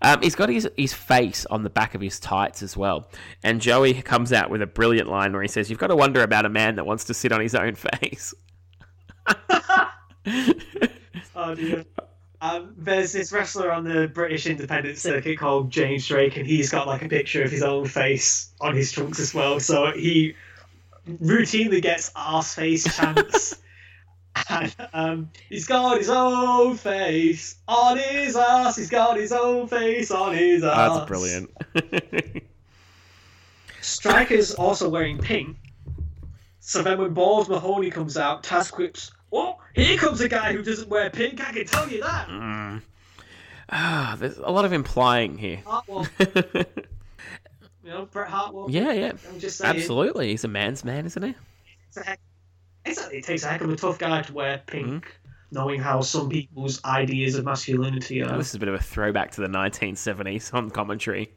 [0.02, 3.08] Um, he's got his, his face on the back of his tights as well.
[3.42, 6.22] And Joey comes out with a brilliant line where he says, You've got to wonder
[6.22, 8.34] about a man that wants to sit on his own face.
[11.34, 11.84] Oh dear.
[12.40, 16.86] Um, there's this wrestler on the British independent circuit called James Drake, and he's got
[16.86, 19.60] like a picture of his own face on his trunks as well.
[19.60, 20.34] So he
[21.08, 23.56] routinely gets arse face chants.
[24.48, 28.76] and, um, he's got his own face on his ass.
[28.76, 30.96] He's got his own face on his ass.
[30.96, 31.50] That's brilliant.
[33.80, 35.56] Striker's also wearing pink.
[36.60, 40.62] So then when Balls Mahoney comes out, Taz quips, Oh, here comes a guy who
[40.62, 42.28] doesn't wear pink, I can tell you that.
[42.28, 42.82] Mm.
[43.68, 45.60] ah, there's a lot of implying here.
[45.66, 46.64] Hartwell, you
[47.82, 48.70] know, Bret Hartwell.
[48.70, 49.12] yeah, yeah.
[49.28, 49.76] I'm just saying.
[49.76, 50.28] Absolutely.
[50.28, 51.34] He's a man's man, isn't he?
[52.84, 54.62] It's a heck, it's a, it takes a heck of a tough guy to wear
[54.66, 55.08] pink, Mm-hmm.
[55.50, 58.36] knowing how some people's ideas of masculinity are.
[58.36, 61.32] This is a bit of a throwback to the 1970s on commentary.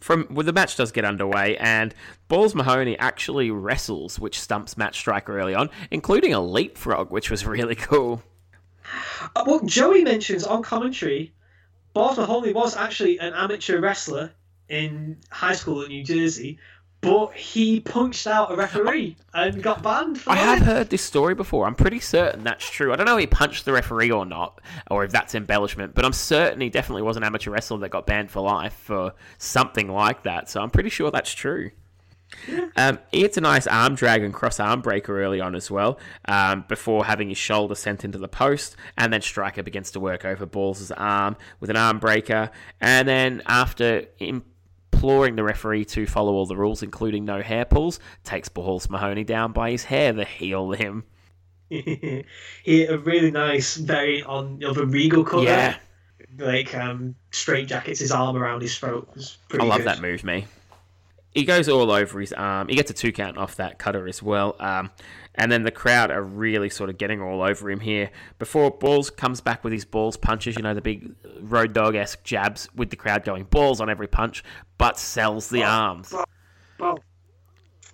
[0.00, 1.94] From well, the match does get underway, and
[2.28, 7.46] Balls Mahoney actually wrestles, which stumps Matt Striker early on, including a leapfrog, which was
[7.46, 8.22] really cool.
[9.34, 11.32] Uh, well, Joey mentions on commentary,
[11.94, 14.32] Balls Mahoney was actually an amateur wrestler
[14.68, 16.58] in high school in New Jersey,
[17.06, 21.34] but he punched out a referee and got banned for I have heard this story
[21.34, 21.66] before.
[21.66, 22.92] I'm pretty certain that's true.
[22.92, 24.60] I don't know if he punched the referee or not,
[24.90, 28.06] or if that's embellishment, but I'm certain he definitely was an amateur wrestler that got
[28.06, 30.50] banned for life for something like that.
[30.50, 31.70] So I'm pretty sure that's true.
[32.76, 35.98] Um, he hits a nice arm drag and cross arm breaker early on as well,
[36.26, 40.24] um, before having his shoulder sent into the post, and then Striker begins to work
[40.24, 42.50] over Balls' arm with an arm breaker,
[42.80, 44.06] and then after
[44.96, 49.24] imploring the referee to follow all the rules, including no hair pulls, takes Balls Mahoney
[49.24, 51.04] down by his hair to heal him.
[51.68, 52.24] he
[52.66, 55.42] had a really nice, very on of a regal cut.
[55.42, 55.76] Yeah.
[56.38, 59.08] Like um, straight jackets his arm around his throat.
[59.14, 59.86] Was pretty I love good.
[59.86, 60.46] that move, me.
[61.32, 62.68] He goes all over his arm.
[62.68, 64.56] He gets a two count off that cutter as well.
[64.58, 64.90] Um,
[65.36, 68.10] and then the crowd are really sort of getting all over him here.
[68.38, 72.22] Before Balls comes back with his balls punches, you know, the big road dog esque
[72.24, 74.42] jabs with the crowd going balls on every punch,
[74.78, 76.12] but sells the arms.
[76.78, 76.98] Well,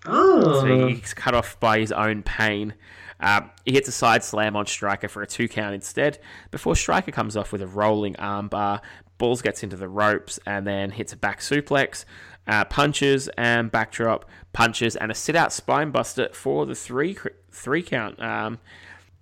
[0.06, 2.74] oh, So he's cut off by his own pain.
[3.20, 6.18] Um, he hits a side slam on Striker for a two count instead.
[6.50, 8.80] Before Striker comes off with a rolling armbar,
[9.18, 12.04] Balls gets into the ropes and then hits a back suplex,
[12.46, 17.16] uh, punches and backdrop, punches and a sit out spine buster for the three
[17.50, 18.20] three count.
[18.22, 18.58] Um,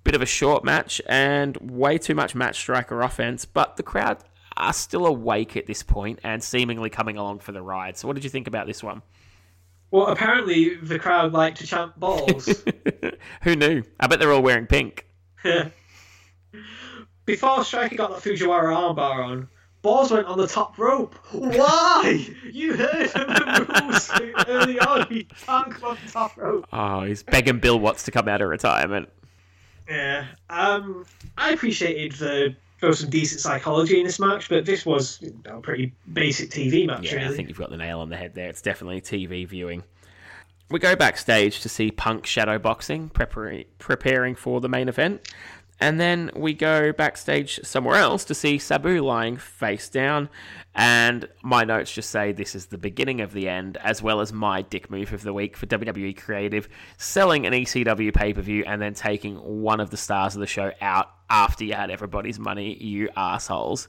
[0.05, 4.19] bit of a short match and way too much Matt Striker offense, but the crowd
[4.57, 7.97] are still awake at this point and seemingly coming along for the ride.
[7.97, 9.03] So, what did you think about this one?
[9.91, 12.63] well, apparently the crowd like to chant balls.
[13.43, 13.83] Who knew?
[13.99, 15.07] I bet they're all wearing pink.
[17.25, 19.49] Before Striker got the Fujiwara armbar on,
[19.83, 21.15] Balls went on the top rope.
[21.33, 22.27] Why?
[22.53, 25.07] You heard of the rules early on.
[25.09, 26.67] He can't come on the top rope.
[26.73, 29.09] Oh, he's begging Bill Watts to come out of retirement.
[29.89, 30.27] Yeah.
[30.51, 31.07] Um,
[31.39, 35.39] I appreciated the there was some decent psychology in this match, but this was you
[35.45, 37.35] know, a pretty basic TV match, Yeah, really.
[37.35, 38.49] I think you've got the nail on the head there.
[38.49, 39.83] It's definitely TV viewing.
[40.71, 45.29] We go backstage to see Punk shadow boxing, preparing for the main event.
[45.81, 50.29] And then we go backstage somewhere else to see Sabu lying face down.
[50.75, 54.33] And my notes just say this is the beginning of the end, as well as
[54.33, 58.63] my dick move of the week for WWE Creative, selling an ECW pay per view
[58.67, 62.39] and then taking one of the stars of the show out after you had everybody's
[62.39, 63.89] money, you assholes.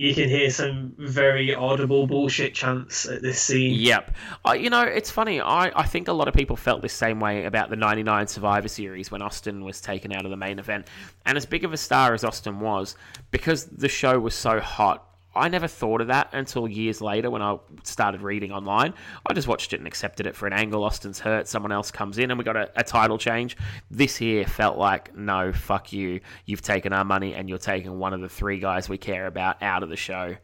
[0.00, 3.74] You can hear some very audible bullshit chants at this scene.
[3.74, 4.14] Yep.
[4.48, 5.42] Uh, you know, it's funny.
[5.42, 8.68] I, I think a lot of people felt this same way about the 99 Survivor
[8.68, 10.86] Series when Austin was taken out of the main event.
[11.26, 12.96] And as big of a star as Austin was,
[13.30, 17.40] because the show was so hot, I never thought of that until years later when
[17.40, 18.94] I started reading online.
[19.24, 20.82] I just watched it and accepted it for an angle.
[20.82, 23.56] Austin's hurt, someone else comes in, and we got a, a title change.
[23.90, 26.20] This here felt like, no, fuck you.
[26.46, 29.62] You've taken our money and you're taking one of the three guys we care about
[29.62, 30.36] out of the show.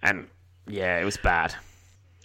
[0.00, 0.26] And
[0.66, 1.54] yeah, it was bad.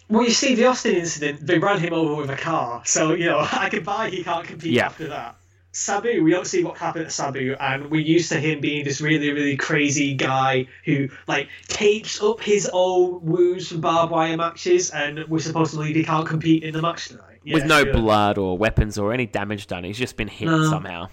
[0.10, 3.26] Well, you see, the Austin incident, they ran him over with a car, so, you
[3.26, 4.88] know, I can buy he can't compete Yeah.
[4.88, 5.36] after that.
[5.72, 9.02] Sabu, we don't see what happened to Sabu, and we're used to him being this
[9.02, 14.90] really, really crazy guy who, like, tapes up his old wounds from barbed wire matches,
[14.90, 17.40] and we're supposed to believe he can't compete in the match tonight.
[17.44, 17.94] Yeah, with no sure.
[17.94, 19.84] blood or weapons or any damage done.
[19.84, 20.70] He's just been hit No.
[20.70, 21.08] somehow.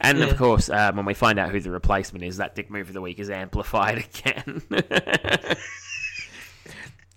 [0.00, 0.26] And Yeah.
[0.26, 2.94] of course, um, when we find out who the replacement is, that dick move of
[2.94, 4.62] the week is amplified again.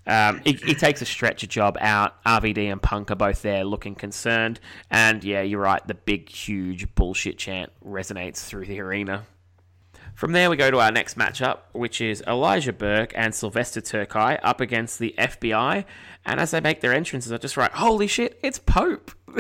[0.06, 2.22] um, he, he takes a stretcher job out.
[2.26, 4.60] RVD and Punk are both there looking concerned.
[4.92, 9.26] And yeah, you're right, the big, huge bullshit chant resonates through the arena.
[10.16, 14.40] From there, we go to our next matchup, which is Elijah Burke and Sylvester Terkay
[14.44, 15.86] up against the FBI.
[16.26, 19.12] And as they make their entrances, I just write, "Holy shit, it's Pope!"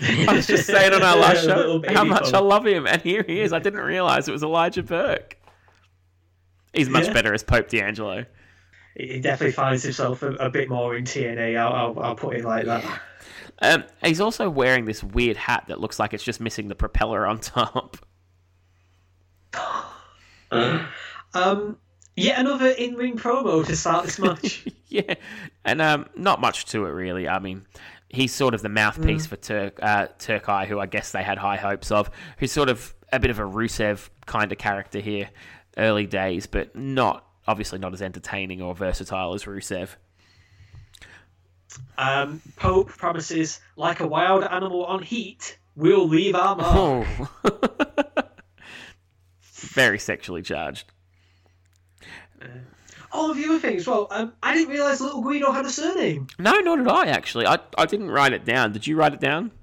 [0.00, 3.24] I was just saying on our last show how much I love him, and here
[3.26, 3.52] he is.
[3.52, 5.36] I didn't realize it was Elijah Burke.
[6.72, 7.12] He's much Yeah.
[7.14, 8.26] better as Pope D'Angelo.
[8.96, 11.58] He definitely finds himself a, a bit more in TNA.
[11.58, 13.00] I'll, I'll, I'll put it like that.
[13.60, 17.26] Um, he's also wearing this weird hat that looks like it's just missing the propeller
[17.26, 17.98] on top.
[21.34, 21.76] Um,
[22.14, 24.66] yet another in-ring promo to start this match.
[24.86, 25.14] yeah,
[25.64, 27.28] and um, not much to it really.
[27.28, 27.66] I mean,
[28.08, 31.56] he's sort of the mouthpiece for Turk uh, Terkay, who I guess they had high
[31.56, 32.10] hopes of.
[32.38, 35.28] Who's sort of a bit of a Rusev kind of character here,
[35.76, 39.90] early days, but not obviously not as entertaining or versatile as Rusev.
[41.98, 47.06] Um, Pope promises, like a wild animal on heat, we'll leave our mark.
[47.44, 47.62] Oh,
[49.42, 50.90] very sexually charged.
[53.12, 54.08] Oh, the other thing as well.
[54.10, 56.26] Um, I didn't realise Little Guido had a surname.
[56.38, 57.46] No, nor did I actually.
[57.46, 58.72] I I didn't write it down.
[58.72, 59.50] Did you write it down?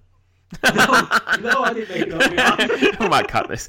[0.64, 2.60] No, no, I didn't make it up.
[3.02, 3.68] I might cut this.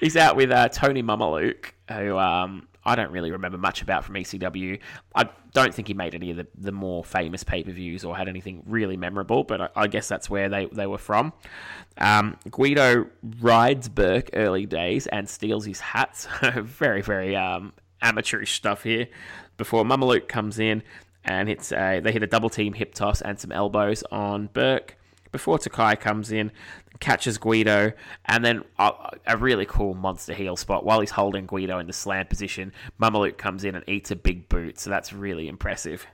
[0.00, 4.14] He's out with uh, Tony Mamaluke, who um, I don't really remember much about from
[4.14, 4.78] ECW.
[5.14, 8.16] I don't think he made any of the, the more famous pay per views or
[8.16, 11.32] had anything really memorable, but I, I guess that's where they, they were from.
[11.98, 13.06] Um, Guido
[13.40, 16.26] rides Burke early days and steals his hat.
[16.56, 19.08] Very, very um, amateurish stuff here.
[19.56, 20.82] Before Mamaluke comes in
[21.24, 24.97] and hits a, they hit a double team hip toss and some elbows on Burke
[25.30, 26.50] before Terkay comes in,
[27.00, 27.92] catches Guido,
[28.26, 28.92] and then a,
[29.26, 32.72] a really cool monster heel spot while he's holding Guido in the slam position.
[33.00, 36.06] Mamaluke comes in and eats a big boot, so that's really impressive.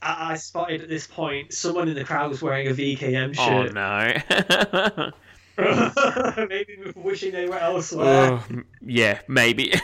[0.00, 3.64] I, I spotted at this point someone in the crowd was wearing a VKM oh,
[3.64, 3.76] shirt.
[3.76, 5.12] Oh no.
[6.48, 8.06] Maybe wishing they were elsewhere.
[8.32, 9.74] Oh, yeah, maybe.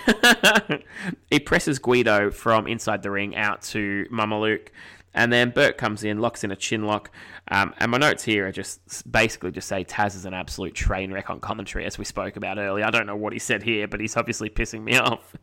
[1.30, 4.68] he presses Guido from inside the ring out to Mamaluke,
[5.14, 7.10] and then Burke comes in, locks in a chin lock.
[7.50, 11.12] Um, and my notes here are just basically just say Taz is an absolute train
[11.12, 12.84] wreck on commentary, as we spoke about earlier.
[12.84, 15.34] I don't know what he said here, but he's obviously pissing me off.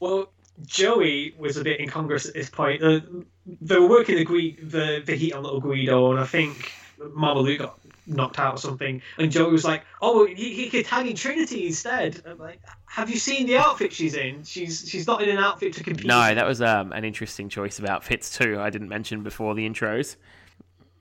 [0.00, 0.32] Well,
[0.66, 2.82] Joey was a bit incongruous at this point.
[2.82, 3.00] Uh,
[3.46, 7.78] they were working the, the the heat on little Guido, and I think Mamaluke got
[8.06, 9.02] knocked out or something.
[9.18, 13.10] And Joey was like, "Oh, he, he could tag in Trinity instead." I'm like, "Have
[13.10, 14.44] you seen the outfit she's in?
[14.44, 17.78] She's she's not in an outfit to compete." no, that was um, an interesting choice
[17.78, 18.60] of outfits too.
[18.60, 20.16] I didn't mention before the intros.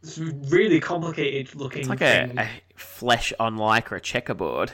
[0.03, 1.81] it's really complicated looking.
[1.81, 4.71] It's like a, a flesh on lycra checkerboard.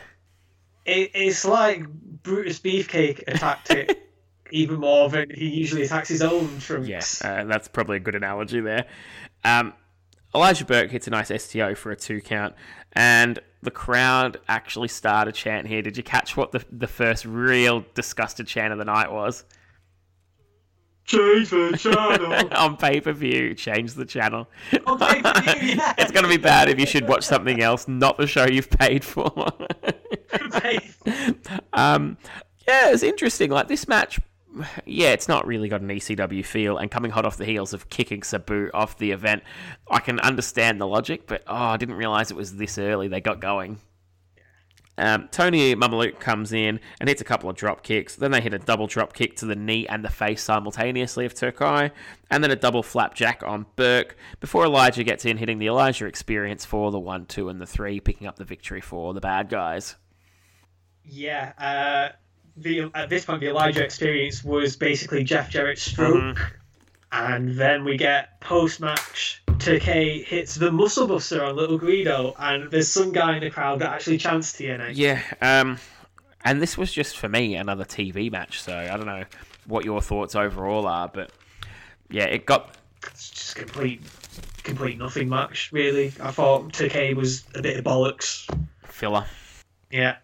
[0.85, 4.01] It, it's like Brutus Beefcake attacked it
[4.51, 6.87] even more than he usually attacks his own trunks.
[6.87, 8.85] Yes, uh, that's probably a good analogy there.
[9.43, 9.73] Um,
[10.35, 12.53] Elijah Burke hits a nice STO for a two count,
[12.91, 15.81] and the crowd actually start a chant here.
[15.81, 19.45] Did you catch what the, the first real disgusted chant of the night was?
[21.05, 22.33] Change the channel.
[22.57, 24.49] On pay per view, change the channel.
[24.85, 25.93] On pay-per-view, yeah.
[25.97, 28.71] it's going to be bad if you should watch something else, not the show you've
[28.71, 29.31] paid for.
[31.73, 32.17] um,
[32.67, 33.51] yeah, it's interesting.
[33.51, 34.19] Like this match,
[34.85, 37.89] yeah, it's not really got an ECW feel, and coming hot off the heels of
[37.89, 39.43] kicking Sabu off the event,
[39.89, 43.21] I can understand the logic, but oh, I didn't realize it was this early they
[43.21, 43.79] got going.
[44.97, 48.15] Um, Tony Mamaluke comes in and hits a couple of drop kicks.
[48.15, 51.33] Then they hit a double drop kick to the knee and the face simultaneously of
[51.33, 51.91] Terkay,
[52.31, 56.63] and then a double flapjack on Burke before Elijah gets in, hitting the Elijah experience
[56.63, 59.95] for the one, two, and the three, picking up the victory for the bad guys.
[61.03, 62.15] Yeah, uh,
[62.57, 66.57] the at this point the Elijah experience was basically Jeff Jarrett's stroke,
[67.11, 69.41] and then we get post match.
[69.47, 73.79] Terkay hits the muscle buster on Little Guido, and there's some guy in the crowd
[73.79, 74.91] that actually chants TNA.
[74.93, 75.77] Yeah, um,
[76.43, 79.23] and this was just for me another TV match, so I don't know
[79.65, 81.31] what your thoughts overall are, but
[82.09, 82.75] yeah, it got
[83.07, 84.01] It's just complete,
[84.63, 86.07] complete nothing match really.
[86.21, 88.47] I thought Terkay was a bit of bollocks.
[88.83, 89.25] filler.
[89.89, 90.17] Yeah.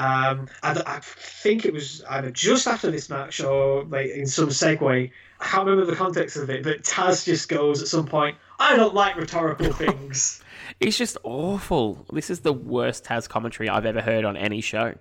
[0.00, 4.48] Um, I, I think it was either just after this match or like in some
[4.48, 5.10] segue.
[5.40, 8.76] I can't remember the context of it, but Taz just goes at some point, I
[8.76, 10.42] don't like rhetorical things.
[10.78, 12.06] It's just awful.
[12.12, 14.94] This is the worst Taz commentary I've ever heard on any show.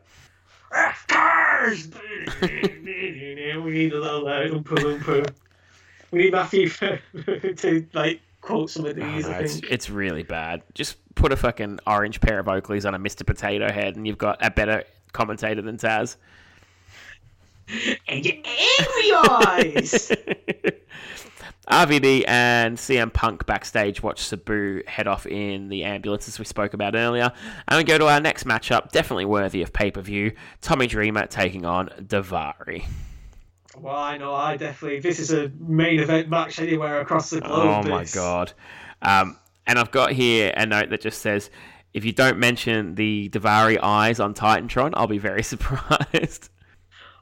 [3.61, 5.29] We need a little uh, oompa loompa.
[6.11, 6.69] We need Matthew
[7.57, 9.27] to like quote some of these.
[9.27, 10.63] No, it's, it's really bad.
[10.73, 13.25] Just put a fucking orange pair of Oakleys on a Mr.
[13.25, 16.15] Potato Head, and you've got a better commentator than Taz.
[18.07, 20.11] And your angry eyes.
[21.69, 26.73] RVD and CM Punk backstage watch Sabu head off in the ambulance as we spoke
[26.73, 27.31] about earlier.
[27.67, 30.31] And we go to our next matchup, definitely worthy of pay per view
[30.61, 32.85] Tommy Dreamer taking on Daivari.
[33.77, 34.33] well, I know.
[34.33, 35.01] I definitely.
[35.01, 37.85] This is a main event match anywhere across the globe.
[37.85, 38.15] Oh my this.
[38.15, 38.53] god.
[39.03, 39.37] Um,
[39.69, 41.51] and I've got here a note that just says
[41.93, 46.49] if you don't mention the Daivari eyes on Titantron, I'll be very surprised.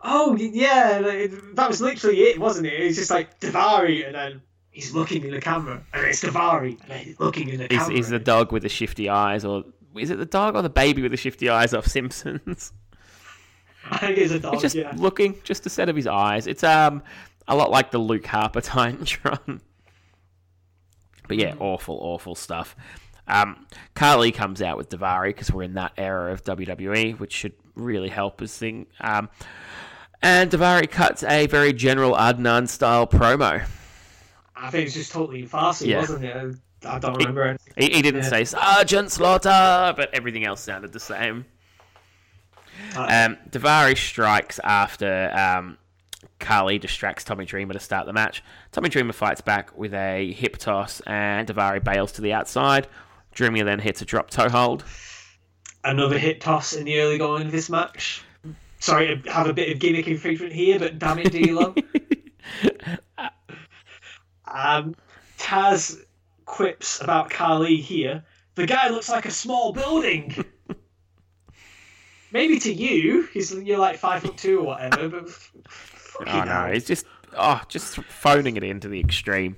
[0.01, 2.73] Oh yeah, that was literally it, wasn't it?
[2.73, 4.41] It's just like Daivari, and then
[4.71, 7.97] he's looking in the camera, and it's Daivari, and he's looking in the Is, camera.
[7.97, 9.65] is the dog with the shifty eyes, or
[9.97, 12.71] is it the dog or the baby with the shifty eyes off Simpsons?
[13.91, 14.53] I think it's a dog.
[14.53, 14.93] He's just yeah.
[14.95, 16.47] looking, just a set of his eyes.
[16.47, 17.03] It's um
[17.47, 19.59] a lot like the Luke Harper Titantron.
[21.27, 22.75] But yeah, awful, awful stuff.
[23.27, 27.53] Um, Khali comes out with Daivari because we're in that era of WWE, which should
[27.75, 28.87] really help us thing.
[29.01, 29.29] Um,
[30.21, 33.65] and Daivari cuts a very General Adnan style promo.
[34.55, 35.99] I think it's just totally farcical, Yeah.
[35.99, 36.55] wasn't it?
[36.85, 37.73] I don't remember anything.
[37.77, 38.29] He, he didn't Yeah.
[38.29, 41.45] say Sergeant Slaughter, but everything else sounded the same.
[42.95, 45.77] Um, Daivari strikes after um,
[46.39, 48.43] Khali distracts Tommy Dreamer to start the match.
[48.71, 52.87] Tommy Dreamer fights back with a hip toss, and Daivari bails to the outside.
[53.33, 54.83] Dreamer then hits a drop toe hold.
[55.83, 58.23] Another hip toss in the early going of this match.
[58.79, 61.73] Sorry to have a bit of gimmick infringement here, but damn it, D'Lo.
[64.45, 64.95] um,
[65.37, 65.99] Taz
[66.45, 68.23] quips about Khali here.
[68.55, 70.45] The guy looks like a small building.
[72.31, 75.29] Maybe to you, he's you're like five foot two or whatever, but
[76.21, 76.71] Oh no, hell.
[76.71, 77.05] he's just
[77.37, 79.57] oh, just phoning it in to the extreme.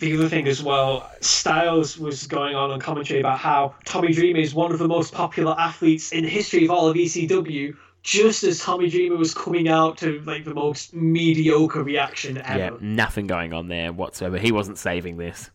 [0.00, 4.40] The other thing as well, Styles was going on on commentary about how Tommy Dreamer
[4.40, 7.76] is one of the most popular athletes in the history of all of ECW.
[8.02, 12.58] Just as Tommy Dreamer was coming out to like the most mediocre reaction ever.
[12.58, 14.36] Yeah, nothing going on there whatsoever.
[14.36, 15.50] He wasn't saving this.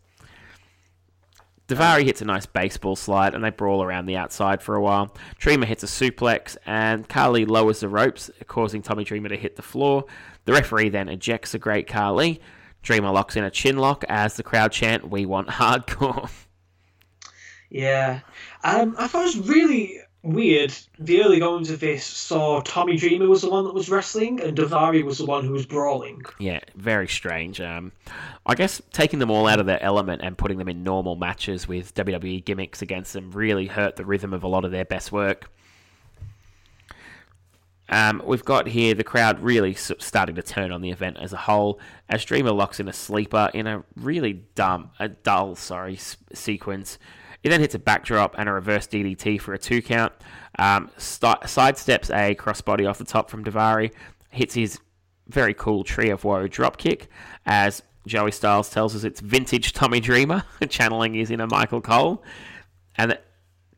[1.70, 5.14] Daivari hits a nice baseball slide and they brawl around the outside for a while.
[5.38, 9.62] Dreamer hits a suplex and Khali lowers the ropes, causing Tommy Dreamer to hit the
[9.62, 10.04] floor.
[10.46, 12.40] The referee then ejects a great Khali.
[12.82, 16.28] Dreamer locks in a chin lock as the crowd chant, We want hardcore.
[17.70, 18.20] Yeah.
[18.64, 20.72] Um, I thought it was really weird.
[20.98, 24.56] The early goings of this saw Tommy Dreamer was the one that was wrestling and
[24.56, 26.22] Daivari was the one who was brawling.
[26.38, 27.60] Yeah, very strange.
[27.60, 27.92] Um,
[28.46, 31.66] I guess taking them all out of their element and putting them in normal matches
[31.66, 35.10] with WWE gimmicks against them really hurt the rhythm of a lot of their best
[35.12, 35.50] work.
[37.88, 41.36] Um, we've got here the crowd really starting to turn on the event as a
[41.36, 46.16] whole as Dreamer locks in a sleeper in a really dumb, a dull, sorry, s-
[46.32, 46.98] sequence.
[47.42, 50.12] He then hits a backdrop and a reverse DDT for a two count.
[50.58, 53.92] Um, st- sidesteps a crossbody off the top from Daivari,
[54.30, 54.78] hits his
[55.28, 57.06] very cool Tree of Woe dropkick
[57.46, 62.22] as Joey Styles tells us it's vintage Tommy Dreamer, channeling his inner Michael Cole.
[62.96, 63.18] And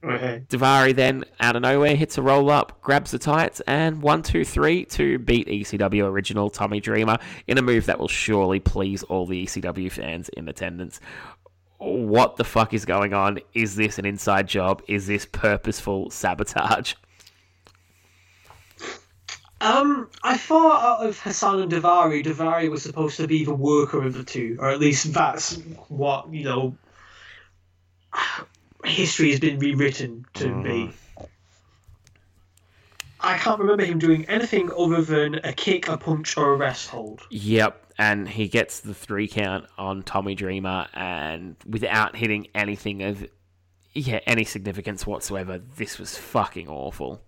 [0.04, 0.42] Okay.
[0.48, 4.44] Daivari then, out of nowhere, hits a roll up, grabs the tights, and one, two,
[4.44, 9.26] three to beat ECW original Tommy Dreamer in a move that will surely please all
[9.26, 10.98] the ECW fans in attendance.
[11.84, 13.40] What the fuck is going on?
[13.54, 14.82] Is this an inside job?
[14.86, 16.94] Is this purposeful sabotage?
[19.60, 24.02] Um, I thought out of Hassan and Daivari, Daivari was supposed to be the worker
[24.02, 25.56] of the two, or at least that's
[25.88, 26.76] what you know.
[28.84, 30.92] History has been rewritten to be.
[33.20, 36.88] I can't remember him doing anything other than a kick, a punch, or a rest
[36.88, 37.22] hold.
[37.30, 43.26] Yep, and he gets the three count on Tommy Dreamer, and without hitting anything of
[43.94, 47.22] yeah any significance whatsoever, this was fucking awful.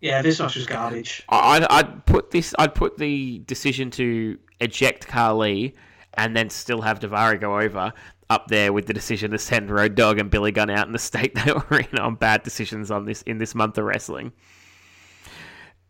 [0.00, 1.24] Yeah, this match was garbage.
[1.28, 2.54] I'd, I'd put this.
[2.58, 5.74] I'd put the decision to eject Khali
[6.14, 7.92] and then still have Daivari go over
[8.30, 10.98] up there with the decision to send Road Dog and Billy Gunn out in the
[10.98, 14.32] state they were in on bad decisions on this in this month of wrestling.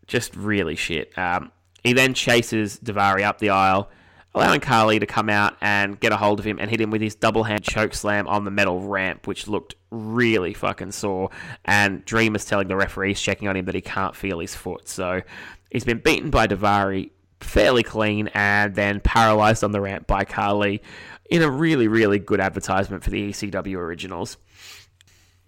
[0.07, 1.17] Just really shit.
[1.17, 1.51] Um,
[1.83, 3.89] he then chases Daivari up the aisle,
[4.33, 7.01] allowing Khali to come out and get a hold of him and hit him with
[7.01, 11.29] his double hand choke slam on the metal ramp, which looked really fucking sore.
[11.65, 14.87] And Dreamer's telling the referees checking on him that he can't feel his foot.
[14.87, 15.21] So
[15.69, 20.81] he's been beaten by Daivari fairly clean and then paralyzed on the ramp by Khali
[21.29, 24.37] in a really, really good advertisement for the ECW originals.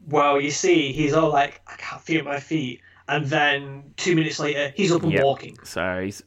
[0.08, 2.82] Well, you see, he's all like, I can't feel my feet.
[3.08, 5.24] And then two minutes later he's up and Yep.
[5.24, 5.58] walking.
[5.64, 6.24] So he's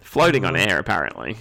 [0.00, 1.36] floating on air, apparently.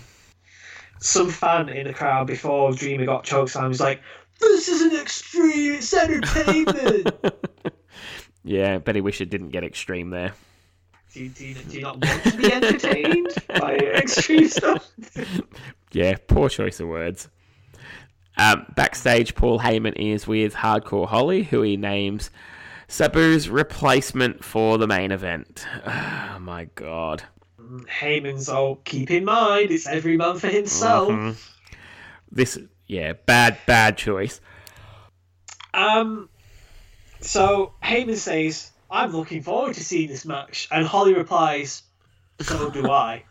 [0.99, 3.53] Some fan in the crowd before Dreamer got choked.
[3.53, 4.02] chokeslammed was like,
[4.40, 5.73] "This isn't extreme.
[5.76, 7.11] It's entertainment."
[8.48, 10.34] Yeah, bet he wish it didn't get extreme there.
[11.14, 13.30] do, you, do, you, do you not want to be entertained
[13.60, 14.88] by extreme stuff?
[15.91, 17.27] Yeah, poor choice of words.
[18.38, 22.30] Um, backstage, Paul Heyman is with Hardcore Holly, who he names
[22.87, 25.65] Sabu's replacement for the main event.
[26.35, 27.23] Oh my god.
[27.59, 31.09] Heyman's all keep in mind it's every man for himself.
[31.09, 31.35] Mhm.
[32.31, 34.41] This, yeah, bad, bad choice.
[35.73, 36.29] Um,
[37.21, 41.81] so Heyman says, "I'm looking forward to seeing this match," and Holly replies,
[42.41, 43.23] "So do I."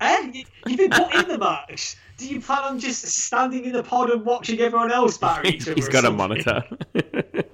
[0.00, 0.30] Eh?
[0.32, 1.96] You- You've been put in the match.
[2.18, 5.62] Do you plan on just standing in the pod and watching everyone else batter each
[5.66, 5.74] other?
[5.74, 6.62] He's got a monitor.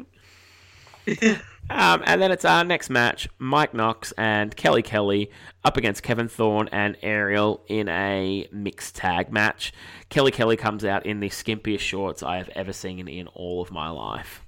[1.71, 5.31] um, and then it's our next match Mike Knox and Kelly Kelly
[5.65, 9.73] up against Kevin Thorn and Ariel in a mixed tag match.
[10.09, 13.71] Kelly Kelly comes out in the skimpiest shorts I have ever seen in all of
[13.71, 14.45] my life.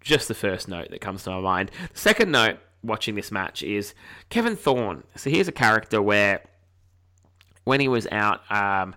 [0.00, 1.70] Just the first note that comes to my mind.
[1.92, 3.94] The second note watching this match is
[4.28, 5.04] Kevin Thorn.
[5.16, 6.42] So here's a character where
[7.64, 8.94] when he was out, um,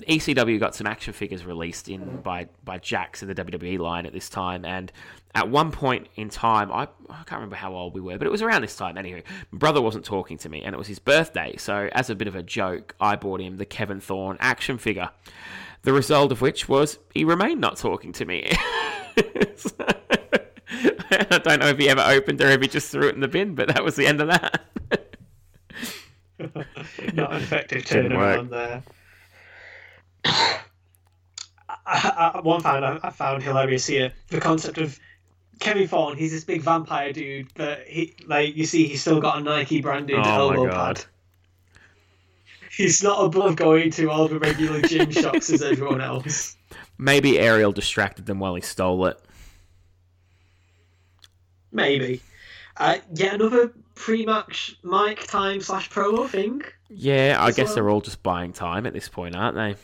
[0.00, 2.16] ECW got some action figures released in mm-hmm.
[2.18, 4.90] by by Jakks in the WWE line at this time, and
[5.34, 8.30] at one point in time, I, I can't remember how old we were, but it
[8.30, 8.96] was around this time.
[8.96, 9.22] Anywho,
[9.52, 12.28] my brother wasn't talking to me, and it was his birthday, so as a bit
[12.28, 15.10] of a joke, I bought him the Kevin Thorn action figure.
[15.82, 18.50] The result of which was he remained not talking to me.
[21.10, 23.28] I don't know if he ever opened or if he just threw it in the
[23.28, 24.64] bin, but that was the end of that.
[27.14, 28.40] Not an effective Didn't work.
[28.40, 28.82] turnaround there.
[30.24, 30.52] I,
[31.86, 34.98] I, one fan I, I found hilarious here the concept of
[35.60, 36.16] Kevin Thorn.
[36.16, 39.80] He's this big vampire dude, but he like you see he's still got a Nike
[39.80, 41.04] branded Oh elbow pad.
[42.70, 46.56] He's not above going to all the regular gym shops as everyone else.
[46.98, 49.20] Maybe Ariel distracted them while he stole it.
[51.70, 52.20] Maybe.
[52.76, 56.62] Uh, yet another pre-match mic time slash promo thing.
[56.90, 57.74] Yeah, I guess well.
[57.74, 59.76] they're all just buying time at this point, aren't they?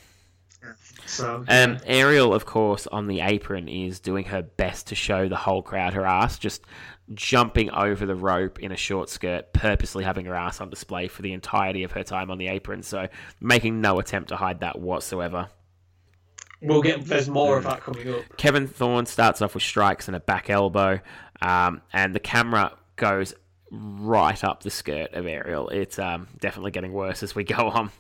[1.07, 5.37] So Um, Ariel, of course, on the apron is doing her best to show the
[5.37, 6.63] whole crowd her ass, just
[7.15, 11.23] jumping over the rope in a short skirt, purposely having her ass on display for
[11.23, 13.09] the entirety of her time on the apron, so
[13.41, 15.49] making no attempt to hide that whatsoever.
[16.63, 18.37] we'll get there's more of that coming up.
[18.37, 21.01] Kevin Thorn starts off with strikes and a back elbow,
[21.43, 23.35] um, and the camera goes
[23.73, 25.69] right up the skirt of Ariel.
[25.71, 27.91] It's um, definitely getting worse as we go on.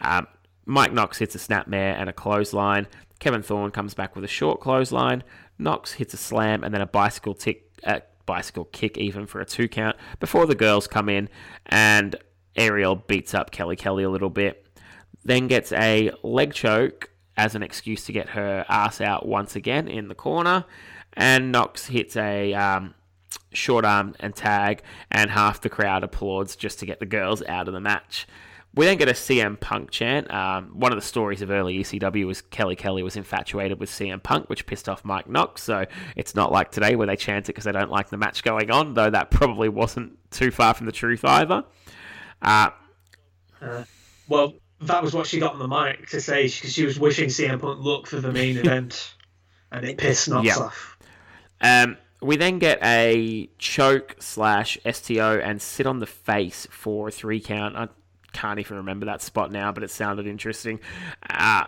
[0.00, 0.26] Um,
[0.66, 2.86] Mike Knox hits a snapmare and a clothesline.
[3.20, 5.22] Kevin Thorn comes back with a short clothesline.
[5.58, 9.46] Knox hits a slam and then a bicycle tick, uh, bicycle kick even for a
[9.46, 11.28] two count before the girls come in
[11.66, 12.16] and
[12.56, 14.66] Ariel beats up Kelly Kelly a little bit.
[15.24, 19.88] Then gets a leg choke as an excuse to get her ass out once again
[19.88, 20.64] in the corner.
[21.12, 22.94] And Knox hits a um,
[23.52, 27.68] short arm and tag, and half the crowd applauds just to get the girls out
[27.68, 28.26] of the match.
[28.76, 30.30] We then get a CM Punk chant.
[30.30, 34.22] Um, one of the stories of early ECW was Kelly Kelly was infatuated with CM
[34.22, 35.62] Punk, which pissed off Mike Knox.
[35.62, 38.42] So it's not like today where they chant it because they don't like the match
[38.44, 41.64] going on, though that probably wasn't too far from the truth either.
[42.42, 42.70] Uh,
[44.28, 47.28] Well, that was what she got on the mic to say because she was wishing
[47.30, 49.14] CM Punk luck for the main event,
[49.72, 50.58] and it pissed Knox Yeah.
[50.58, 50.98] off.
[51.62, 57.10] Um, we then get a choke slash STO and sit on the face for a
[57.10, 57.74] three count.
[57.76, 57.88] I
[58.36, 60.80] can't even remember that spot now, but it sounded interesting.
[61.28, 61.64] Uh,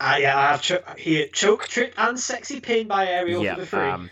[0.00, 3.60] Uh, yeah, I have cho- here choke trip and sexy pin by Ariel yeah, for
[3.60, 3.80] the three.
[3.80, 4.10] um,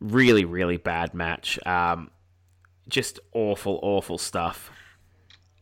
[0.00, 1.58] really, really bad match.
[1.66, 2.10] Um,
[2.88, 4.70] just awful, awful stuff.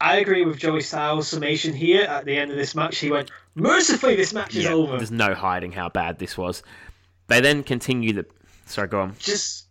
[0.01, 2.99] I agree with Joey Styles' summation here at the end of this match.
[2.99, 6.63] He went, "Mercifully, this match is over." there's no hiding how bad this was.
[7.29, 8.27] They then continue the.
[8.67, 9.15] Sorry, go on.
[9.19, 9.64] Just,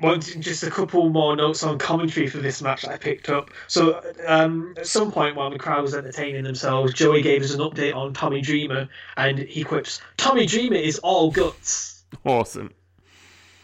[0.00, 3.50] well, just a couple more notes on commentary for this match that I picked up.
[3.68, 7.60] So, um, at some point while the crowd was entertaining themselves, Joey gave us an
[7.60, 12.72] update on Tommy Dreamer, and he quips, "Tommy Dreamer is all guts." Awesome.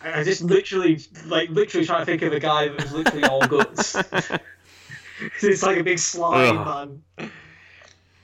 [0.02, 3.46] I just literally, like, literally trying to think of a guy that was literally all
[3.46, 3.96] guts.
[5.42, 7.30] it's like a big slime man.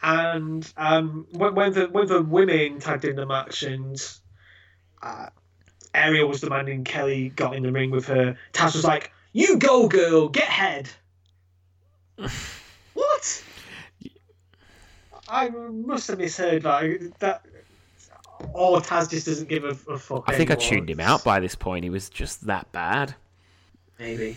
[0.03, 3.97] And um, when, when the when the women tagged in the match and
[5.01, 5.27] uh,
[5.95, 9.89] Ariel was demanding Kelly got in the ring with her, Taz was like, "You go,
[9.89, 10.89] girl, get head."
[12.95, 13.45] what?
[15.29, 17.13] I must have misheard that.
[17.21, 17.45] That
[18.53, 20.25] or Taz just doesn't give a, a fuck.
[20.27, 21.85] I think I tuned him out by this point.
[21.85, 23.15] He was just that bad.
[23.99, 24.37] Maybe.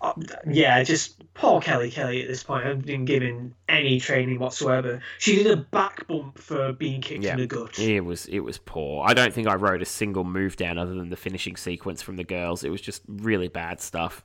[0.00, 0.14] Uh,
[0.46, 2.64] yeah, just poor Kelly Kelly at this point.
[2.64, 5.00] Hasn't been given any training whatsoever.
[5.18, 7.78] She did a back bump for being kicked in the gut.
[7.78, 9.04] It was it was poor.
[9.06, 12.16] I don't think I wrote a single move down other than the finishing sequence from
[12.16, 12.64] the girls.
[12.64, 14.24] It was just really bad stuff.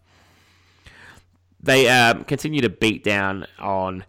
[1.62, 4.06] They um, continue to beat down on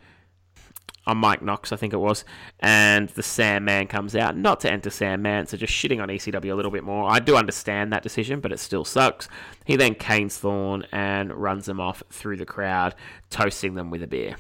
[1.07, 2.25] on Mike Knox, I think it was,
[2.61, 6.55] and the Sandman comes out, not to enter Sandman, so just shitting on ECW a
[6.55, 7.09] little bit more.
[7.09, 9.29] I do understand that decision, but it still sucks.
[9.65, 12.95] He then canes Thorn and runs them off through the crowd,
[13.31, 14.37] toasting them with a beer.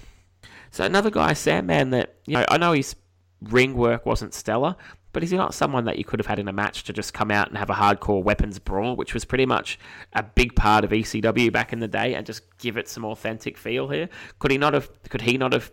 [0.70, 2.97] So another guy, Sandman, that you know, I know his
[3.40, 4.76] ring work wasn't stellar,
[5.12, 7.14] but is he not someone that you could have had in a match to just
[7.14, 9.78] come out and have a hardcore weapons brawl, which was pretty much
[10.12, 13.56] a big part of ECW back in the day, and just give it some authentic
[13.56, 14.10] feel here?
[14.40, 14.90] Could he not have?
[15.09, 15.70] Could he not have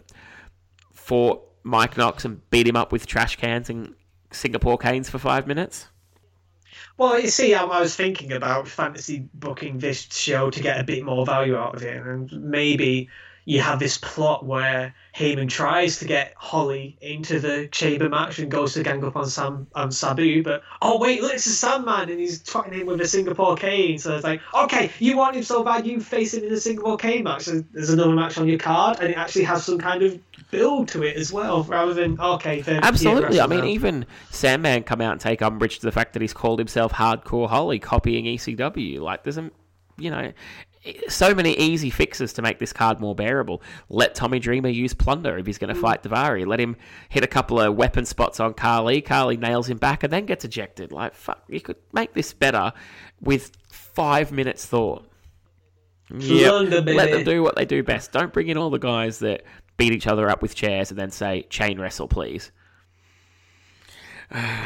[1.03, 3.93] fought Mike Knox and beat him up with trash cans and
[4.31, 5.87] Singapore canes for five minutes?
[6.97, 11.03] Well, you see, I was thinking about fantasy booking this show to get a bit
[11.03, 13.09] more value out of it, and maybe
[13.45, 18.49] you have this plot where Heyman tries to get Holly into the chamber match and
[18.49, 22.09] goes to gang up on Sam on Sabu, but oh wait, look, it's the Sandman
[22.09, 23.99] and he's twatting him with a Singapore cane.
[23.99, 26.97] So it's like, okay, you want him so bad, you face him in a Singapore
[26.97, 27.43] cane match.
[27.43, 30.19] So there's another match on your card, and it actually has some kind of
[30.51, 33.41] build to it as well, rather than okay, Absolutely.
[33.41, 33.65] I mean, now.
[33.65, 37.49] even Sandman come out and take umbrage to the fact that he's called himself Hardcore
[37.49, 39.01] Holly, copying ECW.
[39.01, 39.51] Like, there's a,
[39.97, 40.31] you know,
[41.07, 43.61] so many easy fixes to make this card more bearable.
[43.89, 46.45] Let Tommy Dreamer use Plunder if he's going to fight Daivari.
[46.45, 46.75] Let him
[47.09, 49.01] hit a couple of weapon spots on Khali.
[49.01, 50.91] Khali nails him back and then gets ejected.
[50.91, 52.73] Like, fuck, you could make this better
[53.21, 55.07] with five minutes thought.
[56.13, 56.49] Yep.
[56.49, 58.11] Plunder, Let them do what they do best.
[58.11, 59.43] Don't bring in all the guys that
[59.77, 62.51] beat each other up with chairs and then say, chain wrestle, please.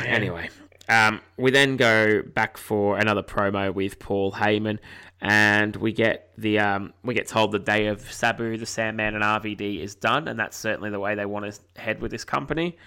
[0.06, 0.50] Anyway,
[0.88, 4.80] um, we then go back for another promo with Paul Heyman,
[5.22, 9.24] and we get the um, we get told the day of Sabu, the Sandman, and
[9.24, 12.78] RVD is done, and that's certainly the way they want to head with this company.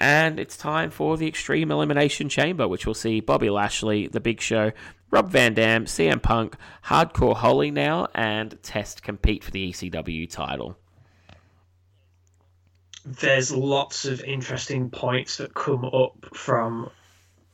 [0.00, 4.40] And it's time for the Extreme Elimination Chamber, which will see Bobby Lashley, The Big
[4.40, 4.72] Show,
[5.10, 10.76] Rob Van Dam, CM Punk, Hardcore Holly now, and Test compete for the ECW title.
[13.04, 16.90] there's lots of interesting points that come up from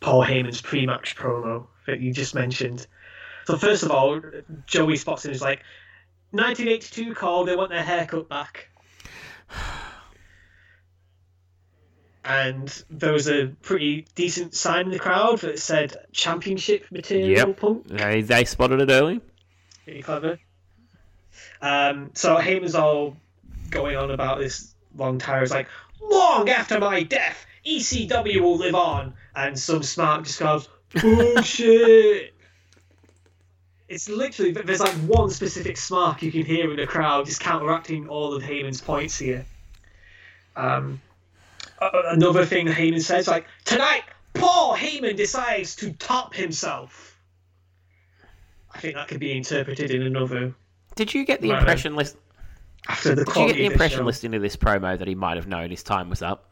[0.00, 2.86] Paul Heyman's pre-match promo that you just mentioned.
[3.48, 4.20] So first of all,
[4.66, 5.60] Joey spots in is like,
[6.32, 8.68] 1982 call, they want their haircut back.
[12.24, 17.56] And there was a pretty decent sign in the crowd that said championship material Yep.
[17.56, 17.86] punk.
[17.86, 19.22] They, they spotted it early.
[19.84, 20.38] Pretty clever.
[21.62, 23.16] Um, so Heyman's all
[23.70, 25.42] going on about this long tire.
[25.42, 25.68] It's like,
[26.02, 29.14] long after my death, ECW will live on.
[29.34, 30.68] And some smart just goes,
[31.00, 32.34] bullshit.
[33.88, 38.08] It's literally, there's like one specific smark you can hear in the crowd, just counteracting
[38.08, 39.46] all of Heyman's points here.
[40.56, 41.00] Um,
[41.80, 44.02] another thing that Heyman says, like, tonight,
[44.34, 47.16] Paul Heyman decides to top himself.
[48.74, 50.54] I think that could be interpreted in another
[50.94, 51.58] Did you get the Right.
[51.58, 52.16] impression list?
[52.88, 55.46] after the Did you get the impression listening to this promo that he might have
[55.46, 56.50] known his time was up?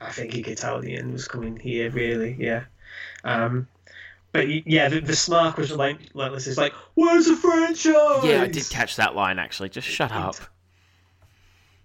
[0.00, 2.64] I think he could tell the end was coming here, really, yeah.
[3.24, 3.66] Um,
[4.32, 6.46] but yeah, the, the smark was relent- relentless.
[6.46, 8.24] It's like, where's the franchise?
[8.24, 9.68] Yeah, I did catch that line actually.
[9.70, 10.36] Just shut up.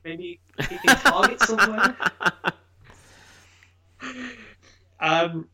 [0.04, 1.96] Maybe in Target somewhere.
[5.00, 5.48] um,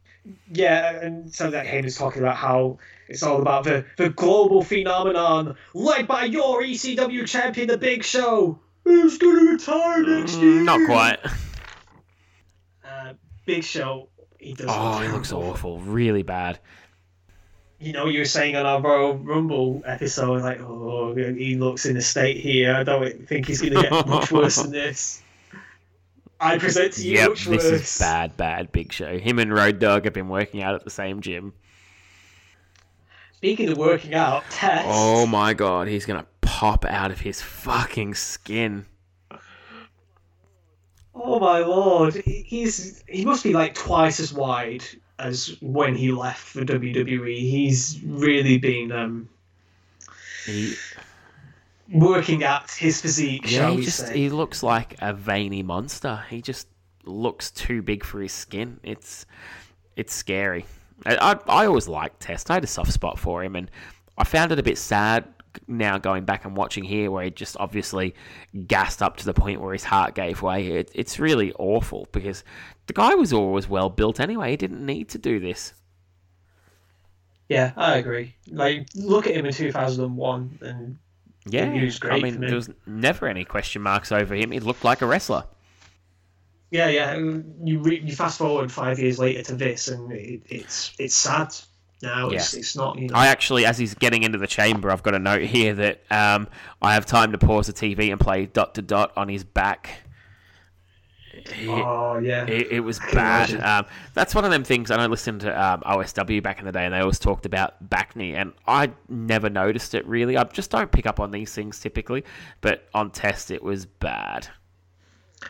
[0.51, 5.55] yeah, and so that Heyman's talking about how it's all about the, the global phenomenon
[5.73, 8.59] led by your ECW champion, The Big Show.
[8.83, 10.61] Who's gonna retire next year?
[10.61, 11.19] Mm, Not quite.
[12.85, 13.13] Uh,
[13.45, 14.09] Big Show.
[14.47, 14.67] He does.
[14.69, 15.79] Oh, he looks awful.
[15.81, 16.57] Really bad.
[17.79, 21.97] You know, you were saying on our Royal Rumble episode, like, oh, he looks in
[21.97, 22.73] a state here.
[22.73, 25.21] I don't think he's gonna get much worse than this.
[26.39, 27.81] I present to you Yep, much this worse.
[27.81, 29.17] is bad, bad Big Show.
[29.19, 31.53] Him and Road Dog have been working out at the same gym.
[33.35, 34.85] Speaking of working out, Test.
[34.89, 38.85] Oh my god, he's gonna pop out of his fucking skin.
[41.19, 44.83] Oh my lord, He- he's he must be like twice as wide
[45.19, 47.37] as when he left for WWE.
[47.39, 49.29] He's really been um,
[50.45, 50.75] He,
[51.91, 54.13] working at his physique, yeah, shall he we just say?
[54.17, 56.23] he looks like a veiny monster.
[56.29, 56.67] He just
[57.05, 58.79] looks too big for his skin.
[58.83, 59.25] It's
[59.95, 60.65] it's scary.
[61.05, 62.51] I I, I always liked Test.
[62.51, 63.71] I had a soft spot for him, and
[64.17, 65.25] I found it a bit sad
[65.67, 68.13] now going back and watching here where he just obviously
[68.67, 70.67] gassed up to the point where his heart gave way.
[70.67, 72.43] It, it's really awful because
[72.87, 74.51] the guy was always well built anyway.
[74.51, 75.73] He didn't need to do this.
[77.49, 78.35] Yeah, I agree.
[78.49, 80.97] Like, look at him in 2001, and
[81.45, 84.51] Yeah, He was great I mean, there was never any question marks over him.
[84.51, 85.45] He looked like a wrestler.
[86.71, 87.15] yeah, yeah.
[87.15, 91.55] You re- you fast forward five years later to this, and it, it's it's sad.
[92.01, 92.59] Now it's Yeah.
[92.59, 92.97] it's not.
[92.99, 95.73] You know, I actually, as he's getting into the chamber, I've got a note here
[95.73, 96.47] that um,
[96.81, 100.03] I have time to pause the TV and play dot to dot on his back.
[101.53, 102.45] He- oh yeah.
[102.47, 103.51] It, it was bad.
[103.61, 104.91] Um, that's one of them things.
[104.91, 107.45] I know I listened to um, OSW back in the day, and they always talked
[107.45, 110.35] about back knee, and I never noticed it really.
[110.37, 112.23] I just don't pick up on these things typically,
[112.61, 114.47] but on test it was bad.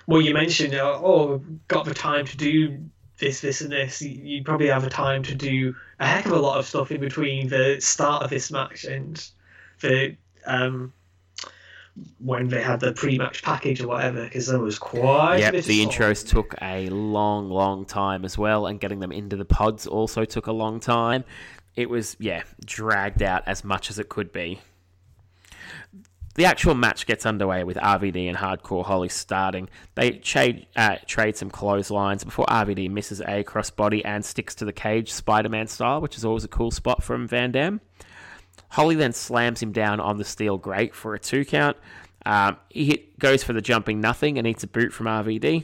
[0.07, 2.79] well, you mentioned, uh, oh, got the time to do
[3.19, 4.01] this, this, and this.
[4.01, 7.01] You, probably have a time to do a heck of a lot of stuff in
[7.01, 9.23] between the start of this match and
[9.81, 10.15] the
[10.45, 10.93] um,
[12.19, 15.37] when they had the pre-match package or whatever, because there was quite.
[15.37, 19.35] a Yep, the intros took a long, long time as well, and getting them into
[19.35, 21.23] the pods also took a long time.
[21.75, 24.59] It was, yeah, dragged out as much as it could be.
[26.37, 29.69] The actual match gets underway with RVD and Hardcore Holly starting.
[29.95, 34.71] They trade, uh, trade some clotheslines before RVD misses a crossbody and sticks to the
[34.71, 37.81] cage Spider Man style, which is always a cool spot from Van Dam.
[38.69, 41.75] Holly then slams him down on the steel grate for a two count.
[42.23, 45.63] Um, he hit, goes for the jumping nothing and eats a boot from RVD.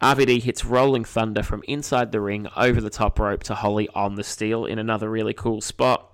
[0.00, 4.14] RVD hits Rolling Thunder from inside the ring over the top rope to Holly on
[4.14, 6.13] the steel in another really cool spot.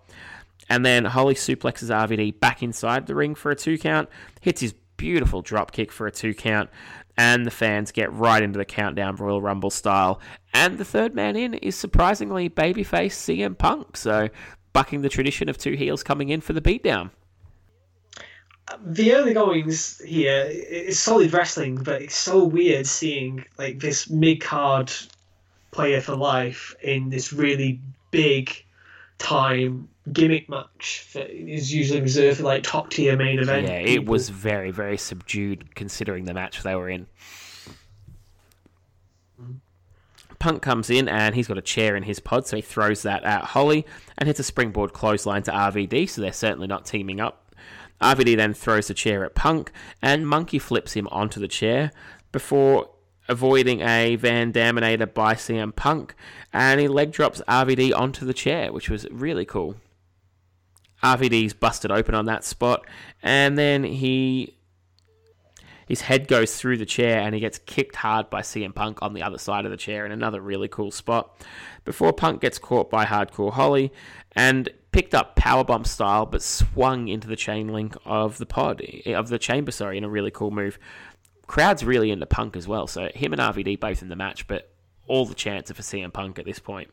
[0.68, 4.08] And then Holly suplexes RVD back inside the ring for a two count,
[4.40, 6.70] hits his beautiful drop kick for a two count,
[7.16, 10.20] and the fans get right into the countdown Royal Rumble style.
[10.54, 14.28] And the third man in is surprisingly babyface CM Punk, so
[14.72, 17.10] bucking the tradition of two heels coming in for the beatdown.
[18.84, 24.40] the early goings here it's solid wrestling, but it's so weird seeing like this mid
[24.40, 24.92] card
[25.70, 27.80] player for life in this really
[28.10, 28.64] big
[29.18, 33.66] time gimmick match that is usually reserved for like top tier main event.
[33.66, 37.06] Yeah, it was very, very subdued considering the match they were in.
[40.38, 43.22] Punk comes in and he's got a chair in his pod, so he throws that
[43.24, 47.54] at Holly and hits a springboard clothesline to RVD, so they're certainly not teaming up.
[48.00, 49.70] RVD then throws the chair at Punk
[50.00, 51.92] and Monkey flips him onto the chair
[52.32, 52.88] before
[53.28, 56.14] avoiding a Van Daminator by CM Punk
[56.52, 59.76] and he leg drops RVD onto the chair, which was really cool.
[61.02, 62.86] RVD's busted open on that spot,
[63.22, 64.56] and then he
[65.90, 69.12] his head goes through the chair and he gets kicked hard by CM Punk on
[69.12, 71.44] the other side of the chair in another really cool spot.
[71.84, 73.92] Before Punk gets caught by Hardcore Holly
[74.36, 79.30] and picked up powerbomb style but swung into the chain link of the pod of
[79.30, 80.78] the chamber, sorry, in a really cool move.
[81.48, 84.70] Crowd's really into Punk as well, so him and RVD both in the match, but
[85.08, 86.88] all the chance are for CM Punk at this point.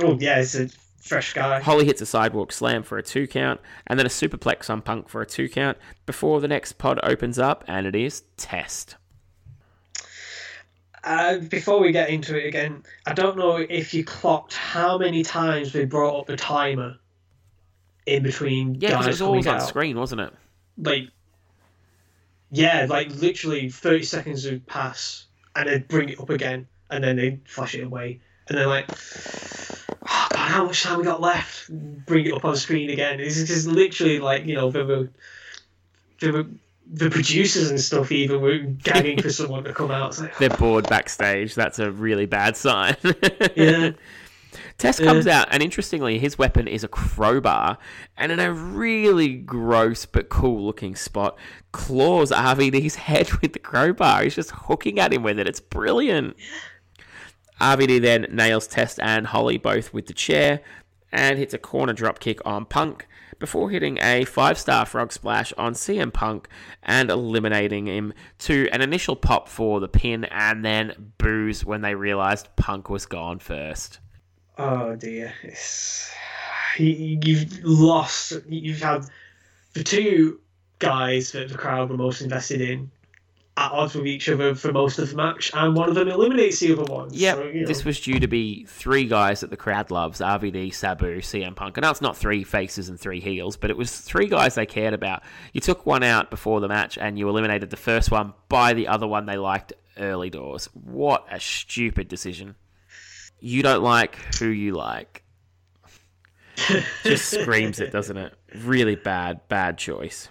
[0.00, 0.68] Oh yeah, it's a
[1.04, 1.60] fresh guy.
[1.60, 5.08] Holly hits a sidewalk slam for a two count, and then a superplex on Punk
[5.08, 5.76] for a two count
[6.06, 8.96] before the next pod opens up, and it is Test.
[11.04, 15.22] Uh, before we get into it again, I don't know if you clocked how many
[15.22, 16.96] times they brought up the timer
[18.06, 19.68] in between Yeah, guys it was always on out.
[19.68, 20.32] screen, wasn't it?
[20.78, 21.10] Like,
[22.50, 27.16] yeah, like literally thirty seconds would pass, and they'd bring it up again, and then
[27.16, 28.88] they'd flash it away, and then like,
[30.14, 31.70] oh God, how much time we got left?
[32.06, 33.20] Bring it up on screen again.
[33.20, 36.46] It's just literally like you know they were.
[36.86, 40.18] The producers and stuff even were gagging for someone to come out.
[40.18, 41.54] Like, They're bored backstage.
[41.54, 42.96] That's a really bad sign.
[43.56, 43.92] yeah.
[44.78, 47.78] Test comes out, and interestingly, his weapon is a crowbar,
[48.16, 51.38] and in a really gross but cool looking spot,
[51.72, 54.24] claws RVD's head with the crowbar.
[54.24, 55.46] He's just hooking at him with it.
[55.46, 56.36] It's brilliant.
[57.60, 60.60] RVD then nails Test and Holly both with the chair,
[61.12, 63.06] and hits a corner drop kick on Punk
[63.38, 66.48] before hitting a five star frog splash on CM Punk
[66.82, 71.94] and eliminating him to an initial pop for the pin, and then boos when they
[71.94, 74.00] realized Punk was gone first.
[74.58, 76.12] Oh dear, it's
[76.78, 78.32] you, you've lost.
[78.48, 79.06] You've had
[79.74, 80.40] the two
[80.78, 82.90] guys that the crowd were most invested in
[83.56, 86.58] at odds with each other for most of the match, and one of them eliminates
[86.58, 87.08] the other one.
[87.12, 87.66] Yeah, so, you know.
[87.66, 91.76] this was due to be three guys that the crowd loves RVD, Sabu, CM Punk.
[91.76, 94.66] And now it's not three faces and three heels, but it was three guys they
[94.66, 95.22] cared about.
[95.52, 98.88] You took one out before the match and you eliminated the first one by the
[98.88, 100.68] other one they liked early doors.
[100.72, 102.56] What a stupid decision.
[103.38, 105.22] You don't like who you like.
[107.04, 108.34] Just screams it, doesn't it?
[108.56, 110.28] Really bad, bad choice.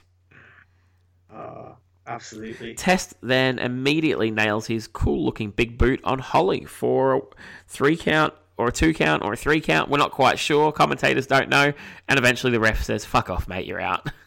[1.34, 1.74] Uh,
[2.08, 2.74] absolutely.
[2.74, 7.22] Test then immediately nails his cool looking big boot on Holly for a
[7.68, 9.90] three count or a two count or a three count.
[9.90, 10.72] We're not quite sure.
[10.72, 11.74] Commentators don't know.
[12.08, 14.10] And eventually the ref says, fuck off, mate, you're out.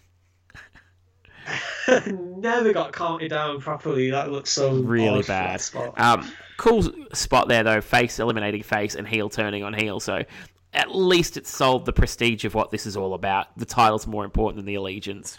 [2.06, 4.10] Never got counted down properly.
[4.10, 5.60] That looks so really odd for that bad.
[5.60, 6.00] spot.
[6.00, 7.80] Um, cool spot there, though.
[7.80, 10.00] Face eliminating face and heel turning on heel.
[10.00, 10.24] So
[10.72, 13.56] at least it sold the prestige of what this is all about.
[13.56, 15.38] The title's more important than the allegiance.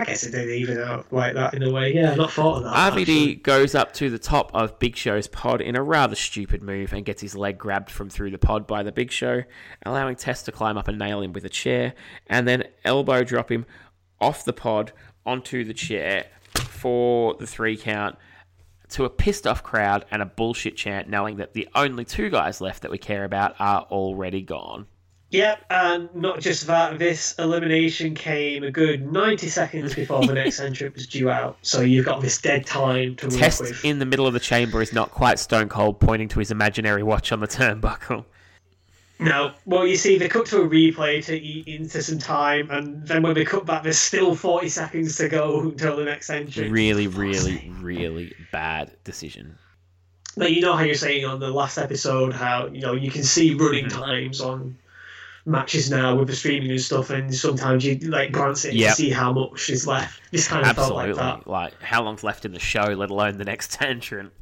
[0.00, 1.94] I guess it did even out like that in a way.
[1.94, 2.92] Yeah, not thought of that.
[2.92, 3.34] RVD actually.
[3.36, 7.04] goes up to the top of Big Show's pod in a rather stupid move and
[7.04, 9.42] gets his leg grabbed from through the pod by the Big Show,
[9.84, 11.94] allowing Test to climb up and nail him with a chair,
[12.26, 13.66] and then elbow drop him
[14.20, 14.92] off the pod
[15.24, 18.16] onto the chair for the three count
[18.88, 22.60] to a pissed off crowd and a bullshit chant knowing that the only two guys
[22.60, 24.86] left that we care about are already gone.
[25.30, 30.58] Yep, and not just that, this elimination came a good 90 seconds before the next
[30.58, 31.56] entrant was due out.
[31.62, 33.84] So you've got this dead time to work Test with.
[33.84, 37.04] in the middle of the chamber is not quite stone cold, pointing to his imaginary
[37.04, 38.24] watch on the turnbuckle.
[39.20, 43.06] No, well, you see, they cut to a replay to eat into some time, and
[43.06, 46.72] then when they cut back, there's still 40 seconds to go until the next entrant.
[46.72, 49.58] Really, really, really bad decision.
[50.36, 53.22] Like, you know how you're saying on the last episode how, you know, you can
[53.22, 54.78] see running times on
[55.50, 58.86] matches now with the streaming and stuff, and sometimes you, like, glance it Yep.
[58.88, 60.20] and see how much is left.
[60.30, 61.46] This kind of felt like that.
[61.46, 64.32] Like, how long's left in the show, let alone the next entrant?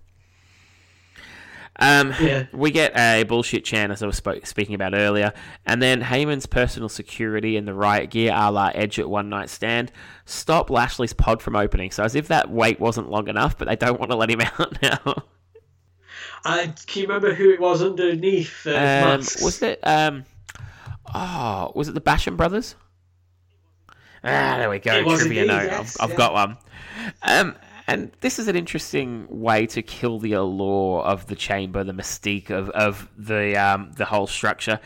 [1.80, 2.46] Um, Yeah.
[2.52, 5.32] We get a bullshit chant, as I was spoke, speaking about earlier,
[5.64, 9.48] and then Heyman's personal security and the riot gear, a la Edge at One Night
[9.48, 9.92] Stand,
[10.24, 11.92] stop Lashley's pod from opening.
[11.92, 14.40] So as if that wait wasn't long enough, but they don't want to let him
[14.58, 15.22] out now.
[16.44, 19.78] Uh, can you remember who it was underneath the Um, was it?
[19.82, 20.24] Um,
[21.14, 22.74] oh, was it the Basham brothers?
[24.24, 25.16] Ah, there we go.
[25.16, 25.64] Trivia note.
[25.64, 26.16] yes, I've, I've yeah.
[26.16, 26.56] got one.
[27.22, 27.54] Um,
[27.86, 32.50] and this is an interesting way to kill the allure of the chamber, the mystique
[32.50, 34.78] of, of the um, the whole structure.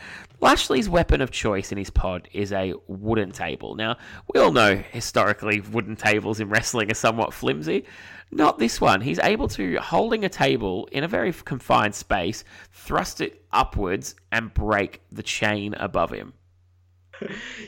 [0.43, 3.75] Lashley's weapon of choice in his pod is a wooden table.
[3.75, 3.95] Now,
[4.33, 7.85] we all know historically wooden tables in wrestling are somewhat flimsy.
[8.29, 8.99] Not this one.
[8.99, 12.43] He's able to, holding a table in a very confined space,
[12.73, 16.33] thrust it upwards and break the chain above him.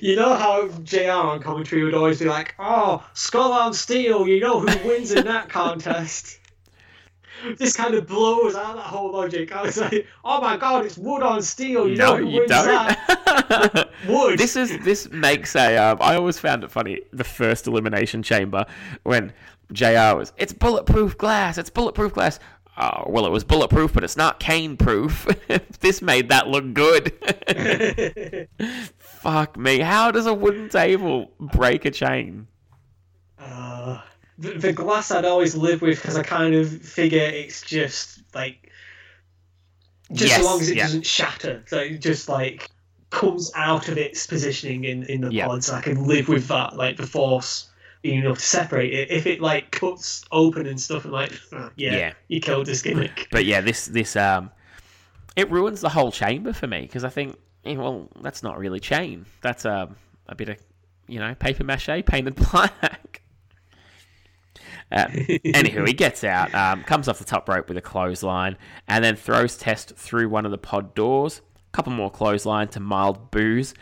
[0.02, 4.41] You know how JR on commentary would always be like, oh, skull on steel, you
[4.41, 6.41] know who wins in that contest.
[7.57, 9.52] This kind of blows out that whole logic.
[9.52, 12.98] I was like, oh my god, it's wood on steel, you No, you don't.
[14.07, 14.40] Wood.
[14.40, 15.78] this is this makes a.
[15.78, 17.02] Um, I always found it funny.
[17.12, 18.66] The first elimination chamber
[19.03, 19.34] when
[19.72, 20.16] Jr.
[20.16, 21.57] was, it's bulletproof glass.
[21.57, 22.40] It's bulletproof glass.
[22.78, 25.28] Oh well, it was bulletproof, but it's not cane proof.
[25.80, 27.14] this made that look good.
[28.98, 29.80] Fuck me.
[29.80, 32.48] How does a wooden table break a chain?
[33.40, 34.02] Uh,
[34.38, 38.72] the, the glass I'd always live with because I kind of figure it's just like
[40.12, 40.84] just Yes, as long as it yeah.
[40.84, 42.70] doesn't shatter, so it just like
[43.10, 45.48] comes out of its positioning in in the Yeah.
[45.48, 45.70] pods.
[45.70, 47.70] I can live with that, like the force
[48.02, 49.10] being able to separate it.
[49.10, 52.14] If it like cuts open and stuff, I'm like, "Ah, yeah, Yeah.
[52.28, 53.28] you killed this gimmick.
[53.32, 54.52] But yeah, this this um,
[55.36, 57.36] it ruins the whole chamber for me because I think,
[57.66, 59.26] eh, well, that's not really chain.
[59.41, 59.95] That's um,
[60.28, 60.57] a bit of,
[61.07, 63.14] you know, paper mache painted black.
[64.95, 68.57] Uh, anywho, he gets out, um, comes off the top rope with a clothesline,
[68.88, 71.41] and then throws Test through one of the pod doors.
[71.57, 73.73] A couple more clothesline to mild booze,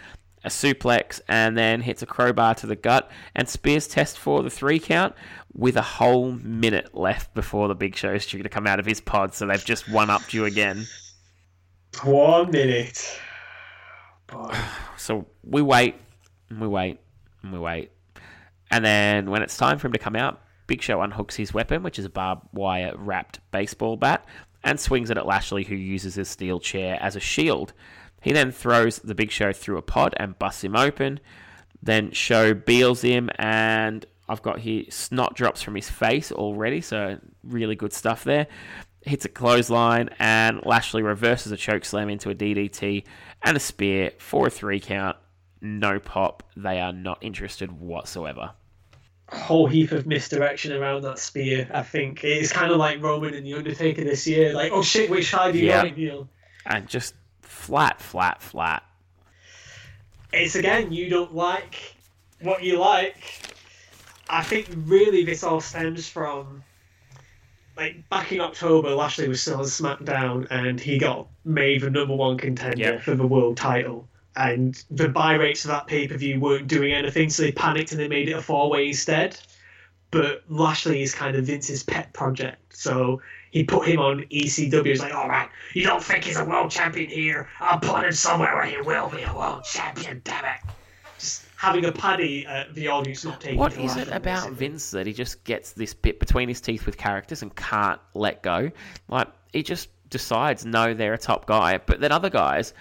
[0.43, 4.49] a suplex, and then hits a crowbar to the gut and spears Test for the
[4.49, 5.13] three count
[5.53, 8.85] with a whole minute left before the Big Show is due to come out of
[8.87, 9.35] his pod.
[9.35, 10.87] So they've just one upped you again.
[12.03, 13.19] One minute.
[14.95, 15.95] So we wait,
[16.49, 16.97] and we wait,
[17.41, 17.91] and we wait.
[18.71, 20.41] And then when it's time for him to come out,
[20.73, 24.25] Big Show unhooks his weapon, which is a barbed wire wrapped baseball bat,
[24.63, 27.73] and swings it at Lashley, who uses his steel chair as a shield.
[28.23, 31.19] He then throws the Big Show through a pod and busts him open.
[31.83, 37.19] Then Show biels him, and I've got here snot drops from his face already, so
[37.43, 38.47] really good stuff there.
[39.01, 43.03] Hits a clothesline, and Lashley reverses a choke slam into a DDT
[43.43, 45.17] and a spear for a three count.
[45.61, 46.41] No pop.
[46.57, 48.53] They are not interested whatsoever.
[49.33, 51.69] Whole heap of misdirection around that spear.
[51.73, 54.53] I think it's kind of like Roman and the Undertaker this year.
[54.53, 56.29] Like, oh shit, which side do you on, Neil?
[56.65, 58.83] And just flat, flat, flat.
[60.31, 61.95] It's again, you don't like
[62.41, 63.41] what you like.
[64.29, 66.63] I think really this all stems from
[67.75, 72.15] like back in October, Lashley was still on SmackDown and he got made the number
[72.15, 73.01] one contender Yep.
[73.01, 74.07] for the world title.
[74.35, 77.91] And the buy rates of that pay per view weren't doing anything, so they panicked
[77.91, 79.37] and they made it a four way instead.
[80.11, 84.85] But Lashley is kind of Vince's pet project, so he put him on ECW.
[84.85, 87.49] He's like, all right, you don't think he's a world champion here?
[87.59, 90.21] I'll put him somewhere where he will be a world champion.
[90.23, 90.71] Damn it!
[91.17, 93.57] Just having a paddy at the audience not taking.
[93.57, 94.51] What to it about.
[94.51, 98.43] Vince that he just gets this bit between his teeth with characters and can't let
[98.43, 98.71] go?
[99.07, 102.73] Like he just decides no, they're a top guy, but then other guys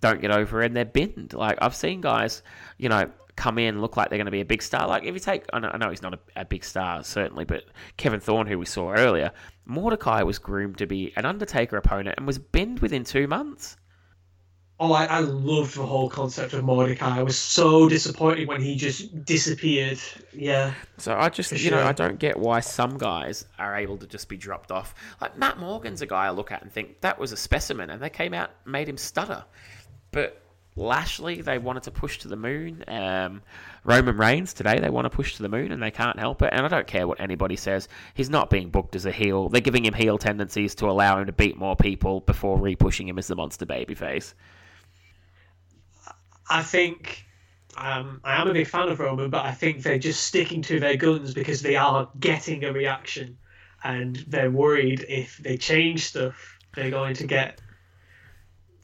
[0.00, 1.32] don't get over it and they're binned.
[1.32, 2.42] Like I've seen guys,
[2.78, 4.88] you know, come in look like they're going to be a big star.
[4.88, 7.44] Like if you take, I know, I know he's not a, a big star certainly,
[7.44, 7.64] but
[7.96, 9.30] Kevin Thorn, who we saw earlier,
[9.64, 13.76] Mordecai was groomed to be an Undertaker opponent and was binned within two months.
[14.80, 17.18] Oh, I, I loved the whole concept of Mordecai.
[17.18, 19.98] I was so disappointed when he just disappeared.
[20.32, 20.72] Yeah.
[20.98, 21.82] So I just, you know.
[21.82, 24.94] I don't get why some guys are able to just be dropped off.
[25.20, 28.00] Like Matt Morgan's a guy I look at and think that was a specimen, and
[28.00, 29.44] they came out and made him stutter.
[30.10, 30.40] But
[30.76, 32.84] Lashley, they wanted to push to the moon.
[32.86, 33.42] Um,
[33.84, 36.50] Roman Reigns today, they want to push to the moon, and they can't help it.
[36.52, 37.88] And I don't care what anybody says.
[38.14, 39.48] He's not being booked as a heel.
[39.48, 43.18] They're giving him heel tendencies to allow him to beat more people before re-pushing him
[43.18, 44.34] as the monster babyface.
[46.48, 47.26] I think
[47.76, 50.80] um, I am a big fan of Roman, but I think they're just sticking to
[50.80, 53.38] their guns because they are getting a reaction,
[53.84, 57.60] and they're worried if they change stuff, they're going to get.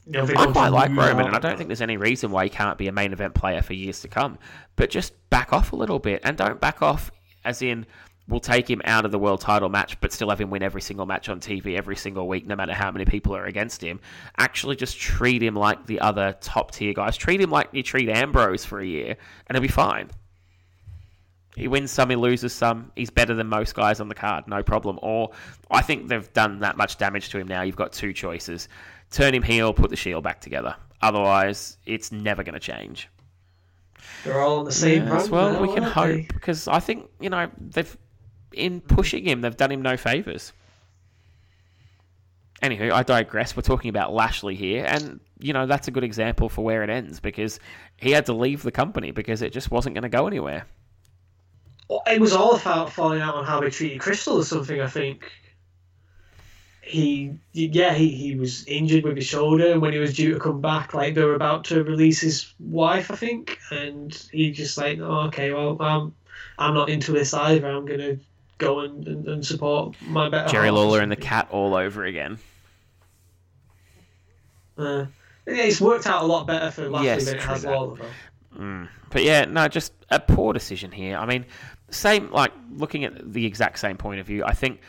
[0.05, 2.43] You know, they're I quite like Roman, and I don't think there's any reason why
[2.43, 4.37] he can't be a main event player for years to come.
[4.75, 7.11] But just back off a little bit, and don't back off
[7.43, 7.85] as in
[8.27, 10.81] we'll take him out of the world title match, but still have him win every
[10.81, 13.99] single match on TV every single week, no matter how many people are against him.
[14.37, 17.17] Actually, just treat him like the other top tier guys.
[17.17, 19.15] Treat him like you treat Ambrose for a year,
[19.47, 20.09] and he'll be fine.
[21.55, 22.91] He wins some, he loses some.
[22.95, 24.99] He's better than most guys on the card, no problem.
[25.01, 25.31] Or
[25.71, 27.61] I think they've done that much damage to him now.
[27.61, 28.67] You've got two choices
[29.11, 30.75] turn him heel, put the shield back together.
[31.01, 33.09] Otherwise, it's never going to change.
[34.23, 36.21] They're all on the same Yes, brand well, now, we can hope they?
[36.21, 37.97] because I think you know they've
[38.53, 40.53] in pushing him, they've done him no favors.
[42.61, 43.55] Anywho, I digress.
[43.55, 46.89] We're talking about Lashley here, and you know that's a good example for where it
[46.89, 47.59] ends because
[47.97, 50.65] he had to leave the company because it just wasn't going to go anywhere.
[52.07, 54.81] It was all about falling out on how they treated Kristal or something.
[54.81, 55.31] I think
[56.85, 60.39] he, yeah, he, he was injured with his shoulder, and when he was due to
[60.39, 64.77] come back, like they were about to release his wife, I think, and he just
[64.77, 66.13] like, oh, okay, well, um,
[66.59, 67.67] I'm not into this either.
[67.67, 68.17] I'm gonna
[68.59, 70.47] go and, and, and support my better.
[70.47, 72.37] Jerry half Lawler and the Kat all over again.
[74.77, 75.05] Uh,
[75.47, 77.65] yeah, it's worked out a lot better for Lashley Yes, than it has.
[77.65, 77.97] Lawler.
[78.57, 78.87] Though.
[79.09, 81.17] But yeah, no, just a poor decision here.
[81.17, 81.45] I mean,
[81.89, 84.43] same like looking at the exact same point of view.
[84.45, 84.81] I think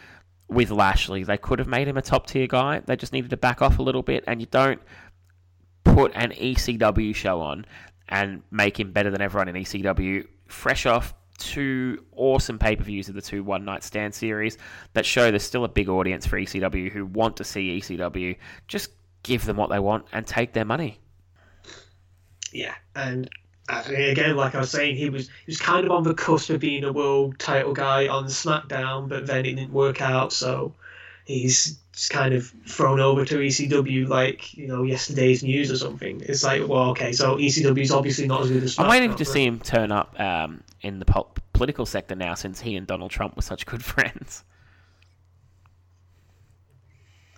[0.48, 2.81] with Lashley, they could have made him a top tier guy.
[2.81, 4.81] They just needed to back off a little bit, and you don't
[5.85, 7.66] put an ECW show on
[8.09, 10.27] and make him better than everyone in ECW.
[10.47, 14.56] Fresh off two awesome pay per views of the two one night stand series
[14.94, 18.36] that show there's still a big audience for ECW who want to see ECW.
[18.68, 18.90] Just
[19.23, 21.01] give them what they want and take their money.
[22.52, 23.28] Yeah, and
[23.68, 26.60] again, like I was saying, he was he was kind of on the cusp of
[26.60, 30.72] being a world title guy on SmackDown, but then it didn't work out, so
[31.24, 36.20] he's just kind of thrown over to ECW like you know yesterday's news or something.
[36.26, 38.84] It's like, well, okay, so ECW is obviously not as good as SmackDown.
[38.84, 42.34] I'm waiting to but- see him turn up um, in the pol- political sector now,
[42.34, 44.44] since he and Donald Trump were such good friends.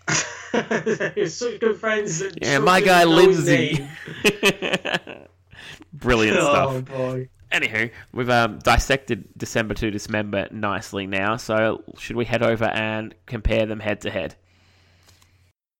[1.29, 2.23] Such good friends.
[2.41, 3.87] Yeah, my guy Lindsay.
[5.71, 5.89] name.
[5.93, 6.71] Brilliant stuff.
[6.71, 7.29] Oh boy.
[7.53, 13.15] Anywho, we've um, dissected December to Dismember nicely now, so should we head over and
[13.25, 14.35] compare them head to head?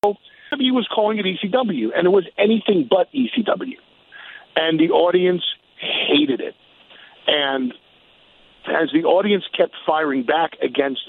[0.05, 3.77] ECW was calling it ECW, and it was anything but ECW.
[4.57, 5.43] And the audience
[5.79, 6.55] hated it.
[7.27, 7.75] And
[8.67, 11.03] as the audience kept firing back against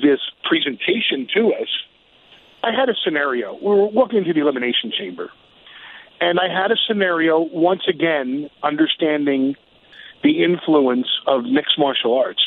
[0.00, 1.68] this presentation to us,
[2.62, 3.54] I had a scenario.
[3.54, 5.30] We were walking into the Elimination Chamber.
[6.22, 9.56] And I had a scenario, once again, understanding
[10.22, 12.46] the influence of mixed martial arts.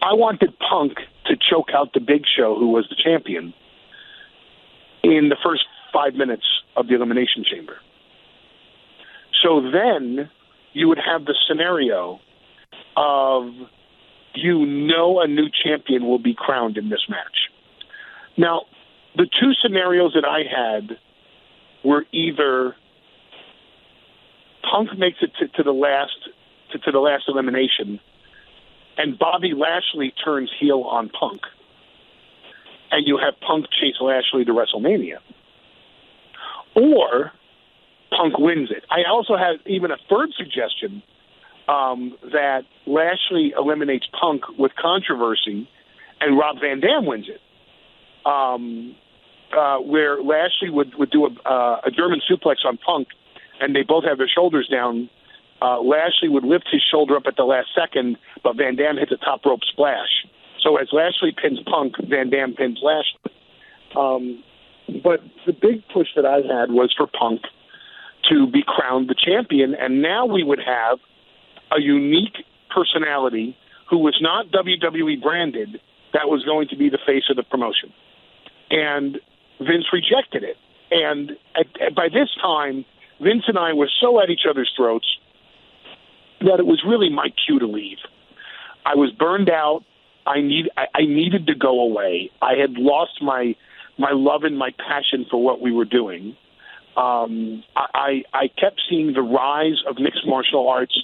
[0.00, 3.52] I wanted Punk to choke out the Big Show, who was the champion
[5.02, 7.76] in the first five minutes of the Elimination Chamber.
[9.42, 10.30] So then
[10.72, 12.18] you would have the scenario
[12.96, 13.52] of
[14.34, 17.50] you know a new champion will be crowned in this match.
[18.38, 18.62] Now,
[19.16, 20.96] the two scenarios that I had
[21.86, 22.74] were either
[24.70, 26.16] Punk makes it to, to the last
[26.72, 28.00] to, to the last elimination,
[28.98, 31.42] and Bobby Lashley turns heel on Punk
[32.90, 35.18] and you have Punk chase Lashley to WrestleMania.
[36.74, 37.32] Or
[38.10, 38.84] Punk wins it.
[38.90, 41.02] I also have even a third suggestion
[41.68, 45.68] um, that Lashley eliminates Punk with controversy,
[46.20, 47.40] and Rob Van Dam wins it.
[48.24, 48.94] Um,
[49.56, 53.08] uh, where Lashley would would do a, uh, a German suplex on Punk,
[53.60, 55.08] and they both have their shoulders down.
[55.62, 59.12] Uh, Lashley would lift his shoulder up at the last second, but Van Dam hits
[59.12, 60.26] a top rope splash.
[60.62, 63.32] So as Lashley pins Punk, Van Dam pins Lashley.
[63.96, 64.42] Um,
[65.02, 67.42] but the big push that I had was for Punk
[68.30, 70.98] to be crowned the champion, and now we would have
[71.70, 73.56] a unique personality
[73.88, 75.80] who was not WWE branded
[76.12, 77.92] that was going to be the face of the promotion.
[78.70, 79.20] And
[79.60, 80.56] Vince rejected it.
[80.90, 82.84] And at, at, by this time,
[83.20, 85.06] Vince and I were so at each other's throats
[86.40, 87.98] that it was really my cue to leave.
[88.84, 89.84] I was burned out.
[90.26, 92.30] I need I, I needed to go away.
[92.42, 93.54] I had lost my
[93.98, 96.36] my love and my passion for what we were doing.
[96.96, 100.96] Um, I I kept seeing the rise of mixed martial arts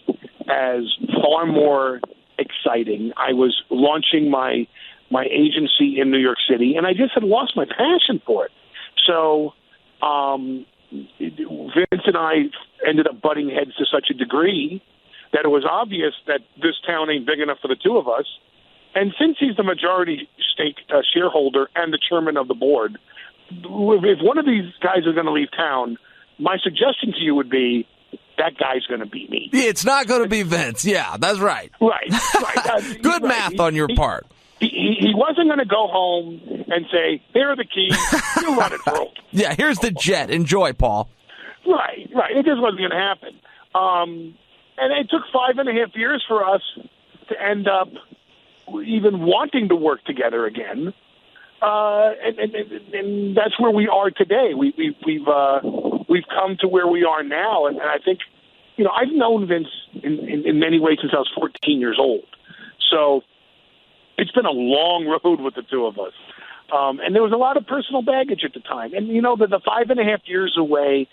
[0.48, 0.84] as
[1.22, 2.00] far more
[2.38, 3.12] exciting.
[3.16, 4.66] I was launching my
[5.12, 8.52] my agency in New York City, and I just had lost my passion for it.
[9.06, 9.52] So
[10.04, 12.50] um, Vince and I
[12.86, 14.82] ended up butting heads to such a degree
[15.32, 18.26] that it was obvious that this town ain't big enough for the two of us.
[18.94, 22.98] And since he's the majority stake uh, shareholder and the chairman of the board,
[23.50, 25.96] if one of these guys is going to leave town,
[26.38, 27.86] my suggestion to you would be
[28.38, 29.48] that guy's going to be me.
[29.52, 30.84] It's not going to be Vince.
[30.84, 31.70] Yeah, that's right.
[31.80, 32.10] Right.
[32.10, 32.98] right.
[33.02, 33.22] Good right.
[33.22, 34.26] math on your he, part.
[34.82, 37.96] He, he wasn't going to go home and say, "Here are the keys.
[38.42, 40.28] You run it, bro." yeah, here's the jet.
[40.28, 41.08] Enjoy, Paul.
[41.64, 42.36] Right, right.
[42.36, 43.40] It just wasn't going to happen.
[43.76, 44.34] Um,
[44.76, 46.62] and it took five and a half years for us
[47.28, 47.88] to end up
[48.84, 50.92] even wanting to work together again.
[51.60, 54.50] Uh, and, and, and, and that's where we are today.
[54.56, 55.60] We, we, we've uh,
[56.08, 58.18] we've come to where we are now, and, and I think,
[58.76, 59.68] you know, I've known Vince
[60.02, 62.24] in, in, in many ways since I was 14 years old.
[62.90, 63.22] So
[64.22, 66.12] it's been a long road with the two of us,
[66.72, 68.94] um, and there was a lot of personal baggage at the time.
[68.94, 71.08] And you know, the, the five and a half years away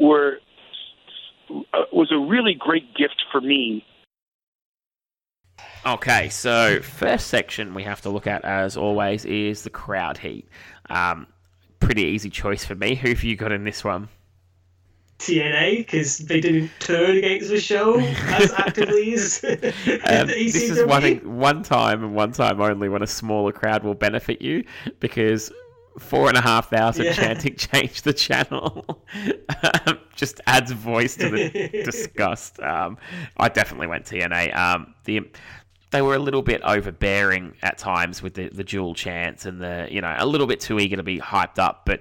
[0.00, 0.38] were
[1.50, 3.84] uh, was a really great gift for me
[5.86, 10.48] Okay, so first section we have to look at, as always, is the crowd heat.
[10.88, 11.26] Um,
[11.78, 12.94] pretty easy choice for me.
[12.94, 14.08] Who have you got in this one?
[15.24, 21.38] TNA because they didn't turn against the show as actively as um, this is one
[21.38, 24.64] one time and one time only when a smaller crowd will benefit you
[25.00, 25.50] because
[25.98, 27.12] four and a half thousand yeah.
[27.12, 28.84] chanting change the channel
[29.86, 31.48] um, just adds voice to the
[31.84, 32.60] disgust.
[32.60, 32.98] Um,
[33.36, 34.56] I definitely went TNA.
[34.56, 35.22] Um, the
[35.90, 39.86] they were a little bit overbearing at times with the, the dual chants and the
[39.90, 42.00] you know a little bit too eager to be hyped up but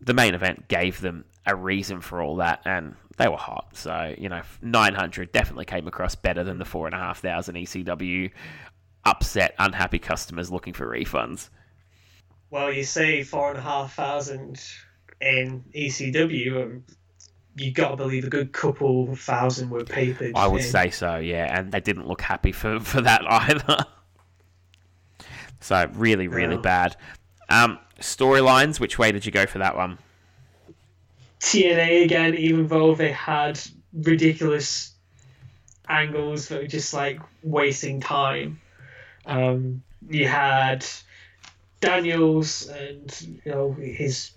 [0.00, 4.14] the main event gave them a reason for all that and they were hot so
[4.18, 8.30] you know 900 definitely came across better than the 4500 ecw
[9.04, 11.48] upset unhappy customers looking for refunds
[12.50, 14.60] well you say 4500
[15.20, 16.82] in ecw
[17.60, 20.32] you got to believe a good couple thousand were papered.
[20.36, 20.66] I would in.
[20.68, 23.84] say so, yeah, and they didn't look happy for, for that either.
[25.60, 26.62] so really, really no.
[26.62, 26.96] bad.
[27.48, 28.78] Um, storylines.
[28.78, 29.98] Which way did you go for that one?
[31.40, 33.60] TNA again, even though they had
[33.92, 34.92] ridiculous
[35.88, 38.60] angles that were just like wasting time.
[39.26, 40.84] Um, you had
[41.80, 44.30] Daniels and you know his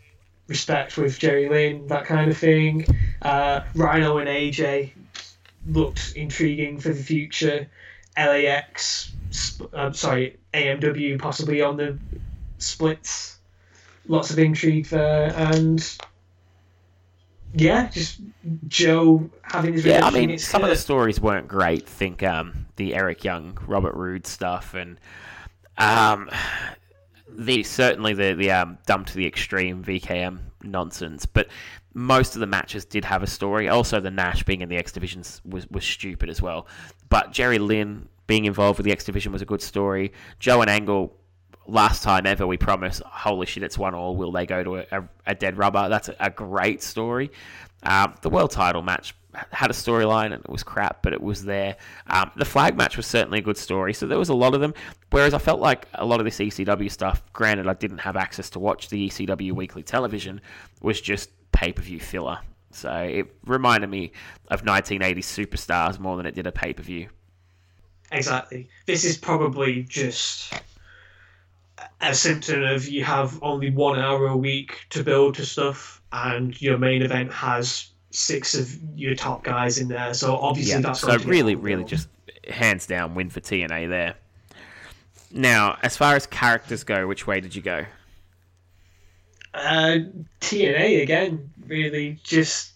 [0.47, 2.85] respect with Jerry Lynn, that kind of thing.
[3.21, 4.91] Uh, Rhino and AJ
[5.67, 7.69] looked intriguing for the future.
[8.17, 9.13] LAX,
[9.73, 11.97] uh, sorry, AMW possibly on the
[12.57, 13.37] splits.
[14.07, 15.97] Lots of intrigue there, and
[17.53, 18.19] yeah, just
[18.67, 19.85] Joe having his.
[19.85, 21.87] Yeah, I mean, some of the stories weren't great.
[21.87, 24.99] Think um, the Eric Young, Robert Roode stuff, and
[25.77, 26.29] um,
[27.29, 31.47] the certainly the the um, dump to the extreme VKM nonsense, but
[31.93, 33.67] most of the matches did have a story.
[33.67, 36.67] Also, the Nash being in the X division was was stupid as well.
[37.09, 40.13] But Jerry Lynn being involved with the X division was a good story.
[40.39, 41.15] Joe and Angle.
[41.67, 43.01] Last time ever, we promise.
[43.05, 44.15] Holy shit, it's one all.
[44.15, 45.89] Will they go to a, a, a dead rubber?
[45.89, 47.31] That's a, a great story.
[47.83, 49.15] Um, the world title match
[49.51, 51.77] had a storyline and it was crap, but it was there.
[52.07, 54.61] Um, the flag match was certainly a good story, so there was a lot of
[54.61, 54.73] them.
[55.11, 58.49] Whereas I felt like a lot of this ECW stuff, granted I didn't have access
[58.51, 60.41] to watch the ECW weekly television,
[60.81, 62.39] was just pay per view filler.
[62.71, 64.11] So it reminded me
[64.49, 67.07] of 1980s superstars more than it did a pay per view.
[68.11, 68.67] Exactly.
[68.85, 70.53] This is probably just
[72.01, 76.59] a symptom of you have only one hour a week to build to stuff, and
[76.61, 80.13] your main event has six of your top guys in there.
[80.13, 82.07] So obviously Yeah, that's so going to get really, really just
[82.47, 84.15] hands down win for TNA there.
[85.31, 87.85] Now, as far as characters go, which way did you go?
[89.53, 89.99] Uh,
[90.41, 92.73] TNA again, really just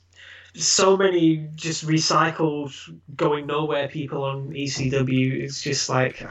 [0.53, 2.73] so many just recycled
[3.15, 5.44] going nowhere people on ECW.
[5.44, 6.26] It's just like,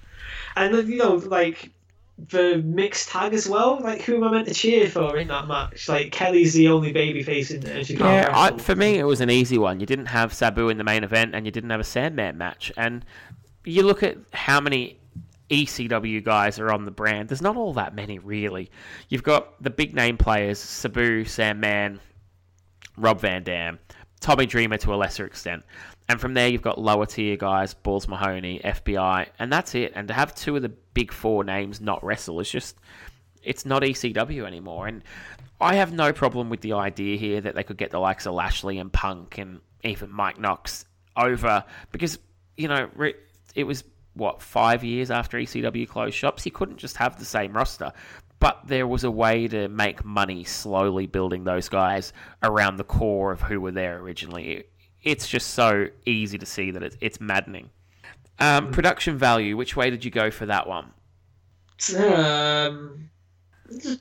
[0.56, 1.70] and you know, like
[2.18, 3.78] the mixed tag as well.
[3.80, 5.88] Like, who am I meant to cheer for in that match?
[5.88, 7.84] Like, Kelly's the only baby face in there.
[7.84, 9.80] She Yeah, I, for me, it was an easy one.
[9.80, 12.72] You didn't have Sabu in the main event, and you didn't have a Sandman match.
[12.76, 13.04] And
[13.64, 14.98] you look at how many
[15.50, 17.28] ECW guys are on the brand.
[17.28, 18.70] There's not all that many, really.
[19.08, 22.00] You've got the big name players: Sabu, Sandman,
[22.96, 23.78] Rob Van Dam,
[24.20, 25.62] Tommy Dreamer to a lesser extent.
[26.08, 29.92] And from there, you've got lower tier guys, Balls Mahoney, FBI, and that's it.
[29.94, 32.76] And to have two of the big four names not wrestle is just,
[33.42, 34.86] it's not ECW anymore.
[34.86, 35.02] And
[35.60, 38.32] I have no problem with the idea here that they could get the likes of
[38.32, 42.18] Lashley and Punk and even Mike Knox over because,
[42.56, 42.88] you know,
[43.54, 46.46] it was, what, five years after ECW closed shops?
[46.46, 47.92] You couldn't just have the same roster.
[48.40, 52.12] But there was a way to make money slowly building those guys
[52.42, 54.64] around the core of who were there originally.
[55.08, 57.70] It's just so easy to see that it's, it's maddening.
[58.38, 60.92] Um, production value, which way did you go for that one?
[61.96, 63.08] Um,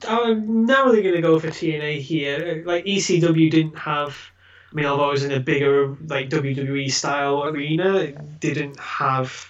[0.06, 2.62] I'm narrowly going to go for TNA here.
[2.66, 4.18] Like ECW didn't have.
[4.70, 9.48] I mean, although it was in a bigger like WWE style arena, it didn't have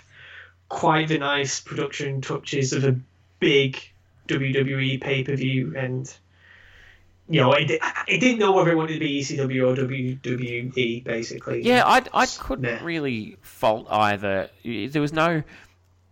[0.70, 3.00] quite the nice production touches of a
[3.40, 3.82] big
[4.28, 6.14] WWE pay per view, and
[7.30, 7.70] you know, it,
[8.08, 11.62] it didn't know whether it wanted to be ECW or WWE, basically.
[11.62, 12.86] Yeah, I, I couldn't Nah.
[12.86, 14.50] really fault either.
[14.64, 15.44] There was no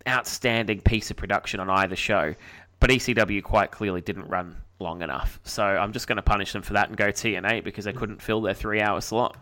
[0.08, 2.36] outstanding piece of production on either show,
[2.80, 5.40] but ECW quite clearly didn't run long enough.
[5.44, 7.98] So I'm just going to punish them for that and go TNA because they mm.
[7.98, 9.38] couldn't fill their three hour slot.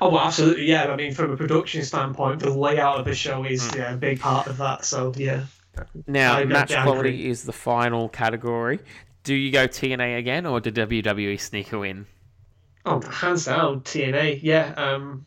[0.00, 0.64] Oh, well, absolutely.
[0.64, 3.76] Yeah, I mean, from a production standpoint, the layout of the show is mm.
[3.76, 4.84] yeah, a big part of that.
[4.84, 5.44] So yeah.
[6.06, 7.30] Now, I- I- match I quality agree.
[7.30, 8.80] is the final category.
[9.24, 12.06] Do you go TNA again or did WWE sneak a win?
[12.86, 14.40] Oh, hands down, TNA.
[14.42, 14.74] Yeah.
[14.76, 15.24] Um,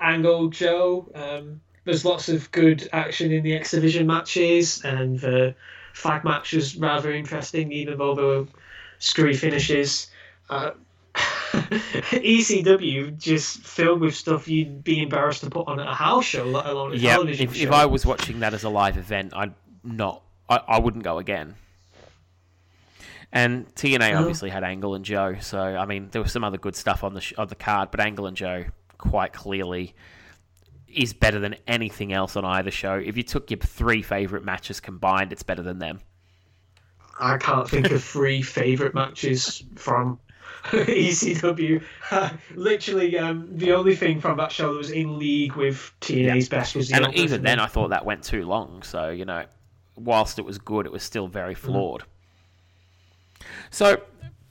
[0.00, 1.10] Angle Joe.
[1.14, 5.54] Um, there's lots of good action in the X Division matches, and the
[5.92, 8.46] flag match was rather interesting, even though there were
[8.98, 10.10] screwy finishes.
[10.48, 10.70] Uh,
[11.52, 16.44] ECW just filled with stuff you'd be embarrassed to put on at a house show,
[16.44, 17.62] let alone a Yeah, television if, show.
[17.64, 20.22] if I was watching that as a live event, I'd not.
[20.48, 21.54] I, I wouldn't go again.
[23.30, 26.74] And TNA obviously had Angle and Joe, so I mean there was some other good
[26.74, 28.64] stuff on the sh- on the card, but Angle and Joe
[28.96, 29.94] quite clearly
[30.88, 32.94] is better than anything else on either show.
[32.94, 36.00] If you took your three favorite matches combined, it's better than them.
[37.20, 40.18] I can't think of three favourite matches from
[40.64, 41.82] ECW.
[42.54, 46.74] Literally, um, the only thing from that show that was in league with TNA's best
[46.76, 47.60] was the and even then.
[47.60, 48.82] I thought that went too long.
[48.82, 49.44] So you know,
[49.96, 51.58] whilst it was good, it was still very Mm.
[53.70, 54.02] So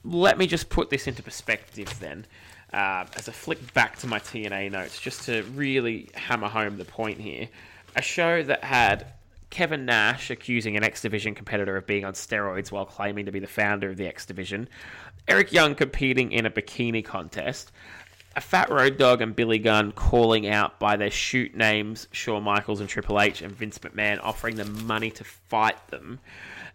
[0.04, 2.26] let me just put this into perspective then,
[2.72, 6.84] uh, as I flick back to my TNA notes, just to really hammer home the
[6.84, 7.48] point here.
[7.96, 9.06] A show that had
[9.50, 13.38] Kevin Nash accusing an X Division competitor of being on steroids while claiming to be
[13.38, 14.68] the founder of the X Division,
[15.26, 17.72] Eric Young competing in a bikini contest,
[18.36, 22.80] a Fat Road Dogg and Billy Gunn calling out by their shoot names Shawn Michaels
[22.80, 26.20] and Triple H and Vince McMahon offering them money to fight them,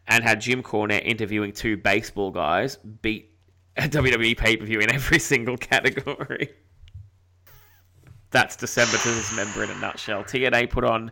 [0.07, 3.31] and had Jim Cornette interviewing two baseball guys beat
[3.77, 6.49] a WWE pay per view in every single category.
[8.31, 10.23] That's December to Dismember in a nutshell.
[10.23, 11.11] TNA put on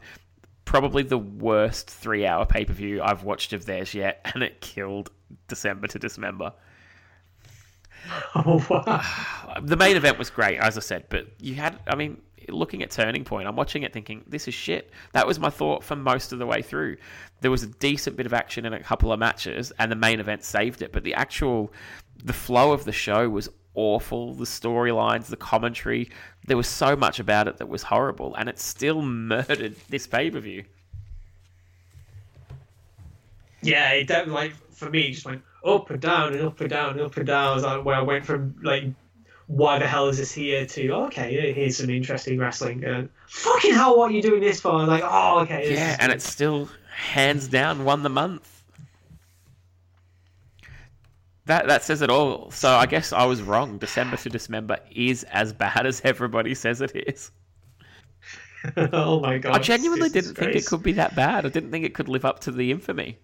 [0.65, 4.61] probably the worst three hour pay per view I've watched of theirs yet, and it
[4.61, 5.11] killed
[5.47, 6.53] December to Dismember.
[8.34, 9.57] Oh, wow.
[9.61, 12.19] The main event was great, as I said, but you had, I mean,
[12.52, 14.91] looking at Turning Point, I'm watching it thinking, this is shit.
[15.14, 16.98] That was my thought for most of the way through.
[17.41, 20.19] There was a decent bit of action in a couple of matches, and the main
[20.19, 21.72] event saved it, but the actual,
[22.23, 24.34] the flow of the show was awful.
[24.34, 26.10] The storylines, the commentary,
[26.45, 30.30] there was so much about it that was horrible, and it still murdered this pay
[30.30, 30.64] per view.
[33.61, 37.02] Yeah, it like, for me, just went up and down and up and down and
[37.02, 37.56] up and down.
[37.56, 38.86] Was like, where I went from, like,
[39.52, 42.86] why the hell is this here to, oh, okay, here's some interesting wrestling.
[42.86, 44.86] And, fucking hell, what are you doing this for?
[44.86, 45.73] Like, oh, okay.
[45.73, 48.64] Yeah, and it's still hands down won the month.
[51.45, 52.52] That that says it all.
[52.52, 53.78] So I guess I was wrong.
[53.78, 57.32] December to Dismember is as bad as everybody says it is.
[58.94, 59.56] oh my god.
[59.56, 61.45] I genuinely Jesus didn't think it could be that bad.
[61.45, 63.18] I didn't think it could live up to the infamy.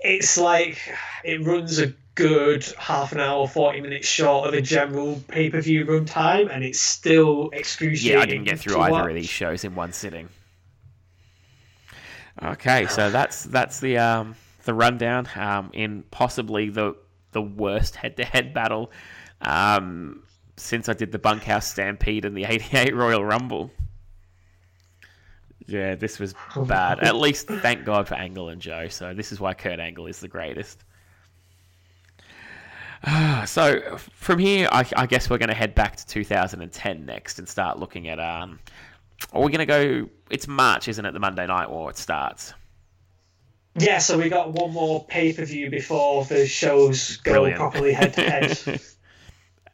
[0.00, 0.78] It's like
[1.24, 5.60] it runs a good half an hour, forty minutes short of a general pay per
[5.60, 8.18] view run time, and it's still excruciating.
[8.18, 9.08] Yeah, I didn't get through either watch.
[9.08, 10.28] of these shows in one sitting.
[12.42, 14.34] Okay, so that's that's the um,
[14.64, 16.96] the rundown um, in possibly the
[17.32, 18.90] the worst head to head battle
[19.40, 20.22] um,
[20.56, 23.70] since I did the Bunkhouse Stampede and the '88 Royal Rumble.
[25.66, 26.98] Yeah, this was bad.
[27.00, 28.88] At least, thank God for Angle and Joe.
[28.88, 30.82] So this is why Kurt Angle is the greatest.
[33.46, 37.48] So from here, I, I guess we're going to head back to 2010 next and
[37.48, 38.20] start looking at.
[38.20, 38.60] Um,
[39.32, 40.08] are we going to go?
[40.30, 41.12] It's March, isn't it?
[41.12, 41.90] The Monday Night War.
[41.90, 42.52] It starts.
[43.78, 47.56] Yeah, so we got one more pay per view before the shows go Brilliant.
[47.56, 48.80] properly head to head.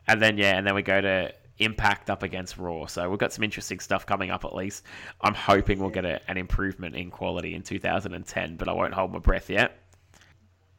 [0.08, 2.84] And then yeah, and then we go to Impact up against Raw.
[2.86, 4.44] So we've got some interesting stuff coming up.
[4.44, 4.84] At least
[5.22, 9.10] I'm hoping we'll get a, an improvement in quality in 2010, but I won't hold
[9.10, 9.78] my breath yet.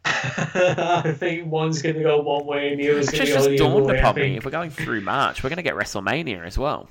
[1.03, 3.43] I think one's going to go one way and the other's going to just go
[3.43, 3.97] the other dawned way.
[3.97, 4.37] I upon me.
[4.37, 6.89] If we're going through March, we're going to get WrestleMania as well.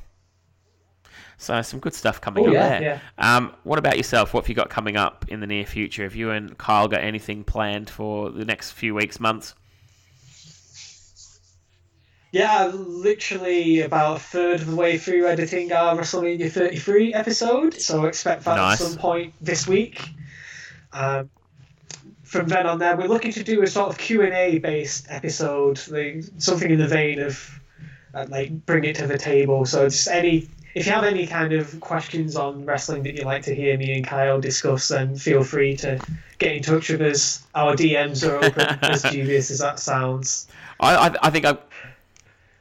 [1.38, 2.82] So some good stuff coming Oh, up yeah, there.
[3.18, 3.36] yeah.
[3.36, 4.32] Um, what about yourself?
[4.32, 6.04] What have you got coming up in the near future?
[6.04, 9.54] Have you and Kyle got anything planned for the next few weeks, months?
[12.32, 18.04] Yeah, literally about a third of the way through editing our WrestleMania 33 episode, so
[18.06, 18.80] expect that Nice.
[18.80, 20.02] at some point this week.
[20.92, 21.30] Um,
[22.36, 25.06] from then on, there we're looking to do a sort of Q and A based
[25.08, 27.60] episode, like something in the vein of
[28.14, 29.64] uh, like bring it to the table.
[29.64, 33.42] So just any, if you have any kind of questions on wrestling that you'd like
[33.44, 36.00] to hear me and Kyle discuss, then feel free to
[36.38, 37.46] get in touch with us.
[37.54, 40.48] Our DMs are open, as dubious as that sounds.
[40.80, 41.58] I, I, I think I'm,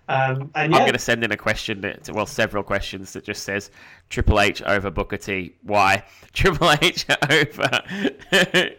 [0.08, 3.44] Um, and I'm going to send in a question, that, well, several questions that just
[3.44, 3.72] says
[4.10, 5.56] Triple H over Booker T.
[5.64, 6.04] Why?
[6.34, 7.82] Triple H over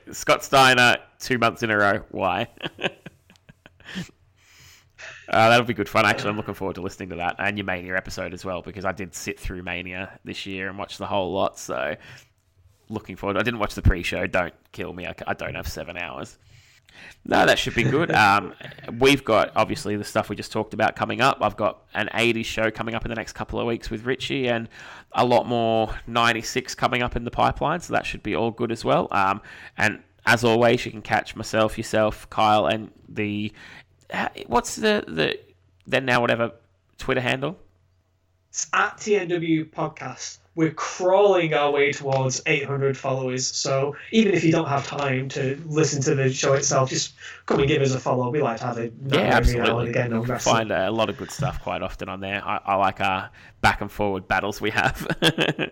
[0.13, 2.03] Scott Steiner two months in a row.
[2.11, 2.49] Why?
[5.29, 6.07] Uh, that'll be good fun.
[6.07, 8.85] Actually, I'm looking forward to listening to that and your Mania episode as well because
[8.85, 11.59] I did sit through Mania this year and watch the whole lot.
[11.59, 11.97] So,
[12.89, 13.37] looking forward.
[13.37, 14.27] I didn't watch the pre-show.
[14.29, 15.07] Don't kill me.
[15.07, 16.39] I, I don't have seven hours.
[17.25, 18.13] No, that should be good.
[18.13, 18.55] Um,
[18.99, 21.39] we've got obviously the stuff we just talked about coming up.
[21.41, 24.49] I've got an 80s show coming up in the next couple of weeks with Richie,
[24.49, 24.69] and
[25.13, 27.81] a lot more 96 coming up in the pipeline.
[27.81, 29.09] So that should be all good as well.
[29.11, 29.41] Um,
[29.77, 33.53] and as always, you can catch myself, yourself, Kyle, and the
[34.13, 35.39] uh, what's the the
[35.87, 36.53] then now whatever
[36.99, 37.59] Twitter handle.
[38.51, 40.39] It's at TNW Podcast.
[40.57, 43.47] We're crawling our way towards 800 followers.
[43.47, 47.15] So even if you don't have time to listen to the show itself, just
[47.45, 48.31] come and give us a follow.
[48.31, 49.91] We like to have it Yeah, absolutely.
[49.91, 52.43] again can find a lot of good stuff quite often on there.
[52.45, 53.31] I, I like our
[53.61, 55.07] back and forward battles we have.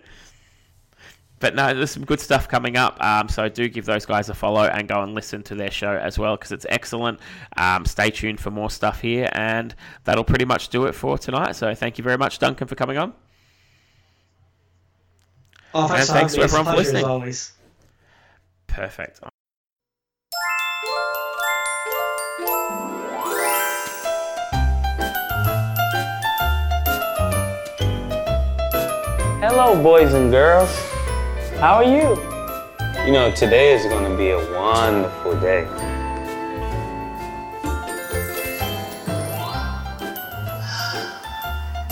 [1.41, 3.03] but no, there's some good stuff coming up.
[3.03, 5.93] Um, so do give those guys a follow and go and listen to their show
[5.97, 7.21] as well because it's excellent.
[7.57, 9.75] Um, stay tuned for more stuff here, and
[10.05, 11.57] that'll pretty much do it for tonight.
[11.57, 13.15] So thank you very much, Duncan, for coming on.
[15.77, 17.05] Oh, thanks, And thanks for to everyone for It's a pleasure, listening.
[17.05, 17.53] As always.
[18.69, 19.21] Perfect.
[29.41, 30.71] Hello, boys and girls.
[31.59, 32.23] How are you?
[33.05, 35.65] You know, today is going to be a wonderful day.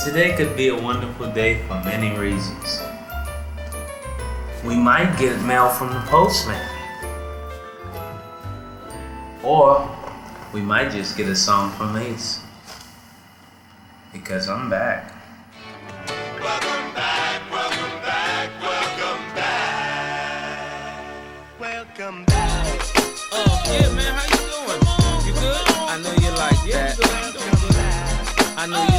[0.04, 2.81] Today could be a wonderful day for many reasons.
[4.64, 6.68] We might get mail from the postman.
[9.42, 9.90] Or
[10.52, 12.38] we might just get a song from Mase.
[14.12, 15.12] Because I'm back.
[16.40, 17.50] Welcome back.
[17.50, 21.08] Welcome back, welcome back.
[21.58, 22.80] Welcome back.
[23.32, 24.80] Oh, yeah, man, how you doing?
[25.26, 25.66] You good?
[25.90, 26.94] I know you like that.
[28.56, 28.91] I know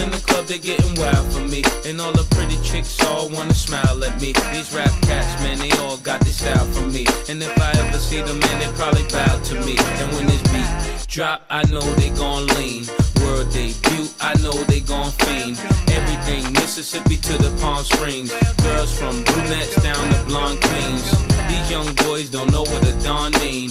[0.00, 1.62] in the club, they're getting wild for me.
[1.84, 4.32] And all the pretty chicks all wanna smile at me.
[4.52, 7.06] These rap cats, man, they all got this style from me.
[7.28, 9.76] And if I ever see them, man, they probably bow to me.
[10.00, 10.70] And when this beat
[11.08, 12.86] drop, I know they gon' lean.
[13.22, 15.58] World debut, I know they gon' fiend.
[15.98, 18.32] Everything Mississippi to the Palm Springs.
[18.62, 21.06] Girls from brunettes down to blonde queens.
[21.48, 23.70] These young boys don't know what a don mean.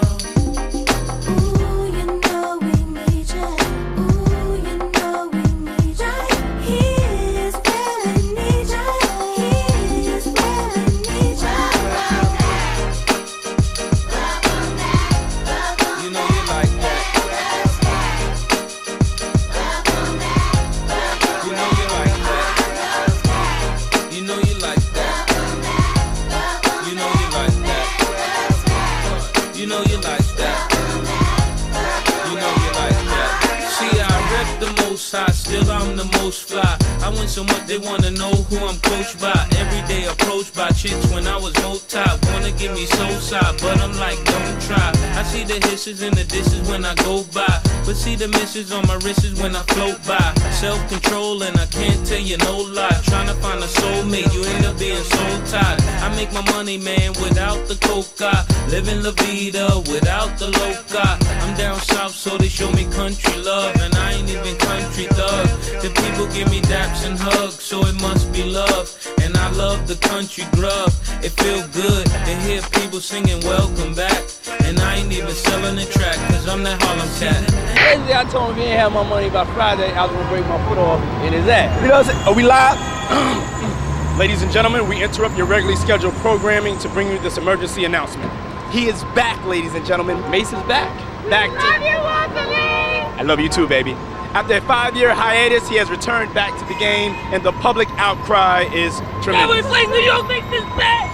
[36.31, 36.80] I'm
[37.11, 39.37] win so much they wanna know who I'm coached by.
[39.57, 42.23] Every day approached by chicks when I was no top.
[42.31, 44.91] Wanna give me soul side, but I'm like, don't try.
[45.19, 47.61] I see the hisses and the dishes when I go by.
[47.85, 50.33] But see the misses on my wrists when I float by.
[50.51, 52.99] Self control and I can't tell you no lie.
[53.03, 55.81] Trying to find a soulmate, you end up being soul tied.
[56.05, 58.45] I make my money, man, without the coca.
[58.69, 61.17] Living la vida without the loca.
[61.43, 63.75] I'm down south, so they show me country love.
[63.81, 65.47] And I ain't even country thug.
[65.81, 68.89] The people give me daps and hugs, so it must be love.
[69.21, 70.91] And I love the country grub.
[71.23, 74.23] It feel good to hear people singing welcome back.
[74.63, 77.41] And I ain't even selling the track, cause I'm that Harlem cat.
[77.75, 80.29] Basically, I told him if he ain't have my money by Friday, I was gonna
[80.29, 81.81] break my foot off in his ass.
[81.81, 82.27] You know what I'm saying?
[82.27, 84.17] Are we live?
[84.19, 88.31] Ladies and gentlemen, we interrupt your regularly scheduled programming to bring you this emergency announcement.
[88.71, 90.17] He is back, ladies and gentlemen.
[90.29, 90.89] Mase is back.
[91.29, 92.80] Back to.
[93.21, 93.91] I love you too, baby.
[94.33, 98.63] After a five-year hiatus, he has returned back to the game, and the public outcry
[98.73, 99.61] is tremendous.
[99.67, 101.05] play New York makes this bad.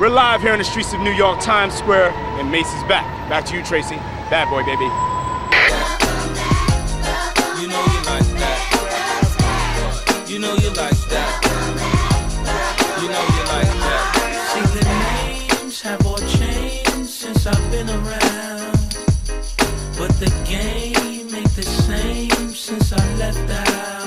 [0.00, 2.10] We're live here in the streets of New York, Times Square,
[2.42, 3.06] and Macy's back.
[3.30, 3.94] Back to you, Tracy.
[4.26, 4.90] Bad boy, baby.
[7.62, 8.66] You know you like that.
[10.26, 11.38] You know you like that.
[12.98, 14.10] You know you like that.
[14.50, 14.82] See the
[15.62, 18.25] names have all changed since I've been around, but
[20.18, 24.05] the game ain't the same since I left out.